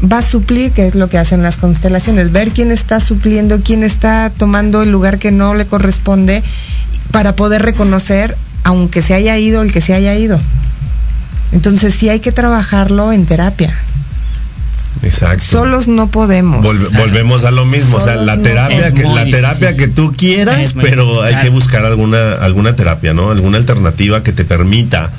va 0.00 0.18
a 0.18 0.22
suplir, 0.22 0.70
que 0.72 0.86
es 0.86 0.94
lo 0.94 1.08
que 1.08 1.18
hacen 1.18 1.42
las 1.42 1.56
constelaciones, 1.56 2.30
ver 2.32 2.50
quién 2.50 2.70
está 2.70 3.00
supliendo, 3.00 3.60
quién 3.62 3.82
está 3.82 4.30
tomando 4.36 4.82
el 4.82 4.92
lugar 4.92 5.18
que 5.18 5.32
no 5.32 5.54
le 5.54 5.66
corresponde, 5.66 6.42
para 7.10 7.34
poder 7.34 7.62
reconocer, 7.62 8.36
aunque 8.64 9.02
se 9.02 9.14
haya 9.14 9.36
ido 9.38 9.62
el 9.62 9.72
que 9.72 9.80
se 9.80 9.94
haya 9.94 10.14
ido. 10.14 10.38
Entonces 11.52 11.94
sí 11.94 12.08
hay 12.10 12.20
que 12.20 12.32
trabajarlo 12.32 13.12
en 13.12 13.24
terapia. 13.26 13.74
Exacto. 15.02 15.44
Solos 15.44 15.86
no 15.88 16.08
podemos. 16.08 16.64
Volve- 16.64 16.90
volvemos 16.96 17.44
a 17.44 17.50
lo 17.50 17.64
mismo, 17.64 17.96
o 17.96 18.00
sea, 18.00 18.16
la 18.16 18.36
terapia 18.38 18.92
que 18.92 19.04
la 19.04 19.24
terapia 19.24 19.68
difícil. 19.72 19.76
que 19.76 19.88
tú 19.88 20.12
quieras, 20.16 20.74
pero 20.74 21.04
difícil, 21.04 21.24
hay 21.36 21.42
que 21.42 21.48
buscar 21.50 21.84
alguna 21.84 22.32
alguna 22.34 22.74
terapia, 22.74 23.14
¿no? 23.14 23.30
Alguna 23.30 23.58
alternativa 23.58 24.22
que 24.22 24.32
te 24.32 24.44
permita 24.44 25.10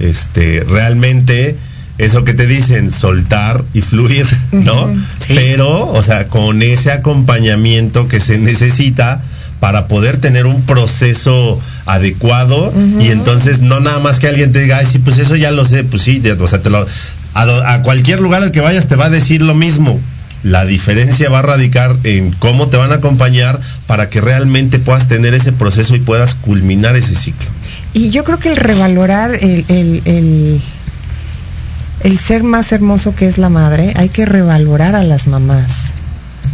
este 0.00 0.64
realmente 0.68 1.56
eso 1.98 2.24
que 2.24 2.34
te 2.34 2.46
dicen, 2.46 2.90
soltar 2.90 3.64
y 3.74 3.80
fluir, 3.80 4.26
¿no? 4.52 4.88
Sí. 5.18 5.34
Pero, 5.34 5.88
o 5.88 6.02
sea, 6.02 6.26
con 6.26 6.62
ese 6.62 6.92
acompañamiento 6.92 8.08
que 8.08 8.20
se 8.20 8.38
necesita 8.38 9.20
para 9.60 9.88
poder 9.88 10.18
tener 10.18 10.46
un 10.46 10.62
proceso 10.62 11.60
adecuado 11.84 12.72
y 13.00 13.08
entonces 13.08 13.60
no 13.60 13.80
nada 13.80 13.98
más 13.98 14.20
que 14.20 14.28
alguien 14.28 14.52
te 14.52 14.60
diga, 14.60 14.78
ay, 14.78 14.86
sí, 14.86 14.98
pues 14.98 15.18
eso 15.18 15.34
ya 15.34 15.50
lo 15.50 15.64
sé, 15.64 15.82
pues 15.82 16.02
sí, 16.02 16.20
ya, 16.20 16.34
o 16.38 16.46
sea, 16.46 16.62
te 16.62 16.70
lo, 16.70 16.86
a, 17.34 17.72
a 17.72 17.82
cualquier 17.82 18.20
lugar 18.20 18.42
al 18.42 18.52
que 18.52 18.60
vayas 18.60 18.86
te 18.86 18.96
va 18.96 19.06
a 19.06 19.10
decir 19.10 19.42
lo 19.42 19.54
mismo. 19.54 19.98
La 20.44 20.64
diferencia 20.64 21.28
va 21.28 21.40
a 21.40 21.42
radicar 21.42 21.96
en 22.04 22.30
cómo 22.30 22.68
te 22.68 22.76
van 22.76 22.92
a 22.92 22.96
acompañar 22.96 23.58
para 23.88 24.08
que 24.08 24.20
realmente 24.20 24.78
puedas 24.78 25.08
tener 25.08 25.34
ese 25.34 25.52
proceso 25.52 25.96
y 25.96 26.00
puedas 26.00 26.36
culminar 26.36 26.94
ese 26.94 27.16
ciclo. 27.16 27.48
Y 27.92 28.10
yo 28.10 28.22
creo 28.22 28.38
que 28.38 28.50
el 28.50 28.56
revalorar 28.56 29.34
el, 29.34 29.64
el, 29.66 30.02
el, 30.04 30.60
el 32.04 32.18
ser 32.18 32.42
más 32.42 32.72
hermoso 32.72 33.14
que 33.14 33.26
es 33.26 33.38
la 33.38 33.48
madre, 33.48 33.92
hay 33.96 34.08
que 34.08 34.24
revalorar 34.26 34.94
a 34.94 35.04
las 35.04 35.26
mamás. 35.26 35.70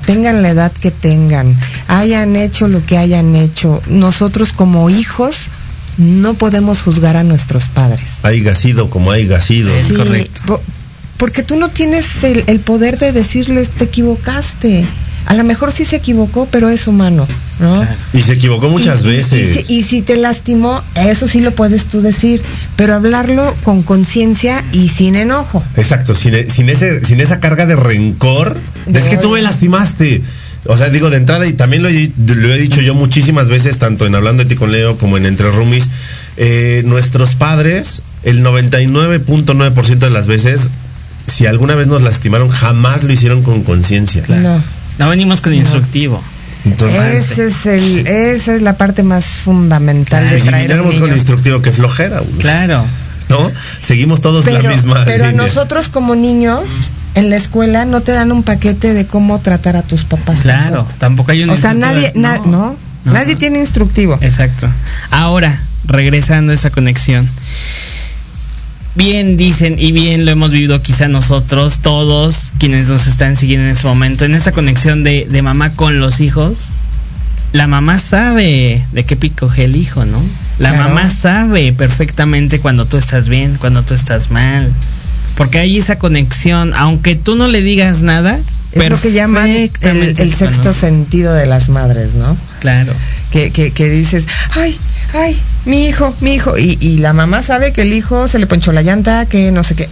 Tengan 0.06 0.42
la 0.42 0.50
edad 0.50 0.72
que 0.72 0.90
tengan, 0.90 1.56
hayan 1.88 2.36
hecho 2.36 2.68
lo 2.68 2.84
que 2.84 2.98
hayan 2.98 3.34
hecho. 3.36 3.80
Nosotros 3.88 4.52
como 4.52 4.90
hijos 4.90 5.46
no 5.96 6.34
podemos 6.34 6.82
juzgar 6.82 7.16
a 7.16 7.24
nuestros 7.24 7.68
padres. 7.68 8.02
Haiga 8.22 8.54
sido 8.54 8.90
como 8.90 9.10
haiga 9.12 9.40
sido. 9.40 9.74
Es 9.74 9.88
Sí, 9.88 9.94
correcto. 9.94 10.40
po- 10.46 10.62
porque 11.16 11.42
tú 11.42 11.56
no 11.56 11.68
tienes 11.70 12.22
el, 12.24 12.44
el 12.48 12.60
poder 12.60 12.98
de 12.98 13.12
decirles 13.12 13.70
te 13.70 13.84
equivocaste. 13.84 14.84
A 15.26 15.32
lo 15.34 15.44
mejor 15.44 15.72
sí 15.72 15.84
se 15.86 15.96
equivocó, 15.96 16.46
pero 16.50 16.68
es 16.68 16.86
humano, 16.86 17.26
¿no? 17.60 17.74
Claro. 17.74 17.96
Y 18.12 18.20
se 18.22 18.32
equivocó 18.34 18.68
muchas 18.68 19.02
Y- 19.02 19.04
veces. 19.04 19.56
Y, 19.56 19.62
si- 19.62 19.74
y 19.78 19.82
si 19.84 20.02
te 20.02 20.16
lastimó, 20.16 20.82
eso 20.94 21.28
sí 21.28 21.40
lo 21.40 21.52
puedes 21.52 21.84
tú 21.86 22.00
decir, 22.02 22.42
pero 22.76 22.94
hablarlo 22.94 23.54
con 23.62 23.82
conciencia 23.82 24.64
y 24.72 24.88
sin 24.88 25.14
enojo. 25.16 25.62
Exacto, 25.76 26.14
sin, 26.14 26.34
e- 26.34 26.50
sin 26.50 26.68
ese, 26.68 27.04
sin 27.04 27.20
esa 27.20 27.40
carga 27.40 27.66
de 27.66 27.76
rencor. 27.76 28.56
De 28.86 28.98
es 28.98 29.06
que 29.06 29.16
tú 29.16 29.30
me 29.30 29.42
lastimaste. 29.42 30.22
O 30.66 30.78
sea, 30.78 30.88
digo 30.88 31.10
de 31.10 31.18
entrada, 31.18 31.46
y 31.46 31.52
también 31.52 31.82
lo 31.82 31.90
he, 31.90 32.10
lo 32.26 32.52
he 32.54 32.58
dicho 32.58 32.80
yo 32.80 32.94
muchísimas 32.94 33.50
veces, 33.50 33.76
tanto 33.78 34.06
en 34.06 34.14
Hablando 34.14 34.44
de 34.44 34.48
ti 34.48 34.56
con 34.56 34.72
Leo 34.72 34.96
como 34.96 35.18
en 35.18 35.26
Entre 35.26 35.50
Rumis, 35.50 35.88
eh, 36.38 36.82
nuestros 36.86 37.34
padres, 37.34 38.00
el 38.22 38.42
99.9% 38.42 39.98
de 39.98 40.10
las 40.10 40.26
veces, 40.26 40.70
si 41.26 41.46
alguna 41.46 41.74
vez 41.74 41.86
nos 41.86 42.02
lastimaron, 42.02 42.48
jamás 42.48 43.04
lo 43.04 43.12
hicieron 43.12 43.42
con 43.42 43.62
conciencia. 43.62 44.22
No. 44.28 44.62
No 44.98 45.08
venimos 45.10 45.40
con 45.40 45.52
instructivo. 45.52 46.22
Entonces, 46.64 47.30
Ese 47.30 47.46
es 47.48 47.66
el, 47.66 48.06
esa 48.08 48.54
es 48.54 48.62
la 48.62 48.76
parte 48.78 49.02
más 49.02 49.24
fundamental 49.26 50.22
Claro. 50.22 50.34
de 50.36 50.40
si 50.40 50.48
traer 50.48 50.80
un 50.80 50.98
con 50.98 51.10
instructivo, 51.10 51.60
que 51.62 51.72
flojera, 51.72 52.22
Claro. 52.38 52.84
¿no? 53.28 53.50
Seguimos 53.82 54.20
todos 54.20 54.44
Pero, 54.44 54.62
la 54.62 54.70
misma 54.70 55.02
pero 55.04 55.26
línea. 55.26 55.42
nosotros 55.46 55.88
como 55.88 56.14
niños, 56.14 56.62
en 57.14 57.30
la 57.30 57.36
escuela 57.36 57.84
no 57.84 58.00
te 58.00 58.12
dan 58.12 58.32
un 58.32 58.42
paquete 58.42 58.94
de 58.94 59.04
cómo 59.06 59.40
tratar 59.40 59.76
a 59.76 59.82
tus 59.82 60.04
papás. 60.04 60.40
Claro. 60.40 60.70
tampoco. 60.84 60.92
Tampoco 60.98 61.32
hay 61.32 61.42
un 61.44 61.50
O 61.50 61.56
sea, 61.56 61.74
nadie, 61.74 62.12
de- 62.12 62.18
na- 62.20 62.38
no, 62.46 62.76
No. 63.04 63.12
nadie 63.12 63.36
tiene 63.36 63.58
instructivo. 63.58 64.18
Exacto. 64.22 64.68
Ahora, 65.10 65.58
regresando 65.86 66.52
a 66.52 66.54
esa 66.54 66.70
conexión. 66.70 67.28
Bien 68.94 69.36
dicen 69.36 69.76
y 69.78 69.90
bien 69.92 70.24
lo 70.24 70.30
hemos 70.30 70.52
vivido 70.52 70.80
quizá 70.80 71.08
nosotros, 71.08 71.80
todos 71.80 72.52
quienes 72.58 72.88
nos 72.88 73.06
están 73.08 73.36
siguiendo 73.36 73.66
en 73.66 73.72
ese 73.72 73.86
momento, 73.86 74.24
en 74.24 74.34
esa 74.34 74.52
conexión 74.52 75.02
de, 75.02 75.26
de 75.28 75.42
mamá 75.42 75.70
con 75.74 75.98
los 75.98 76.20
hijos. 76.20 76.68
La 77.52 77.66
mamá 77.66 77.98
sabe 77.98 78.84
de 78.92 79.04
qué 79.04 79.16
pico 79.16 79.46
coge 79.46 79.64
el 79.64 79.76
hijo, 79.76 80.04
¿no? 80.04 80.20
La 80.58 80.70
Claro. 80.70 80.88
mamá 80.88 81.08
sabe 81.08 81.72
perfectamente 81.72 82.60
cuando 82.60 82.86
tú 82.86 82.96
estás 82.96 83.28
bien, 83.28 83.56
cuando 83.58 83.82
tú 83.82 83.94
estás 83.94 84.30
mal. 84.30 84.72
Porque 85.36 85.58
hay 85.58 85.78
esa 85.78 85.98
conexión, 85.98 86.72
aunque 86.74 87.16
tú 87.16 87.34
no 87.34 87.48
le 87.48 87.62
digas 87.62 88.02
nada, 88.02 88.38
Es 88.72 88.88
lo 88.88 89.00
que 89.00 89.12
llaman 89.12 89.50
el, 89.50 90.34
sexto 90.34 90.72
sentido 90.74 91.32
de 91.32 91.46
las 91.46 91.68
madres, 91.68 92.14
¿no? 92.14 92.36
Claro. 92.60 92.92
que, 93.32 93.50
que, 93.50 93.70
que 93.72 93.88
dices, 93.88 94.26
ay, 94.50 94.76
ay, 95.14 95.40
mi 95.64 95.86
hijo, 95.86 96.14
mi 96.20 96.34
hijo. 96.34 96.58
Y, 96.58 96.76
y 96.80 96.98
la 96.98 97.12
mamá 97.12 97.42
sabe 97.42 97.72
que 97.72 97.82
el 97.82 97.92
hijo 97.92 98.28
se 98.28 98.38
le 98.38 98.46
ponchó 98.46 98.72
la 98.72 98.82
llanta, 98.82 99.26
que 99.26 99.50
no 99.52 99.64
sé 99.64 99.74
qué. 99.74 99.88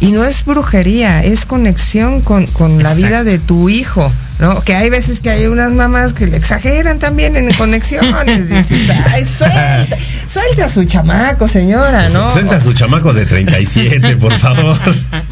Y 0.00 0.12
no 0.12 0.24
es 0.24 0.44
brujería, 0.44 1.24
es 1.24 1.44
conexión 1.44 2.20
con, 2.20 2.46
con 2.46 2.82
la 2.82 2.94
vida 2.94 3.24
de 3.24 3.38
tu 3.38 3.68
hijo. 3.68 4.10
¿no? 4.38 4.60
Que 4.62 4.74
hay 4.74 4.90
veces 4.90 5.20
que 5.20 5.30
hay 5.30 5.46
unas 5.46 5.72
mamás 5.72 6.12
que 6.12 6.26
le 6.26 6.36
exageran 6.36 6.98
también 6.98 7.36
en 7.36 7.52
conexiones. 7.54 8.48
Dices, 8.70 8.90
ay, 9.12 9.24
suelte, 9.24 9.98
suelte 10.30 10.62
a 10.62 10.68
su 10.68 10.84
chamaco, 10.84 11.48
señora, 11.48 12.08
¿no? 12.10 12.30
Suelta 12.30 12.56
a 12.56 12.60
su 12.60 12.72
chamaco 12.72 13.12
de 13.14 13.26
37, 13.26 14.16
por 14.16 14.32
favor. 14.34 14.76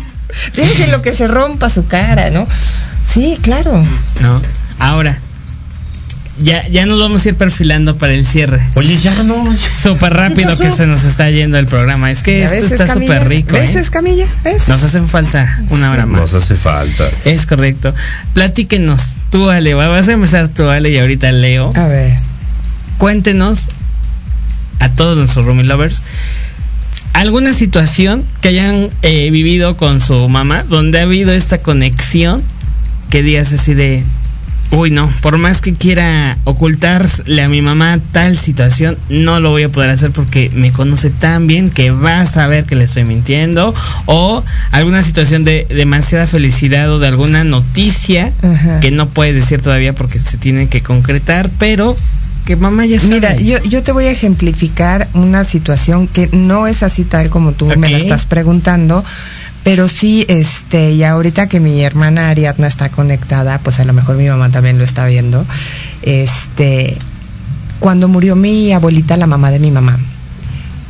Déjelo 0.57 1.03
que 1.03 1.13
se 1.13 1.27
rompa 1.27 1.71
su 1.71 1.87
cara, 1.87 2.31
¿no? 2.31 2.47
Sí, 3.13 3.39
claro. 3.43 3.85
¿no? 4.21 4.41
Ahora, 4.79 5.19
ya, 6.39 6.67
ya 6.69 6.87
nos 6.87 6.99
vamos 6.99 7.25
a 7.25 7.29
ir 7.29 7.35
perfilando 7.37 7.97
para 7.97 8.15
el 8.15 8.27
cierre. 8.27 8.61
Oye, 8.75 8.97
ya 8.99 9.23
no. 9.23 9.55
Súper 9.57 10.15
rápido 10.15 10.57
que 10.59 10.71
se 10.71 10.87
nos 10.87 11.05
está 11.05 11.31
yendo 11.31 11.59
el 11.59 11.67
programa. 11.67 12.11
Es 12.11 12.23
que 12.23 12.41
¿Ya 12.41 12.47
esto 12.47 12.63
ves, 12.63 12.73
está 12.73 12.93
súper 12.93 13.29
rico. 13.29 13.53
¿Ves, 13.53 13.75
¿eh? 13.75 13.81
Escamilla? 13.81 14.27
¿Ves? 14.43 14.69
Nos 14.69 14.83
hacen 14.83 15.09
falta 15.09 15.61
una 15.71 15.93
hora 15.93 16.07
más. 16.07 16.21
Nos 16.21 16.35
hace 16.35 16.57
falta. 16.57 17.09
Es 17.25 17.47
correcto. 17.47 17.95
Platíquenos, 18.33 19.15
tú 19.31 19.49
Ale, 19.49 19.75
vas 19.75 20.09
a 20.09 20.13
empezar 20.13 20.49
tú 20.49 20.69
Ale 20.69 20.91
y 20.91 20.99
ahorita 20.99 21.31
Leo. 21.33 21.71
A 21.75 21.87
ver. 21.87 22.17
Cuéntenos 22.99 23.69
a 24.81 24.89
todos 24.91 25.17
nuestros 25.17 25.47
roomie 25.47 25.65
lovers 25.65 26.03
alguna 27.15 27.55
situación 27.55 28.25
que 28.41 28.49
hayan 28.49 28.91
eh, 29.03 29.31
vivido 29.31 29.77
con 29.77 30.01
su 30.01 30.29
mamá 30.29 30.65
donde 30.65 30.99
ha 30.99 31.03
habido 31.03 31.33
esta 31.33 31.59
conexión 31.59 32.43
que 33.09 33.23
digas 33.23 33.53
así 33.53 33.73
de 33.73 34.03
uy 34.71 34.91
no, 34.91 35.11
por 35.21 35.39
más 35.39 35.61
que 35.61 35.73
quiera 35.73 36.37
ocultarle 36.45 37.43
a 37.43 37.49
mi 37.49 37.63
mamá 37.63 37.99
tal 38.13 38.37
situación, 38.37 38.99
no 39.09 39.41
lo 39.41 39.51
voy 39.51 39.65
a 39.65 39.69
poder 39.69 39.91
hacer 39.91 40.11
porque 40.11 40.51
me 40.55 40.73
conoce 40.73 41.11
tan 41.11 41.47
bien 41.47 41.71
que 41.71 41.91
va 41.91 42.21
a 42.21 42.27
saber 42.27 42.65
que 42.65 42.75
le 42.75 42.85
estoy 42.85 43.05
mintiendo 43.05 43.75
o 44.07 44.43
alguna 44.71 45.03
situación 45.03 45.45
de 45.45 45.67
demasiada 45.69 46.27
felicidad 46.27 46.91
o 46.93 46.99
de 46.99 47.09
alguna 47.09 47.45
noticia 47.45 48.33
Ajá. 48.43 48.81
que 48.81 48.91
no 48.91 49.09
puedes 49.09 49.35
decir 49.35 49.61
todavía 49.61 49.95
porque 49.95 50.19
se 50.19 50.37
tiene 50.37 50.69
que 50.69 50.83
concretar, 50.83 51.51
pero 51.59 51.95
que 52.45 52.57
mamá 52.57 52.85
ya 52.85 53.01
sabe. 53.01 53.15
Mira, 53.15 53.37
yo, 53.37 53.59
yo 53.63 53.83
te 53.83 53.93
voy 53.93 54.07
a 54.07 54.11
ejemplificar 54.11 55.09
una 55.15 55.45
situación 55.45 56.07
que 56.07 56.29
no 56.33 56.67
es 56.67 56.83
así 56.83 57.05
tal 57.05 57.31
como 57.31 57.53
tú 57.53 57.67
me 57.77 57.89
la 57.89 57.99
estás 57.99 58.27
preguntando, 58.27 59.03
pero 59.65 59.89
sí, 59.89 60.25
este, 60.29 60.93
y 60.93 61.03
ahorita 61.03 61.49
que 61.49 61.59
mi 61.59 61.83
hermana 61.83 62.29
Ariadna 62.29 62.67
está 62.67 62.91
conectada, 62.91 63.59
pues 63.59 63.81
a 63.81 63.85
lo 63.85 63.93
mejor 63.93 64.17
mi 64.17 64.29
mamá 64.29 64.51
también 64.51 64.79
lo 64.79 64.85
está 64.85 65.07
viendo. 65.07 65.45
Este, 66.03 66.97
cuando 67.81 68.07
murió 68.07 68.37
mi 68.37 68.73
abuelita, 68.73 69.17
la 69.17 69.27
mamá 69.27 69.51
de 69.51 69.59
mi 69.59 69.71
mamá, 69.71 69.99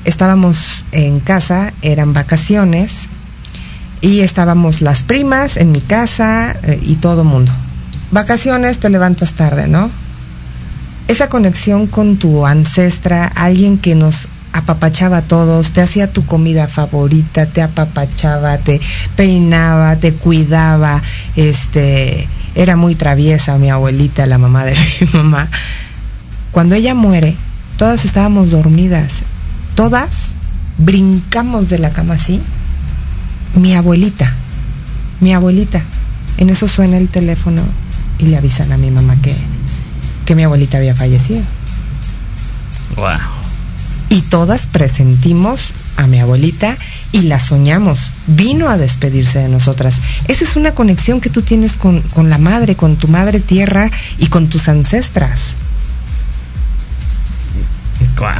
estábamos 0.05 0.85
en 0.93 1.21
casa, 1.21 1.73
eran 1.81 2.13
vacaciones, 2.13 3.09
y 4.01 4.21
estábamos 4.21 4.83
las 4.83 5.03
primas 5.03 5.57
en 5.57 5.73
mi 5.73 5.81
casa 5.81 6.55
eh, 6.65 6.79
y 6.83 6.97
todo 6.97 7.25
mundo. 7.25 7.53
Vacaciones, 8.11 8.79
te 8.79 8.91
levantas 8.91 9.33
tarde, 9.33 9.67
¿no? 9.67 9.91
esa 11.09 11.29
conexión 11.29 11.87
con 11.87 12.17
tu 12.17 12.47
ancestra, 12.47 13.27
alguien 13.27 13.79
que 13.79 13.95
nos 13.95 14.29
apapachaba 14.55 15.19
a 15.19 15.23
todos, 15.23 15.73
te 15.73 15.81
hacía 15.81 16.13
tu 16.13 16.25
comida 16.27 16.69
favorita, 16.69 17.47
te 17.47 17.61
apapachaba, 17.61 18.57
te 18.59 18.81
peinaba, 19.17 19.97
te 19.97 20.15
cuidaba, 20.15 21.03
este, 21.35 22.29
era 22.55 22.77
muy 22.77 22.95
traviesa 22.95 23.59
mi 23.59 23.69
abuelita, 23.69 24.27
la 24.27 24.39
mamá 24.39 24.65
de 24.65 24.77
mi 25.01 25.09
mamá. 25.13 25.49
Cuando 26.53 26.77
ella 26.77 26.95
muere, 26.95 27.35
todas 27.79 28.05
estábamos 28.05 28.53
dormidas, 28.53 29.11
todas 29.75 30.29
brincamos 30.79 31.69
de 31.69 31.81
la 31.81 31.91
cama 31.91 32.15
así. 32.15 32.41
Mi 33.57 33.75
abuelita, 33.75 34.33
mi 35.21 35.35
abuelita. 35.35 35.83
En 36.39 36.49
eso 36.49 36.69
suena 36.69 36.97
el 36.97 37.09
teléfono 37.09 37.63
y 38.21 38.27
le 38.27 38.37
avisan 38.37 38.71
a 38.71 38.77
mi 38.77 38.93
mamá 38.93 39.17
que, 39.21 39.35
que 40.25 40.37
mi 40.37 40.45
abuelita 40.45 40.79
había 40.79 40.95
fallecido. 40.95 41.43
Wow. 42.95 43.34
Y 44.15 44.23
todas 44.23 44.67
presentimos 44.67 45.73
a 45.97 46.07
mi 46.07 46.21
abuelita 46.21 46.77
y 47.11 47.23
la 47.23 47.41
soñamos. 47.41 48.11
Vino 48.29 48.69
a 48.69 48.77
despedirse 48.77 49.41
de 49.41 49.49
nosotras. 49.49 49.97
Esa 50.29 50.45
es 50.45 50.55
una 50.55 50.73
conexión 50.73 51.21
que 51.21 51.31
tú 51.31 51.43
tienes 51.43 51.73
con, 51.73 52.01
con 52.01 52.31
la 52.31 52.39
madre, 52.39 52.77
con 52.77 52.95
tu 52.95 53.09
madre 53.09 53.41
tierra 53.41 53.91
y 54.19 54.29
con 54.29 54.47
tus 54.47 54.69
ancestras. 54.69 55.41
Wow. 58.17 58.31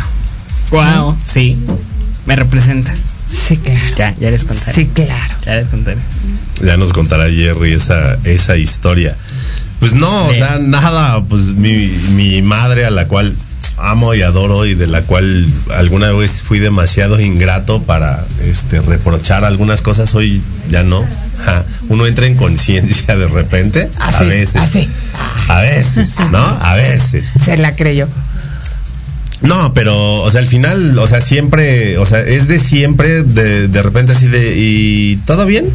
Wow. 0.71 1.17
Sí. 1.27 1.61
Me 2.25 2.37
representa. 2.37 2.95
Sí, 3.49 3.57
claro. 3.57 3.97
Ya, 3.97 4.15
ya 4.21 4.31
les 4.31 4.45
contaré. 4.45 4.75
Sí, 4.75 4.87
claro. 4.87 5.35
Ya 5.45 5.57
les 5.57 5.69
contaré. 5.71 5.99
Ya 6.65 6.77
nos 6.77 6.93
contará 6.93 7.29
Jerry 7.29 7.73
esa, 7.73 8.17
esa 8.23 8.57
historia. 8.57 9.17
Pues 9.81 9.93
no, 9.93 10.27
o 10.27 10.35
sea, 10.35 10.61
nada, 10.61 11.21
pues 11.25 11.47
mi, 11.47 11.89
mi 12.13 12.43
madre 12.43 12.87
a 12.87 12.91
la 12.91 13.09
cual 13.09 13.35
amo 13.77 14.15
y 14.15 14.23
adoro 14.23 14.67
y 14.67 14.75
de 14.75 14.87
la 14.87 15.03
cual 15.03 15.47
alguna 15.75 16.13
vez 16.13 16.43
fui 16.43 16.59
demasiado 16.59 17.21
ingrato 17.21 17.83
para 17.83 18.25
este 18.45 18.81
reprochar 18.81 19.45
algunas 19.45 19.83
cosas, 19.83 20.15
hoy 20.15 20.43
ya 20.69 20.83
no. 20.83 21.05
Ja, 21.45 21.65
Uno 21.89 22.07
entra 22.07 22.27
en 22.27 22.37
conciencia 22.37 23.17
de 23.17 23.27
repente, 23.29 23.89
a 24.01 24.23
veces. 24.23 24.57
así. 24.57 24.89
A 25.49 25.61
veces, 25.61 26.17
¿no? 26.31 26.39
A 26.39 26.75
veces. 26.75 27.33
Se 27.45 27.57
la 27.57 27.75
creyó. 27.77 28.09
No, 29.43 29.75
pero, 29.75 30.23
o 30.23 30.31
sea, 30.31 30.41
al 30.41 30.47
final, 30.47 30.99
o 30.99 31.07
sea, 31.07 31.21
siempre, 31.21 31.99
o 31.99 32.07
sea, 32.07 32.21
es 32.21 32.49
de 32.49 32.59
siempre, 32.59 33.23
de, 33.23 33.69
de 33.69 33.83
repente 33.83 34.13
así 34.13 34.27
de, 34.27 34.55
¿y 34.57 35.17
todo 35.27 35.45
bien? 35.45 35.71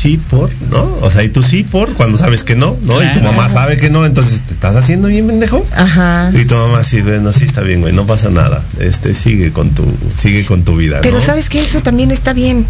Sí, 0.00 0.18
por, 0.30 0.50
¿no? 0.70 0.96
O 1.02 1.10
sea, 1.10 1.22
y 1.22 1.28
tú 1.28 1.42
sí, 1.42 1.62
por, 1.62 1.92
cuando 1.94 2.16
sabes 2.16 2.42
que 2.42 2.56
no, 2.56 2.76
¿no? 2.84 3.02
Y 3.02 3.12
tu 3.12 3.20
mamá 3.20 3.48
sabe 3.48 3.76
que 3.76 3.90
no, 3.90 4.06
entonces, 4.06 4.40
¿te 4.40 4.54
estás 4.54 4.76
haciendo 4.76 5.08
bien, 5.08 5.26
pendejo? 5.26 5.62
Ajá. 5.76 6.30
Y 6.34 6.44
tu 6.44 6.54
mamá 6.54 6.82
sí, 6.84 7.02
bueno, 7.02 7.32
sí 7.32 7.44
está 7.44 7.60
bien, 7.60 7.82
güey, 7.82 7.92
no 7.92 8.06
pasa 8.06 8.30
nada. 8.30 8.62
Este, 8.80 9.14
sigue 9.14 9.52
con 9.52 9.70
tu, 9.70 9.84
sigue 10.16 10.44
con 10.44 10.64
tu 10.64 10.76
vida, 10.76 11.00
Pero 11.02 11.18
¿no? 11.18 11.24
sabes 11.24 11.48
que 11.48 11.60
eso 11.60 11.82
también 11.82 12.10
está 12.10 12.32
bien. 12.32 12.66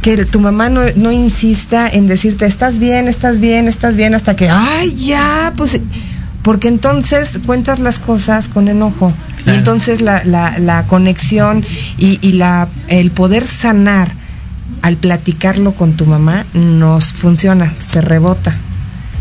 Que 0.00 0.24
tu 0.26 0.40
mamá 0.40 0.68
no, 0.68 0.82
no 0.96 1.12
insista 1.12 1.88
en 1.88 2.08
decirte, 2.08 2.46
estás 2.46 2.78
bien, 2.78 3.08
estás 3.08 3.40
bien, 3.40 3.68
estás 3.68 3.96
bien, 3.96 4.14
hasta 4.14 4.36
que, 4.36 4.48
ay, 4.50 4.94
ya, 4.94 5.52
pues, 5.56 5.80
porque 6.44 6.68
entonces 6.68 7.40
cuentas 7.44 7.80
las 7.80 7.98
cosas 7.98 8.46
con 8.48 8.68
enojo. 8.68 9.12
Y 9.46 9.50
entonces 9.50 10.00
la, 10.00 10.22
la, 10.24 10.58
la 10.58 10.86
conexión 10.86 11.64
y, 11.98 12.18
y 12.22 12.32
la, 12.32 12.68
el 12.88 13.10
poder 13.10 13.46
sanar 13.46 14.12
al 14.82 14.96
platicarlo 14.96 15.72
con 15.72 15.94
tu 15.94 16.06
mamá 16.06 16.44
nos 16.54 17.06
funciona, 17.12 17.72
se 17.90 18.00
rebota. 18.00 18.56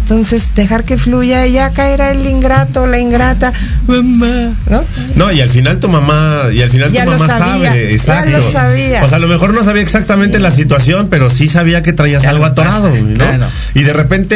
Entonces, 0.04 0.54
dejar 0.54 0.84
que 0.84 0.98
fluya 0.98 1.48
y 1.48 1.54
ya 1.54 1.70
caerá 1.70 2.12
el 2.12 2.28
ingrato, 2.28 2.88
la 2.88 3.00
ingrata, 3.00 3.54
mamá, 3.88 4.54
¿no? 4.70 4.84
No, 5.16 5.32
y 5.32 5.40
al 5.40 5.48
final 5.48 5.80
tu 5.80 5.88
mamá, 5.88 6.50
y 6.54 6.62
al 6.62 6.70
final 6.70 6.92
Ya 6.92 7.06
tu 7.06 7.12
lo 7.12 7.18
mamá 7.20 7.38
sabía, 7.40 7.70
sabe, 7.70 7.86
ya 7.88 7.90
exacto. 7.94 8.32
lo 8.32 8.42
sabía. 8.52 9.02
O 9.06 9.08
sea, 9.08 9.16
a 9.16 9.20
lo 9.22 9.30
mejor 9.30 9.54
no 9.54 9.64
sabía 9.64 9.82
exactamente 9.82 10.40
la 10.40 10.52
situación, 10.52 11.08
pero 11.10 11.30
sí 11.30 11.48
sabía 11.48 11.82
que 11.84 11.94
traías 11.94 12.22
Ya 12.24 12.32
algo 12.32 12.44
atorado, 12.44 12.90
pasa, 12.90 13.02
¿no? 13.02 13.14
claro. 13.14 13.48
Y 13.76 13.84
de 13.84 13.94
repente 13.94 14.36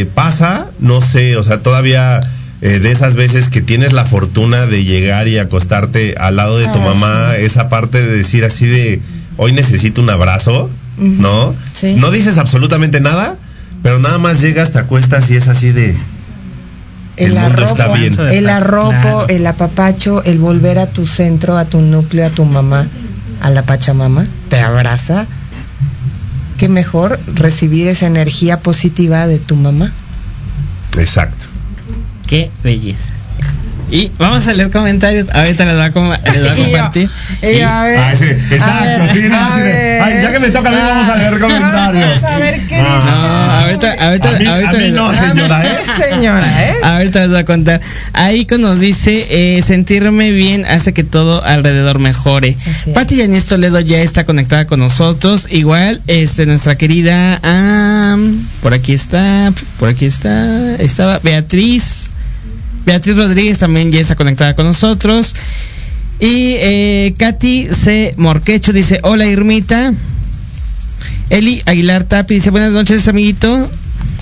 eh, 0.00 0.06
pasa, 0.14 0.64
no 0.80 1.02
sé, 1.02 1.36
o 1.36 1.42
sea, 1.42 1.58
todavía 1.58 2.20
eh, 2.62 2.78
de 2.78 2.90
esas 2.90 3.14
veces 3.14 3.50
que 3.50 3.60
tienes 3.60 3.92
la 3.92 4.06
fortuna 4.06 4.64
de 4.64 4.84
llegar 4.84 5.28
y 5.28 5.36
acostarte 5.36 6.14
al 6.18 6.36
lado 6.36 6.56
de 6.56 6.64
tu 6.68 6.78
Ah, 6.78 6.94
mamá, 6.94 7.36
esa 7.36 7.68
parte 7.68 8.00
de 8.00 8.16
decir 8.16 8.42
así 8.46 8.64
de, 8.64 9.02
hoy 9.36 9.52
necesito 9.52 10.00
un 10.00 10.08
abrazo, 10.08 10.70
¿no? 10.96 11.54
Sí. 11.74 11.92
No 11.98 12.10
dices 12.10 12.38
absolutamente 12.38 13.00
nada, 13.00 13.36
pero 13.82 13.98
nada 13.98 14.18
más 14.18 14.40
llegas, 14.40 14.70
te 14.72 14.78
acuestas 14.78 15.30
y 15.30 15.36
es 15.36 15.48
así 15.48 15.72
de... 15.72 15.96
El 17.16 17.34
mundo 17.34 17.62
está 17.62 17.84
arropo, 17.84 17.98
bien. 17.98 18.14
de 18.14 18.38
El 18.38 18.48
arropo, 18.48 18.92
claro. 18.92 19.28
el 19.28 19.46
apapacho, 19.46 20.22
el 20.22 20.38
volver 20.38 20.78
a 20.78 20.86
tu 20.86 21.06
centro, 21.06 21.56
a 21.56 21.64
tu 21.64 21.80
núcleo, 21.80 22.26
a 22.26 22.30
tu 22.30 22.44
mamá, 22.44 22.86
a 23.40 23.50
la 23.50 23.62
Pachamama, 23.62 24.26
te 24.48 24.60
abraza. 24.60 25.26
Qué 26.58 26.68
mejor 26.68 27.18
recibir 27.34 27.88
esa 27.88 28.06
energía 28.06 28.60
positiva 28.60 29.26
de 29.26 29.38
tu 29.38 29.56
mamá. 29.56 29.92
Exacto. 30.96 31.46
Qué 32.26 32.50
belleza. 32.62 33.17
Y 33.90 34.10
vamos 34.18 34.46
a 34.46 34.52
leer 34.52 34.70
comentarios. 34.70 35.28
Ahorita 35.32 35.64
les 35.64 35.74
voy 35.74 35.84
a, 35.84 35.90
com- 35.92 36.10
les 36.10 36.40
voy 36.40 36.48
a 36.48 36.52
Y 36.54 36.56
yo- 36.56 36.62
compartir. 36.64 37.10
y 37.42 37.58
yo, 37.58 37.68
a 37.68 37.82
ver, 37.84 37.98
Ah, 37.98 38.12
sí, 38.18 38.24
a 38.24 38.54
exacto, 38.54 38.84
ver, 38.84 39.10
sí, 39.10 39.20
no, 39.30 39.36
a 39.38 39.56
ver. 39.56 40.02
ay, 40.02 40.22
ya 40.22 40.32
que 40.32 40.38
me 40.40 40.50
toca 40.50 40.68
a 40.68 40.72
mí, 40.72 40.78
vamos 40.80 41.08
a 41.08 41.16
leer 41.16 41.38
comentarios. 41.38 42.22
Vamos 42.22 42.24
a 42.34 42.38
ver 42.38 42.54
qué 42.66 42.76
dice. 42.76 42.82
No, 42.82 42.90
ahorita, 43.52 43.94
ahorita, 44.00 44.28
A 44.28 44.38
mí- 44.38 44.46
ahorita, 44.46 44.70
a 44.70 44.74
mí 44.74 44.90
no, 44.90 45.10
señora, 45.14 45.64
¿eh? 45.64 45.78
Señora, 46.10 46.62
¿eh? 46.68 46.74
Ahorita 46.82 47.20
les 47.20 47.28
voy 47.30 47.38
a 47.38 47.44
contar. 47.44 47.80
Aiko 48.12 48.58
nos 48.58 48.78
dice, 48.80 49.26
eh, 49.30 49.62
sentirme 49.62 50.32
bien 50.32 50.66
hace 50.66 50.92
que 50.92 51.04
todo 51.04 51.42
alrededor 51.44 51.98
mejore. 51.98 52.56
Pati 52.94 53.16
Yanis 53.16 53.46
Toledo 53.46 53.80
ya 53.80 53.98
está 53.98 54.24
conectada 54.24 54.66
con 54.66 54.80
nosotros. 54.80 55.46
Igual, 55.50 56.00
este, 56.06 56.44
nuestra 56.46 56.76
querida, 56.76 57.40
am, 57.42 58.46
por 58.62 58.74
aquí 58.74 58.92
está, 58.92 59.50
por 59.78 59.88
aquí 59.88 60.04
está, 60.06 60.74
estaba 60.76 61.20
Beatriz. 61.22 62.07
Beatriz 62.88 63.18
Rodríguez 63.18 63.58
también 63.58 63.92
ya 63.92 64.00
está 64.00 64.16
conectada 64.16 64.54
con 64.54 64.64
nosotros. 64.64 65.34
Y 66.20 66.54
eh, 66.56 67.14
Katy 67.18 67.68
C. 67.70 68.14
Morquecho 68.16 68.72
dice, 68.72 68.98
hola 69.02 69.26
Irmita. 69.26 69.92
Eli 71.28 71.60
Aguilar 71.66 72.04
Tapi 72.04 72.36
dice, 72.36 72.48
buenas 72.48 72.72
noches 72.72 73.06
amiguito. 73.06 73.68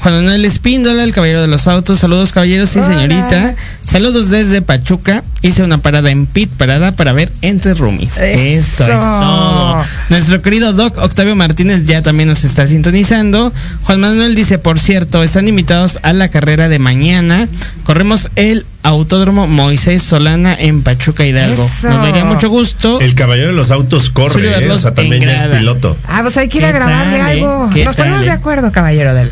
Juan 0.01 0.15
Manuel 0.15 0.45
Espíndola, 0.45 1.03
el 1.03 1.13
caballero 1.13 1.41
de 1.41 1.49
los 1.49 1.67
autos. 1.67 1.99
Saludos, 1.99 2.33
caballeros 2.33 2.75
y 2.77 2.79
Hola. 2.79 2.87
señorita. 2.89 3.55
Saludos 3.85 4.31
desde 4.31 4.63
Pachuca. 4.63 5.25
Hice 5.43 5.63
una 5.63 5.79
parada 5.79 6.11
en 6.11 6.27
Pit 6.27 6.51
Parada 6.51 6.93
para 6.93 7.13
ver 7.13 7.31
Entre 7.43 7.75
Roomies. 7.75 8.17
Eso. 8.19 8.85
Eso 8.85 8.93
es 8.93 8.99
todo. 8.99 9.85
Nuestro 10.11 10.43
querido 10.43 10.73
Doc 10.73 10.99
Octavio 10.99 11.35
Martínez 11.35 11.85
ya 11.85 12.03
también 12.03 12.29
nos 12.29 12.45
está 12.45 12.67
sintonizando. 12.67 13.53
Juan 13.83 14.01
Manuel 14.01 14.35
dice, 14.35 14.59
por 14.59 14.79
cierto, 14.79 15.23
están 15.23 15.49
invitados 15.49 15.99
a 16.03 16.13
la 16.13 16.29
carrera 16.29 16.69
de 16.69 16.79
mañana. 16.79 17.49
Corremos 17.85 18.29
el 18.37 18.65
Autódromo 18.83 19.47
Moisés 19.49 20.03
Solana 20.03 20.55
en 20.55 20.83
Pachuca 20.83 21.25
Hidalgo. 21.25 21.69
Eso. 21.79 21.89
Nos 21.91 22.03
daría 22.03 22.25
mucho 22.25 22.49
gusto. 22.49 23.01
El 23.01 23.15
caballero 23.15 23.49
de 23.49 23.55
los 23.55 23.71
autos 23.71 24.11
corre, 24.11 24.65
¿eh? 24.65 24.71
o 24.71 24.79
sea, 24.79 24.95
también 24.95 25.23
ya 25.23 25.47
es 25.47 25.59
piloto. 25.59 25.97
Ah, 26.07 26.21
pues 26.23 26.37
hay 26.37 26.49
que 26.49 26.59
ir 26.59 26.65
a 26.67 26.69
¿Qué 26.73 26.79
grabarle 26.79 27.19
tal, 27.19 27.29
eh? 27.29 27.33
algo. 27.33 27.71
¿Qué 27.73 27.85
Nos 27.85 27.97
tal, 27.97 28.05
ponemos 28.05 28.23
eh? 28.23 28.27
de 28.27 28.31
acuerdo, 28.33 28.71
caballero 28.73 29.15
del. 29.15 29.31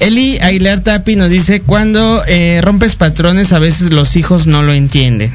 Eli 0.00 0.38
Aguilar 0.40 0.80
Tapi 0.80 1.16
nos 1.16 1.30
dice, 1.30 1.60
cuando 1.60 2.22
eh, 2.26 2.60
rompes 2.62 2.94
patrones 2.96 3.52
a 3.52 3.58
veces 3.58 3.92
los 3.92 4.14
hijos 4.16 4.46
no 4.46 4.62
lo 4.62 4.72
entienden. 4.72 5.32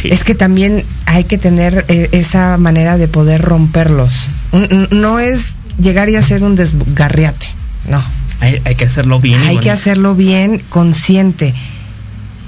Sí. 0.00 0.08
Es 0.10 0.24
que 0.24 0.34
también 0.34 0.82
hay 1.06 1.24
que 1.24 1.38
tener 1.38 1.84
eh, 1.88 2.08
esa 2.12 2.56
manera 2.58 2.96
de 2.96 3.06
poder 3.08 3.40
romperlos. 3.42 4.10
No 4.90 5.20
es 5.20 5.40
llegar 5.80 6.08
y 6.10 6.16
hacer 6.16 6.42
un 6.42 6.56
desgarriate. 6.56 7.46
No. 7.88 8.02
hay, 8.40 8.60
hay 8.64 8.74
que 8.74 8.84
hacerlo 8.86 9.20
bien. 9.20 9.40
Hay 9.42 9.58
que 9.58 9.70
hacerlo 9.70 10.14
bien, 10.14 10.60
consciente. 10.68 11.54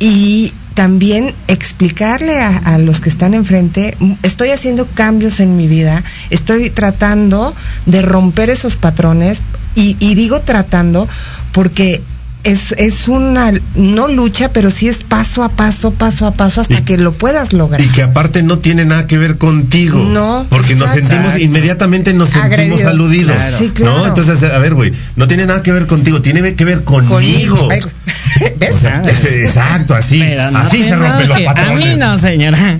Y 0.00 0.52
también 0.74 1.32
explicarle 1.46 2.40
a, 2.40 2.56
a 2.56 2.78
los 2.78 3.00
que 3.00 3.08
están 3.08 3.32
enfrente, 3.32 3.96
"M- 4.00 4.16
estoy 4.24 4.50
haciendo 4.50 4.86
cambios 4.86 5.38
en 5.38 5.56
mi 5.56 5.68
vida, 5.68 6.02
estoy 6.30 6.68
tratando 6.70 7.54
de 7.86 8.02
romper 8.02 8.50
esos 8.50 8.74
patrones 8.74 9.38
y, 9.74 9.96
y 10.00 10.14
digo 10.14 10.40
tratando 10.40 11.08
porque 11.52 12.02
es, 12.44 12.72
es 12.76 13.08
una, 13.08 13.52
no 13.74 14.06
lucha, 14.08 14.50
pero 14.52 14.70
sí 14.70 14.86
es 14.86 15.02
paso 15.02 15.42
a 15.42 15.48
paso, 15.48 15.92
paso 15.92 16.26
a 16.26 16.34
paso 16.34 16.60
hasta 16.60 16.74
Y- 16.80 16.82
que 16.82 16.98
lo 16.98 17.12
puedas 17.14 17.54
lograr. 17.54 17.80
Y 17.80 17.88
que 17.88 18.02
aparte 18.02 18.42
no 18.42 18.58
tiene 18.58 18.84
nada 18.84 19.06
que 19.06 19.16
ver 19.16 19.38
contigo. 19.38 19.98
No, 19.98 20.44
Porque 20.50 20.74
nos 20.74 20.90
exacto. 20.94 21.08
sentimos, 21.14 21.40
inmediatamente 21.40 22.12
nos 22.12 22.28
sentimos 22.28 22.82
aludidos. 22.84 23.34
Claro. 23.34 23.58
Sí, 23.58 23.70
claro. 23.70 23.98
¿No? 23.98 24.06
Entonces, 24.06 24.42
a 24.42 24.58
ver, 24.58 24.74
güey, 24.74 24.92
no 25.16 25.26
tiene 25.26 25.46
nada 25.46 25.62
que 25.62 25.72
ver 25.72 25.86
contigo, 25.86 26.20
tiene 26.20 26.54
que 26.54 26.64
ver 26.66 26.84
conmigo. 26.84 27.68
O 27.68 28.78
sea, 28.78 29.02
exacto, 29.06 29.94
así. 29.94 30.18
Pero 30.18 30.50
no 30.50 30.58
así 30.58 30.84
se 30.84 30.96
rompen 30.96 31.28
los 31.28 31.40
patrones. 31.40 31.70
A 31.70 31.88
mí 31.88 31.96
no, 31.96 32.18
señora. 32.18 32.78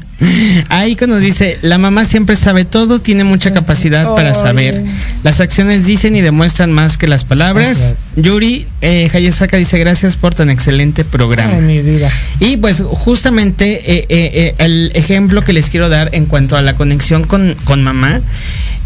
Aiko 0.69 1.07
nos 1.07 1.21
dice, 1.23 1.59
la 1.63 1.79
mamá 1.79 2.05
siempre 2.05 2.37
sabe 2.37 2.65
todo, 2.65 3.01
tiene 3.01 3.25
mucha 3.25 3.53
capacidad 3.53 4.15
para 4.15 4.35
saber. 4.35 4.83
Las 5.23 5.41
acciones 5.41 5.87
dicen 5.87 6.17
y 6.17 6.21
demuestran 6.21 6.73
más 6.73 6.97
que 6.97 7.07
las 7.07 7.25
palabras. 7.25 7.95
Yuri 8.17 8.67
eh, 8.81 9.11
Hayasaka 9.13 9.57
dice, 9.57 9.79
gracias 9.79 10.17
por 10.17 10.35
tan 10.35 10.51
excelente 10.51 11.05
programa. 11.05 11.55
Ay, 11.55 11.61
mi 11.61 11.81
vida. 11.81 12.11
Y 12.41 12.57
pues 12.57 12.83
justamente 12.87 13.93
eh, 13.99 14.07
eh, 14.09 14.31
eh, 14.35 14.55
el 14.59 14.93
ejemplo 14.95 15.43
que 15.43 15.53
les 15.53 15.69
quiero 15.69 15.89
dar 15.89 16.11
en 16.13 16.27
cuanto 16.27 16.57
a 16.57 16.63
la 16.63 16.75
conexión 16.75 17.25
con, 17.25 17.57
con 17.65 17.83
mamá, 17.83 18.21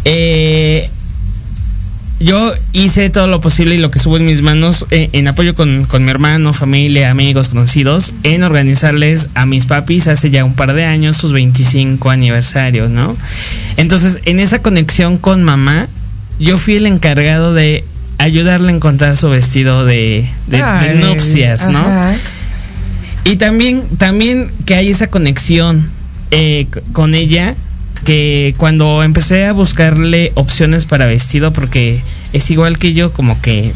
eh, 0.05 0.89
yo 2.19 2.53
hice 2.73 3.09
todo 3.09 3.27
lo 3.27 3.39
posible 3.41 3.75
y 3.75 3.77
lo 3.77 3.91
que 3.91 3.99
subo 3.99 4.17
en 4.17 4.25
mis 4.25 4.41
manos 4.41 4.85
eh, 4.91 5.07
en 5.13 5.27
apoyo 5.27 5.53
con, 5.55 5.85
con 5.85 6.03
mi 6.03 6.11
hermano, 6.11 6.51
familia, 6.53 7.09
amigos, 7.11 7.47
conocidos, 7.47 8.13
en 8.23 8.43
organizarles 8.43 9.27
a 9.35 9.45
mis 9.45 9.65
papis 9.65 10.07
hace 10.07 10.29
ya 10.29 10.43
un 10.43 10.53
par 10.53 10.73
de 10.73 10.83
años 10.85 11.15
sus 11.17 11.31
25 11.31 12.09
aniversarios, 12.09 12.89
¿no? 12.89 13.15
Entonces, 13.77 14.17
en 14.25 14.39
esa 14.39 14.61
conexión 14.61 15.17
con 15.17 15.43
mamá, 15.43 15.87
yo 16.39 16.57
fui 16.57 16.75
el 16.75 16.85
encargado 16.87 17.53
de 17.53 17.83
ayudarle 18.17 18.71
a 18.71 18.75
encontrar 18.75 19.15
su 19.15 19.29
vestido 19.29 19.85
de, 19.85 20.27
de- 20.47 20.57
de 20.57 20.63
Ay, 20.63 20.99
nupcias, 21.01 21.69
¿no? 21.69 21.79
ajá. 21.79 22.15
Y 23.23 23.35
también, 23.37 23.83
también 23.97 24.51
que 24.65 24.75
hay 24.75 24.89
esa 24.89 25.07
conexión 25.07 25.89
eh, 26.31 26.67
con 26.93 27.15
ella, 27.15 27.55
que 28.05 28.53
cuando 28.57 29.03
empecé 29.03 29.45
a 29.45 29.53
buscarle 29.53 30.31
opciones 30.35 30.85
para 30.85 31.05
vestido, 31.05 31.51
porque 31.53 32.01
es 32.33 32.49
igual 32.51 32.77
que 32.77 32.93
yo, 32.93 33.11
como 33.13 33.39
que 33.41 33.73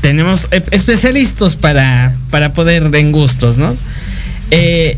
tenemos 0.00 0.46
eh, 0.50 0.62
especialistas 0.70 1.56
para, 1.56 2.14
para 2.30 2.52
poder 2.52 2.94
en 2.94 3.12
gustos, 3.12 3.58
¿no? 3.58 3.74
Eh, 4.50 4.96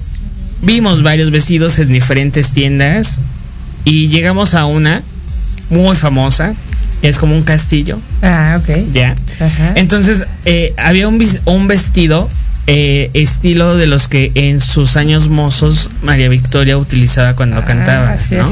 vimos 0.62 1.02
varios 1.02 1.30
vestidos 1.30 1.78
en 1.78 1.88
diferentes 1.88 2.52
tiendas 2.52 3.18
y 3.84 4.08
llegamos 4.08 4.54
a 4.54 4.66
una 4.66 5.02
muy 5.70 5.96
famosa, 5.96 6.54
que 7.00 7.08
es 7.08 7.18
como 7.18 7.34
un 7.34 7.42
castillo, 7.42 7.98
Ah, 8.22 8.60
ok. 8.60 8.92
¿ya? 8.92 9.14
Ajá. 9.40 9.72
Entonces, 9.76 10.26
eh, 10.44 10.74
había 10.76 11.08
un, 11.08 11.26
un 11.46 11.66
vestido 11.66 12.28
eh, 12.66 13.10
estilo 13.14 13.76
de 13.76 13.86
los 13.86 14.06
que 14.06 14.30
en 14.34 14.60
sus 14.60 14.96
años 14.96 15.28
mozos 15.28 15.90
María 16.02 16.28
Victoria 16.28 16.76
utilizaba 16.76 17.34
cuando 17.34 17.56
Ah, 17.56 17.64
cantaba, 17.64 18.16
sí, 18.16 18.36
¿no? 18.36 18.46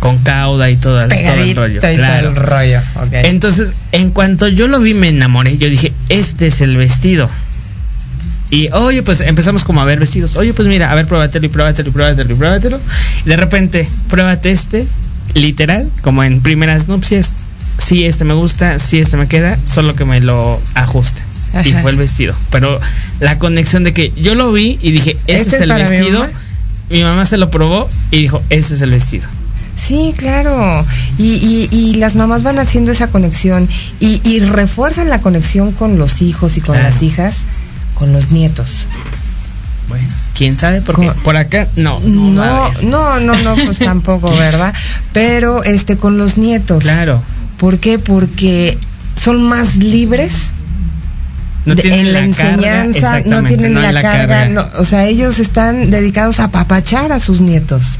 Con 0.00 0.18
cauda 0.18 0.68
y 0.70 0.76
todo, 0.76 1.06
todo 1.06 1.18
el 1.18 1.54
rollo. 1.56 1.78
y 1.78 1.80
todo 1.80 1.94
claro. 1.94 2.30
el 2.30 2.36
rollo. 2.36 2.80
ok. 2.96 3.12
Entonces, 3.12 3.70
en 3.92 4.10
cuanto 4.10 4.48
yo 4.48 4.66
lo 4.66 4.80
vi, 4.80 4.94
me 4.94 5.08
enamoré. 5.08 5.58
Yo 5.58 5.68
dije, 5.68 5.92
este 6.08 6.48
es 6.48 6.60
el 6.60 6.76
vestido. 6.76 7.28
Y 8.50 8.68
oye, 8.72 9.02
pues 9.02 9.20
empezamos 9.20 9.64
como 9.64 9.80
a 9.80 9.84
ver 9.84 9.98
vestidos. 10.00 10.36
Oye, 10.36 10.52
pues 10.52 10.68
mira, 10.68 10.90
a 10.90 10.94
ver, 10.94 11.06
pruébatelo 11.06 11.46
y 11.46 11.48
pruébatelo 11.48 11.88
y 11.88 11.92
pruébatelo 11.92 12.32
y 12.32 12.36
pruébatelo. 12.36 12.80
Y 13.24 13.28
de 13.28 13.36
repente, 13.36 13.88
pruébate 14.10 14.50
este, 14.50 14.86
literal, 15.34 15.88
como 16.02 16.22
en 16.24 16.40
primeras 16.42 16.88
nupcias. 16.88 17.32
Sí, 17.78 18.04
este 18.04 18.24
me 18.24 18.34
gusta, 18.34 18.78
sí, 18.78 18.98
este 18.98 19.16
me 19.16 19.26
queda, 19.26 19.56
solo 19.64 19.94
que 19.94 20.04
me 20.04 20.20
lo 20.20 20.60
ajuste. 20.74 21.22
Y 21.64 21.72
fue 21.72 21.90
el 21.90 21.96
vestido. 21.96 22.34
Pero 22.50 22.80
la 23.20 23.38
conexión 23.38 23.84
de 23.84 23.92
que 23.92 24.10
yo 24.12 24.34
lo 24.34 24.52
vi 24.52 24.78
y 24.82 24.90
dije, 24.92 25.12
este, 25.26 25.32
¿Este 25.40 25.56
es 25.56 25.62
el 25.62 25.68
mi 25.72 25.74
vestido. 25.82 26.20
mamá? 26.20 26.32
Mi 26.90 27.02
mamá 27.02 27.24
se 27.26 27.36
lo 27.36 27.50
probó 27.50 27.88
y 28.10 28.18
dijo, 28.20 28.42
este 28.50 28.74
es 28.74 28.82
el 28.82 28.90
vestido. 28.90 29.26
Sí, 29.76 30.12
claro. 30.16 30.84
Y, 31.18 31.34
y, 31.34 31.68
y 31.76 31.94
las 31.94 32.14
mamás 32.14 32.42
van 32.42 32.58
haciendo 32.58 32.92
esa 32.92 33.08
conexión 33.08 33.68
y, 34.00 34.20
y 34.28 34.40
refuerzan 34.40 35.08
la 35.10 35.18
conexión 35.18 35.72
con 35.72 35.98
los 35.98 36.22
hijos 36.22 36.56
y 36.56 36.60
con 36.60 36.76
Claro. 36.76 36.90
las 36.94 37.02
hijas, 37.02 37.36
con 37.94 38.12
los 38.12 38.30
nietos. 38.30 38.86
Bueno, 39.88 40.06
quién 40.36 40.58
sabe, 40.58 40.82
porque 40.82 41.08
¿Cómo? 41.08 41.20
por 41.22 41.36
acá 41.36 41.66
no. 41.76 41.98
No, 42.00 42.30
No, 42.30 42.72
no, 42.82 43.20
no, 43.20 43.36
no, 43.42 43.54
pues 43.64 43.78
tampoco, 43.80 44.30
¿verdad? 44.36 44.72
Pero 45.12 45.64
este 45.64 45.96
con 45.96 46.16
los 46.16 46.38
nietos. 46.38 46.82
Claro. 46.84 47.22
¿Por 47.58 47.78
qué? 47.78 47.98
Porque 47.98 48.78
son 49.20 49.42
más 49.42 49.76
libres 49.76 50.32
No 51.64 51.74
de- 51.74 51.82
tienen 51.82 52.06
en 52.06 52.12
la, 52.12 52.20
enseñanza, 52.20 53.20
no 53.20 53.44
tienen 53.44 53.74
no 53.74 53.80
la, 53.80 54.02
carga, 54.02 54.48
no, 54.48 54.66
o 54.78 54.84
sea, 54.84 55.06
ellos 55.06 55.38
están 55.38 55.90
dedicados 55.90 56.40
a 56.40 56.44
apapachar 56.44 57.12
a 57.12 57.20
sus 57.20 57.40
nietos, 57.40 57.98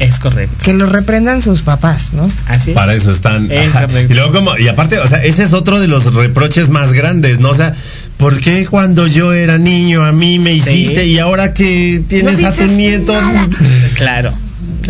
Es 0.00 0.18
correcto. 0.18 0.56
que 0.64 0.74
los 0.74 0.92
reprendan 0.92 1.40
sus 1.42 1.62
papás, 1.62 2.12
¿no? 2.12 2.30
Así 2.46 2.70
es. 2.72 2.74
Para 2.74 2.92
eso 2.94 3.10
están. 3.10 3.50
Es. 3.50 3.72
Y 4.10 4.14
luego 4.14 4.32
como, 4.32 4.56
y 4.58 4.68
aparte, 4.68 4.98
o 4.98 5.08
sea, 5.08 5.22
ese 5.24 5.44
es 5.44 5.52
otro 5.54 5.80
de 5.80 5.88
los 5.88 6.12
reproches 6.14 6.68
más 6.68 6.92
grandes, 6.92 7.40
¿no? 7.40 7.50
O 7.50 7.54
sea, 7.54 7.74
¿por 8.18 8.38
qué 8.38 8.66
cuando 8.66 9.06
yo 9.06 9.32
era 9.32 9.56
niño 9.58 10.04
a 10.04 10.12
mí 10.12 10.38
me 10.38 10.52
hiciste 10.52 11.06
y 11.06 11.18
ahora 11.18 11.54
que 11.54 12.02
tienes 12.06 12.38
No 12.40 12.48
a 12.48 12.52
tu 12.52 12.64
nieto, 12.66 13.12
nada. 13.20 13.48
Claro, 13.94 14.32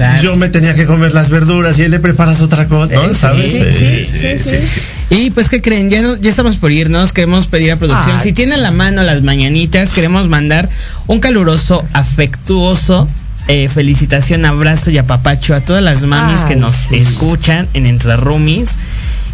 claro. 0.06 0.22
yo 0.22 0.36
me 0.36 0.48
tenía 0.48 0.74
que 0.74 0.86
comer 0.86 1.12
las 1.14 1.28
verduras 1.28 1.78
y 1.78 1.82
él 1.82 1.90
le 1.90 1.98
preparas 2.00 2.40
otra 2.40 2.68
cosa, 2.68 2.94
¿no? 2.94 3.02
Eh, 3.04 3.08
sí, 3.08 3.14
¿Sabes? 3.14 3.52
sí, 3.52 4.06
sí, 4.06 4.38
sí, 4.38 4.58
sí. 4.68 4.80
Y 5.10 5.30
pues, 5.30 5.48
¿qué 5.48 5.60
creen? 5.62 5.90
Ya, 5.90 6.02
no- 6.02 6.16
ya 6.16 6.30
estamos 6.30 6.56
por 6.56 6.70
irnos. 6.70 7.12
Queremos 7.12 7.46
pedir 7.48 7.72
a 7.72 7.76
producción. 7.76 8.16
Ay, 8.16 8.22
si 8.22 8.32
tienen 8.32 8.62
la 8.62 8.70
mano 8.70 9.02
las 9.02 9.22
mañanitas, 9.22 9.90
queremos 9.90 10.28
mandar 10.28 10.68
un 11.06 11.20
caluroso, 11.20 11.84
afectuoso. 11.92 13.08
eh, 13.50 13.68
felicitación, 13.70 14.44
abrazo 14.44 14.90
y 14.90 14.98
apapacho 14.98 15.54
a 15.54 15.60
todas 15.60 15.82
las 15.82 16.04
mamis 16.04 16.40
Ay, 16.42 16.48
que 16.48 16.56
nos 16.56 16.76
sí. 16.76 16.96
escuchan 16.96 17.66
en 17.72 17.86
Entre 17.86 18.14
Roomies. 18.16 18.76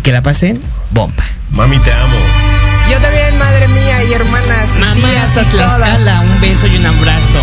Que 0.05 0.13
la 0.13 0.23
pasen 0.23 0.61
bomba. 0.93 1.25
Mami, 1.51 1.79
te 1.79 1.91
amo. 1.93 2.17
Yo 2.93 2.99
también, 3.01 3.37
madre 3.39 3.67
mía 3.69 4.05
y 4.09 4.13
hermanas. 4.13 4.69
Mamá 4.79 5.09
hasta. 5.23 5.45
Tlaxcala, 5.51 6.21
un 6.21 6.41
beso 6.41 6.67
y 6.69 6.77
un 6.77 6.87
abrazo. 6.87 7.41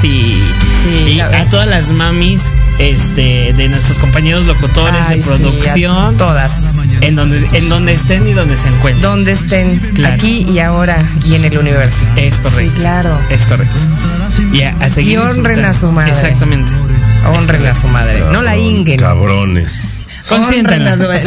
Sí. 0.00 0.42
Sí, 0.84 1.12
Y 1.12 1.14
la 1.16 1.26
a 1.26 1.44
todas 1.46 1.66
las 1.68 1.90
mamis 1.90 2.44
este, 2.78 3.52
de 3.54 3.68
nuestros 3.68 3.98
compañeros 3.98 4.46
locutores 4.46 5.00
Ay, 5.08 5.18
de 5.18 5.24
producción. 5.24 6.16
todas. 6.16 6.52
en 7.00 7.14
donde, 7.16 7.46
en 7.52 7.68
donde 7.68 7.92
estén 7.92 8.26
y 8.28 8.32
donde 8.32 8.56
se 8.56 8.68
encuentren. 8.68 9.02
Donde 9.02 9.32
estén, 9.32 9.78
Claro. 9.94 10.14
aquí 10.14 10.46
y 10.48 10.58
ahora 10.60 11.04
y 11.24 11.34
en 11.34 11.44
el 11.44 11.58
universo. 11.58 12.06
Es 12.16 12.38
correcto. 12.38 12.72
Sí, 12.74 12.80
claro. 12.80 13.18
Es 13.30 13.46
correcto. 13.46 13.74
Y 14.52 14.62
a, 14.62 14.74
a 14.80 14.88
seguir 14.88 15.12
Y 15.14 15.16
honren 15.18 15.64
a 15.64 15.74
su 15.74 15.90
madre. 15.92 16.12
Exactamente. 16.12 16.72
Honren 17.26 17.66
a 17.66 17.74
su 17.74 17.88
madre. 17.88 18.22
No 18.32 18.42
la 18.42 18.56
inguen. 18.56 18.98
Cabrones. 18.98 19.80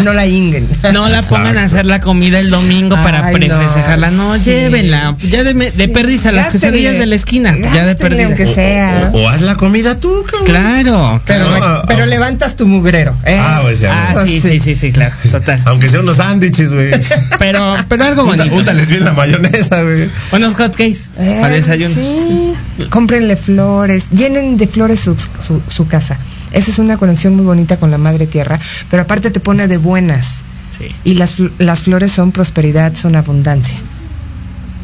No 0.04 0.14
la 0.14 0.26
inguen. 0.26 0.68
No 0.94 1.10
la 1.10 1.22
pongan 1.22 1.58
a 1.58 1.64
hacer 1.64 1.86
la 1.86 2.00
comida 2.00 2.40
el 2.40 2.50
domingo 2.50 2.96
para 3.02 3.32
prefestejarla. 3.32 4.12
No, 4.12 4.36
sí. 4.38 4.44
llévenla. 4.46 5.16
Ya 5.20 5.44
de, 5.44 5.54
de 5.54 5.88
perdiz 5.88 6.26
a 6.26 6.32
las 6.32 6.50
quesadillas 6.50 6.98
de 6.98 7.06
la 7.06 7.16
esquina. 7.16 7.56
Ya 7.74 7.86
de 7.86 8.24
aunque 8.24 8.46
sea. 8.46 9.10
O, 9.14 9.18
o 9.22 9.30
haz 9.30 9.42
la 9.42 9.56
comida 9.56 9.98
tú, 10.00 10.24
cabrón. 10.26 10.46
Claro. 10.46 11.22
Pero, 11.26 11.46
No, 11.46 11.52
me- 11.60 11.82
pero 11.88 12.06
levantas 12.06 12.56
tu 12.56 12.68
mugrero. 12.68 13.16
¿eh? 13.26 13.38
Ah, 13.40 13.60
pues 13.62 13.80
ya. 13.80 13.92
Ah, 13.94 14.24
sí, 14.26 14.40
sí, 14.42 14.60
sí, 14.60 14.76
sí, 14.76 14.92
claro. 14.92 15.16
Total. 15.32 15.62
Aunque 15.66 15.90
sean 15.90 16.04
unos 16.04 16.18
sándwiches, 16.18 16.72
güey. 16.74 16.92
Pero, 17.40 17.76
pero 17.88 18.06
algo 18.06 18.26
bonito. 18.26 18.54
Úntales 18.56 18.88
bien 18.90 19.06
la 19.06 19.14
mayonesa, 19.14 19.82
güey. 19.84 20.10
Unos 20.32 20.54
hotcakes 20.56 21.10
Eh, 21.18 21.38
para 21.42 21.56
desayuno. 21.56 21.96
Sí. 21.96 22.54
Cómprenle 22.90 23.36
flores, 23.38 24.06
llenen 24.12 24.58
de 24.58 24.68
flores 24.68 25.00
su, 25.00 25.16
su- 25.16 25.62
su 25.70 25.88
casa. 25.88 26.18
Esa 26.52 26.72
es 26.72 26.80
una 26.80 26.98
conexión 26.98 27.36
muy 27.36 27.46
bonita 27.46 27.78
con 27.78 27.92
la 27.92 27.98
madre 27.98 28.28
tierra, 28.28 28.60
pero 28.90 29.04
aparte 29.04 29.32
te 29.32 29.40
pone 29.40 29.68
de 29.68 29.78
buenas. 29.78 30.42
Sí. 30.78 30.94
Y 31.04 31.14
las, 31.16 31.36
las 31.60 31.82
flores 31.82 32.12
son 32.12 32.32
prosperidad, 32.32 32.96
son 32.96 33.16
abundancia. 33.16 33.78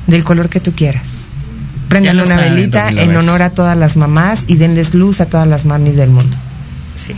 Del 0.08 0.24
color 0.24 0.50
que 0.50 0.60
tú 0.60 0.74
quieras. 0.74 1.04
Prendan 1.90 2.18
una 2.18 2.26
saben, 2.28 2.54
velita 2.56 2.90
en 2.90 3.16
honor 3.16 3.42
a 3.42 3.50
todas 3.50 3.78
las 3.78 3.96
mamás 3.96 4.44
y 4.48 4.56
denles 4.56 4.94
luz 4.94 5.22
a 5.22 5.26
todas 5.26 5.48
las 5.48 5.66
mamis 5.66 5.96
del 5.96 6.10
mundo. 6.10 6.36
Sí. 6.96 7.14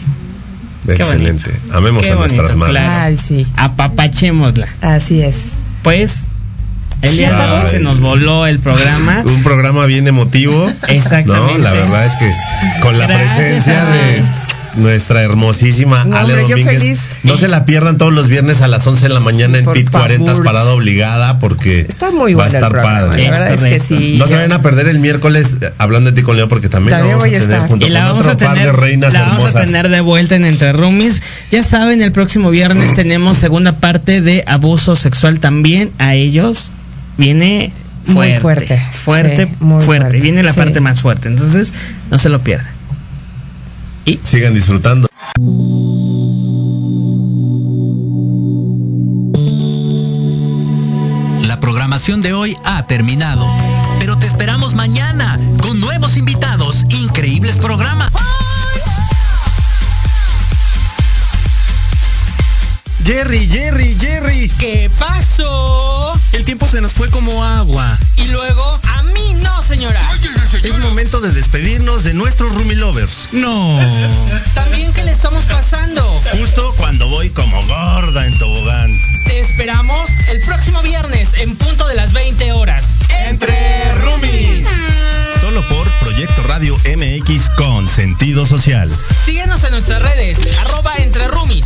Excelente. 0.88 1.52
bonito. 1.52 1.78
Amemos 1.78 2.06
Qué 2.06 2.12
a 2.12 2.16
nuestras 2.16 2.56
madres. 2.56 2.82
claro. 2.82 3.02
Ay, 3.06 3.16
sí. 3.16 3.48
Apapachémosla. 3.56 4.68
Así 4.82 5.22
es. 5.22 5.36
Pues, 5.84 6.26
el 7.02 7.18
día 7.18 7.32
de 7.34 7.52
hoy 7.52 7.70
se 7.70 7.80
nos 7.80 8.00
voló 8.00 8.46
el 8.48 8.60
programa. 8.60 9.22
Un 9.26 9.44
programa 9.44 9.86
bien 9.86 10.08
emotivo. 10.08 10.72
Exactamente. 10.88 11.54
No, 11.60 11.64
la 11.64 11.72
verdad 11.74 12.06
es 12.06 12.14
que 12.16 12.82
con 12.82 12.98
la 12.98 13.08
Gracias, 13.08 13.34
presencia 13.36 13.86
de 13.86 14.24
nuestra 14.78 15.24
hermosísima 15.24 16.06
No, 16.06 16.16
Ale 16.16 16.34
hombre, 16.34 16.44
yo 16.44 16.50
Domínguez. 16.52 16.80
feliz. 16.80 17.00
No 17.24 17.36
se 17.38 17.48
la 17.48 17.66
pierdan 17.66 17.98
todos 17.98 18.14
los 18.14 18.28
viernes 18.28 18.62
a 18.62 18.68
las 18.68 18.86
11 18.86 19.08
de 19.08 19.14
la 19.14 19.20
mañana 19.20 19.58
en 19.58 19.66
Por 19.66 19.74
PIT 19.74 19.90
40 19.90 20.32
favor. 20.32 20.46
parada 20.46 20.72
obligada 20.74 21.40
porque 21.40 21.82
Está 21.82 22.12
muy 22.12 22.34
va 22.36 22.44
a 22.44 22.48
estar 22.48 22.70
programa. 22.70 23.08
padre. 23.08 23.24
La 23.30 23.40
verdad 23.40 23.66
es 23.66 23.74
que 23.74 23.80
sí. 23.86 24.16
No 24.18 24.26
se 24.26 24.32
ya- 24.32 24.38
vayan 24.38 24.54
a 24.54 24.62
perder 24.62 24.88
el 24.88 25.00
miércoles 25.00 25.58
eh, 25.60 25.74
hablando 25.80 26.12
de 26.12 26.16
ti 26.16 26.22
con 26.22 26.38
Leo 26.38 26.48
porque 26.48 26.70
también, 26.70 26.92
También 26.98 27.18
la 27.18 27.18
vamos 27.18 27.30
voy 27.30 27.36
a 27.36 27.40
tener 27.40 27.56
estar. 27.56 27.68
junto 27.68 27.88
Y 27.88 27.90
la 27.90 28.00
con 28.02 28.08
vamos 28.10 28.22
otro 28.28 28.32
a 28.34 28.38
par 28.38 28.54
tener, 28.58 28.72
de 28.74 28.80
reinas 28.80 29.14
la 29.14 29.22
vamos 29.22 29.34
a 29.34 29.48
hermosas. 29.48 29.66
tener 29.66 29.90
de 29.90 30.02
vuelta 30.02 30.36
en 30.36 30.46
Entre 30.46 30.72
Roomies. 30.72 31.22
Ya 31.52 31.64
saben, 31.64 32.02
el 32.02 32.12
próximo 32.12 32.50
viernes 32.52 32.94
tenemos 32.96 33.38
segunda 33.38 33.78
parte 33.78 34.22
de 34.22 34.44
abuso 34.48 34.96
sexual 34.96 35.40
también. 35.40 35.92
A 35.98 36.14
ellos 36.14 36.72
viene 37.20 37.72
Muy 38.08 38.14
fuerte. 38.14 38.40
fuerte. 38.40 38.82
Fuerte, 38.92 39.46
Sí, 39.46 39.52
muy 39.60 39.84
fuerte. 39.84 40.06
fuerte. 40.10 40.22
Viene 40.22 40.42
la 40.42 40.54
Sí. 40.54 40.58
parte 40.58 40.80
más 40.80 41.02
fuerte. 41.02 41.28
Entonces, 41.28 41.74
no 42.10 42.18
se 42.18 42.30
lo 42.30 42.42
pierdan. 42.44 42.68
Sigan 44.24 44.56
disfrutando. 44.56 45.08
La 51.48 51.60
programación 51.60 52.22
de 52.22 52.34
hoy 52.34 52.56
ha 52.66 52.86
terminado, 52.86 53.46
pero 54.00 54.18
te 54.18 54.28
esperamos 54.28 54.74
mañana 54.74 55.40
con 55.62 55.80
nuevos 55.80 56.18
invitados, 56.18 56.86
increíbles 56.90 57.58
programas. 57.58 58.14
Jerry, 63.06 63.48
Jerry, 63.50 63.98
Jerry. 64.00 64.52
¿Qué 64.60 64.92
pasó? 65.00 66.19
El 66.34 66.46
tiempo 66.46 66.68
se 66.68 66.80
nos 66.82 66.94
fue 66.94 67.10
como 67.10 67.44
agua. 67.44 67.98
Y 68.18 68.26
luego, 68.26 68.80
a 68.96 69.04
mí 69.04 69.34
no, 69.42 69.64
señora. 69.64 70.00
Es 70.64 70.78
momento 70.80 71.20
de 71.22 71.32
despedirnos 71.32 72.04
de 72.04 72.14
nuestros 72.14 72.54
Rumi 72.54 72.76
Lovers. 72.76 73.30
No. 73.32 73.80
También 74.54 74.92
que 74.94 75.04
le 75.04 75.12
estamos 75.12 75.44
pasando. 75.46 76.04
Justo 76.32 76.74
cuando 76.78 77.08
voy 77.08 77.30
como 77.30 77.66
gorda 77.66 78.26
en 78.26 78.38
tobogán. 78.38 78.92
Te 79.26 79.40
esperamos 79.40 80.10
el 80.30 80.42
próximo 80.42 80.82
viernes 80.82 81.30
en 81.36 81.56
punto 81.56 81.88
de 81.88 81.96
las 81.96 82.14
20 82.14 82.52
horas. 82.52 82.86
Entre 83.28 83.94
Rumis. 83.96 84.68
Solo 85.42 85.62
por 85.68 85.90
Proyecto 86.00 86.44
Radio 86.44 86.76
MX 86.86 87.50
con 87.56 87.88
sentido 87.88 88.46
social. 88.46 88.90
Síguenos 89.26 89.64
en 89.64 89.72
nuestras 89.72 90.02
redes, 90.02 90.40
arroba 90.60 90.94
entre 90.98 91.28
roomies. 91.28 91.66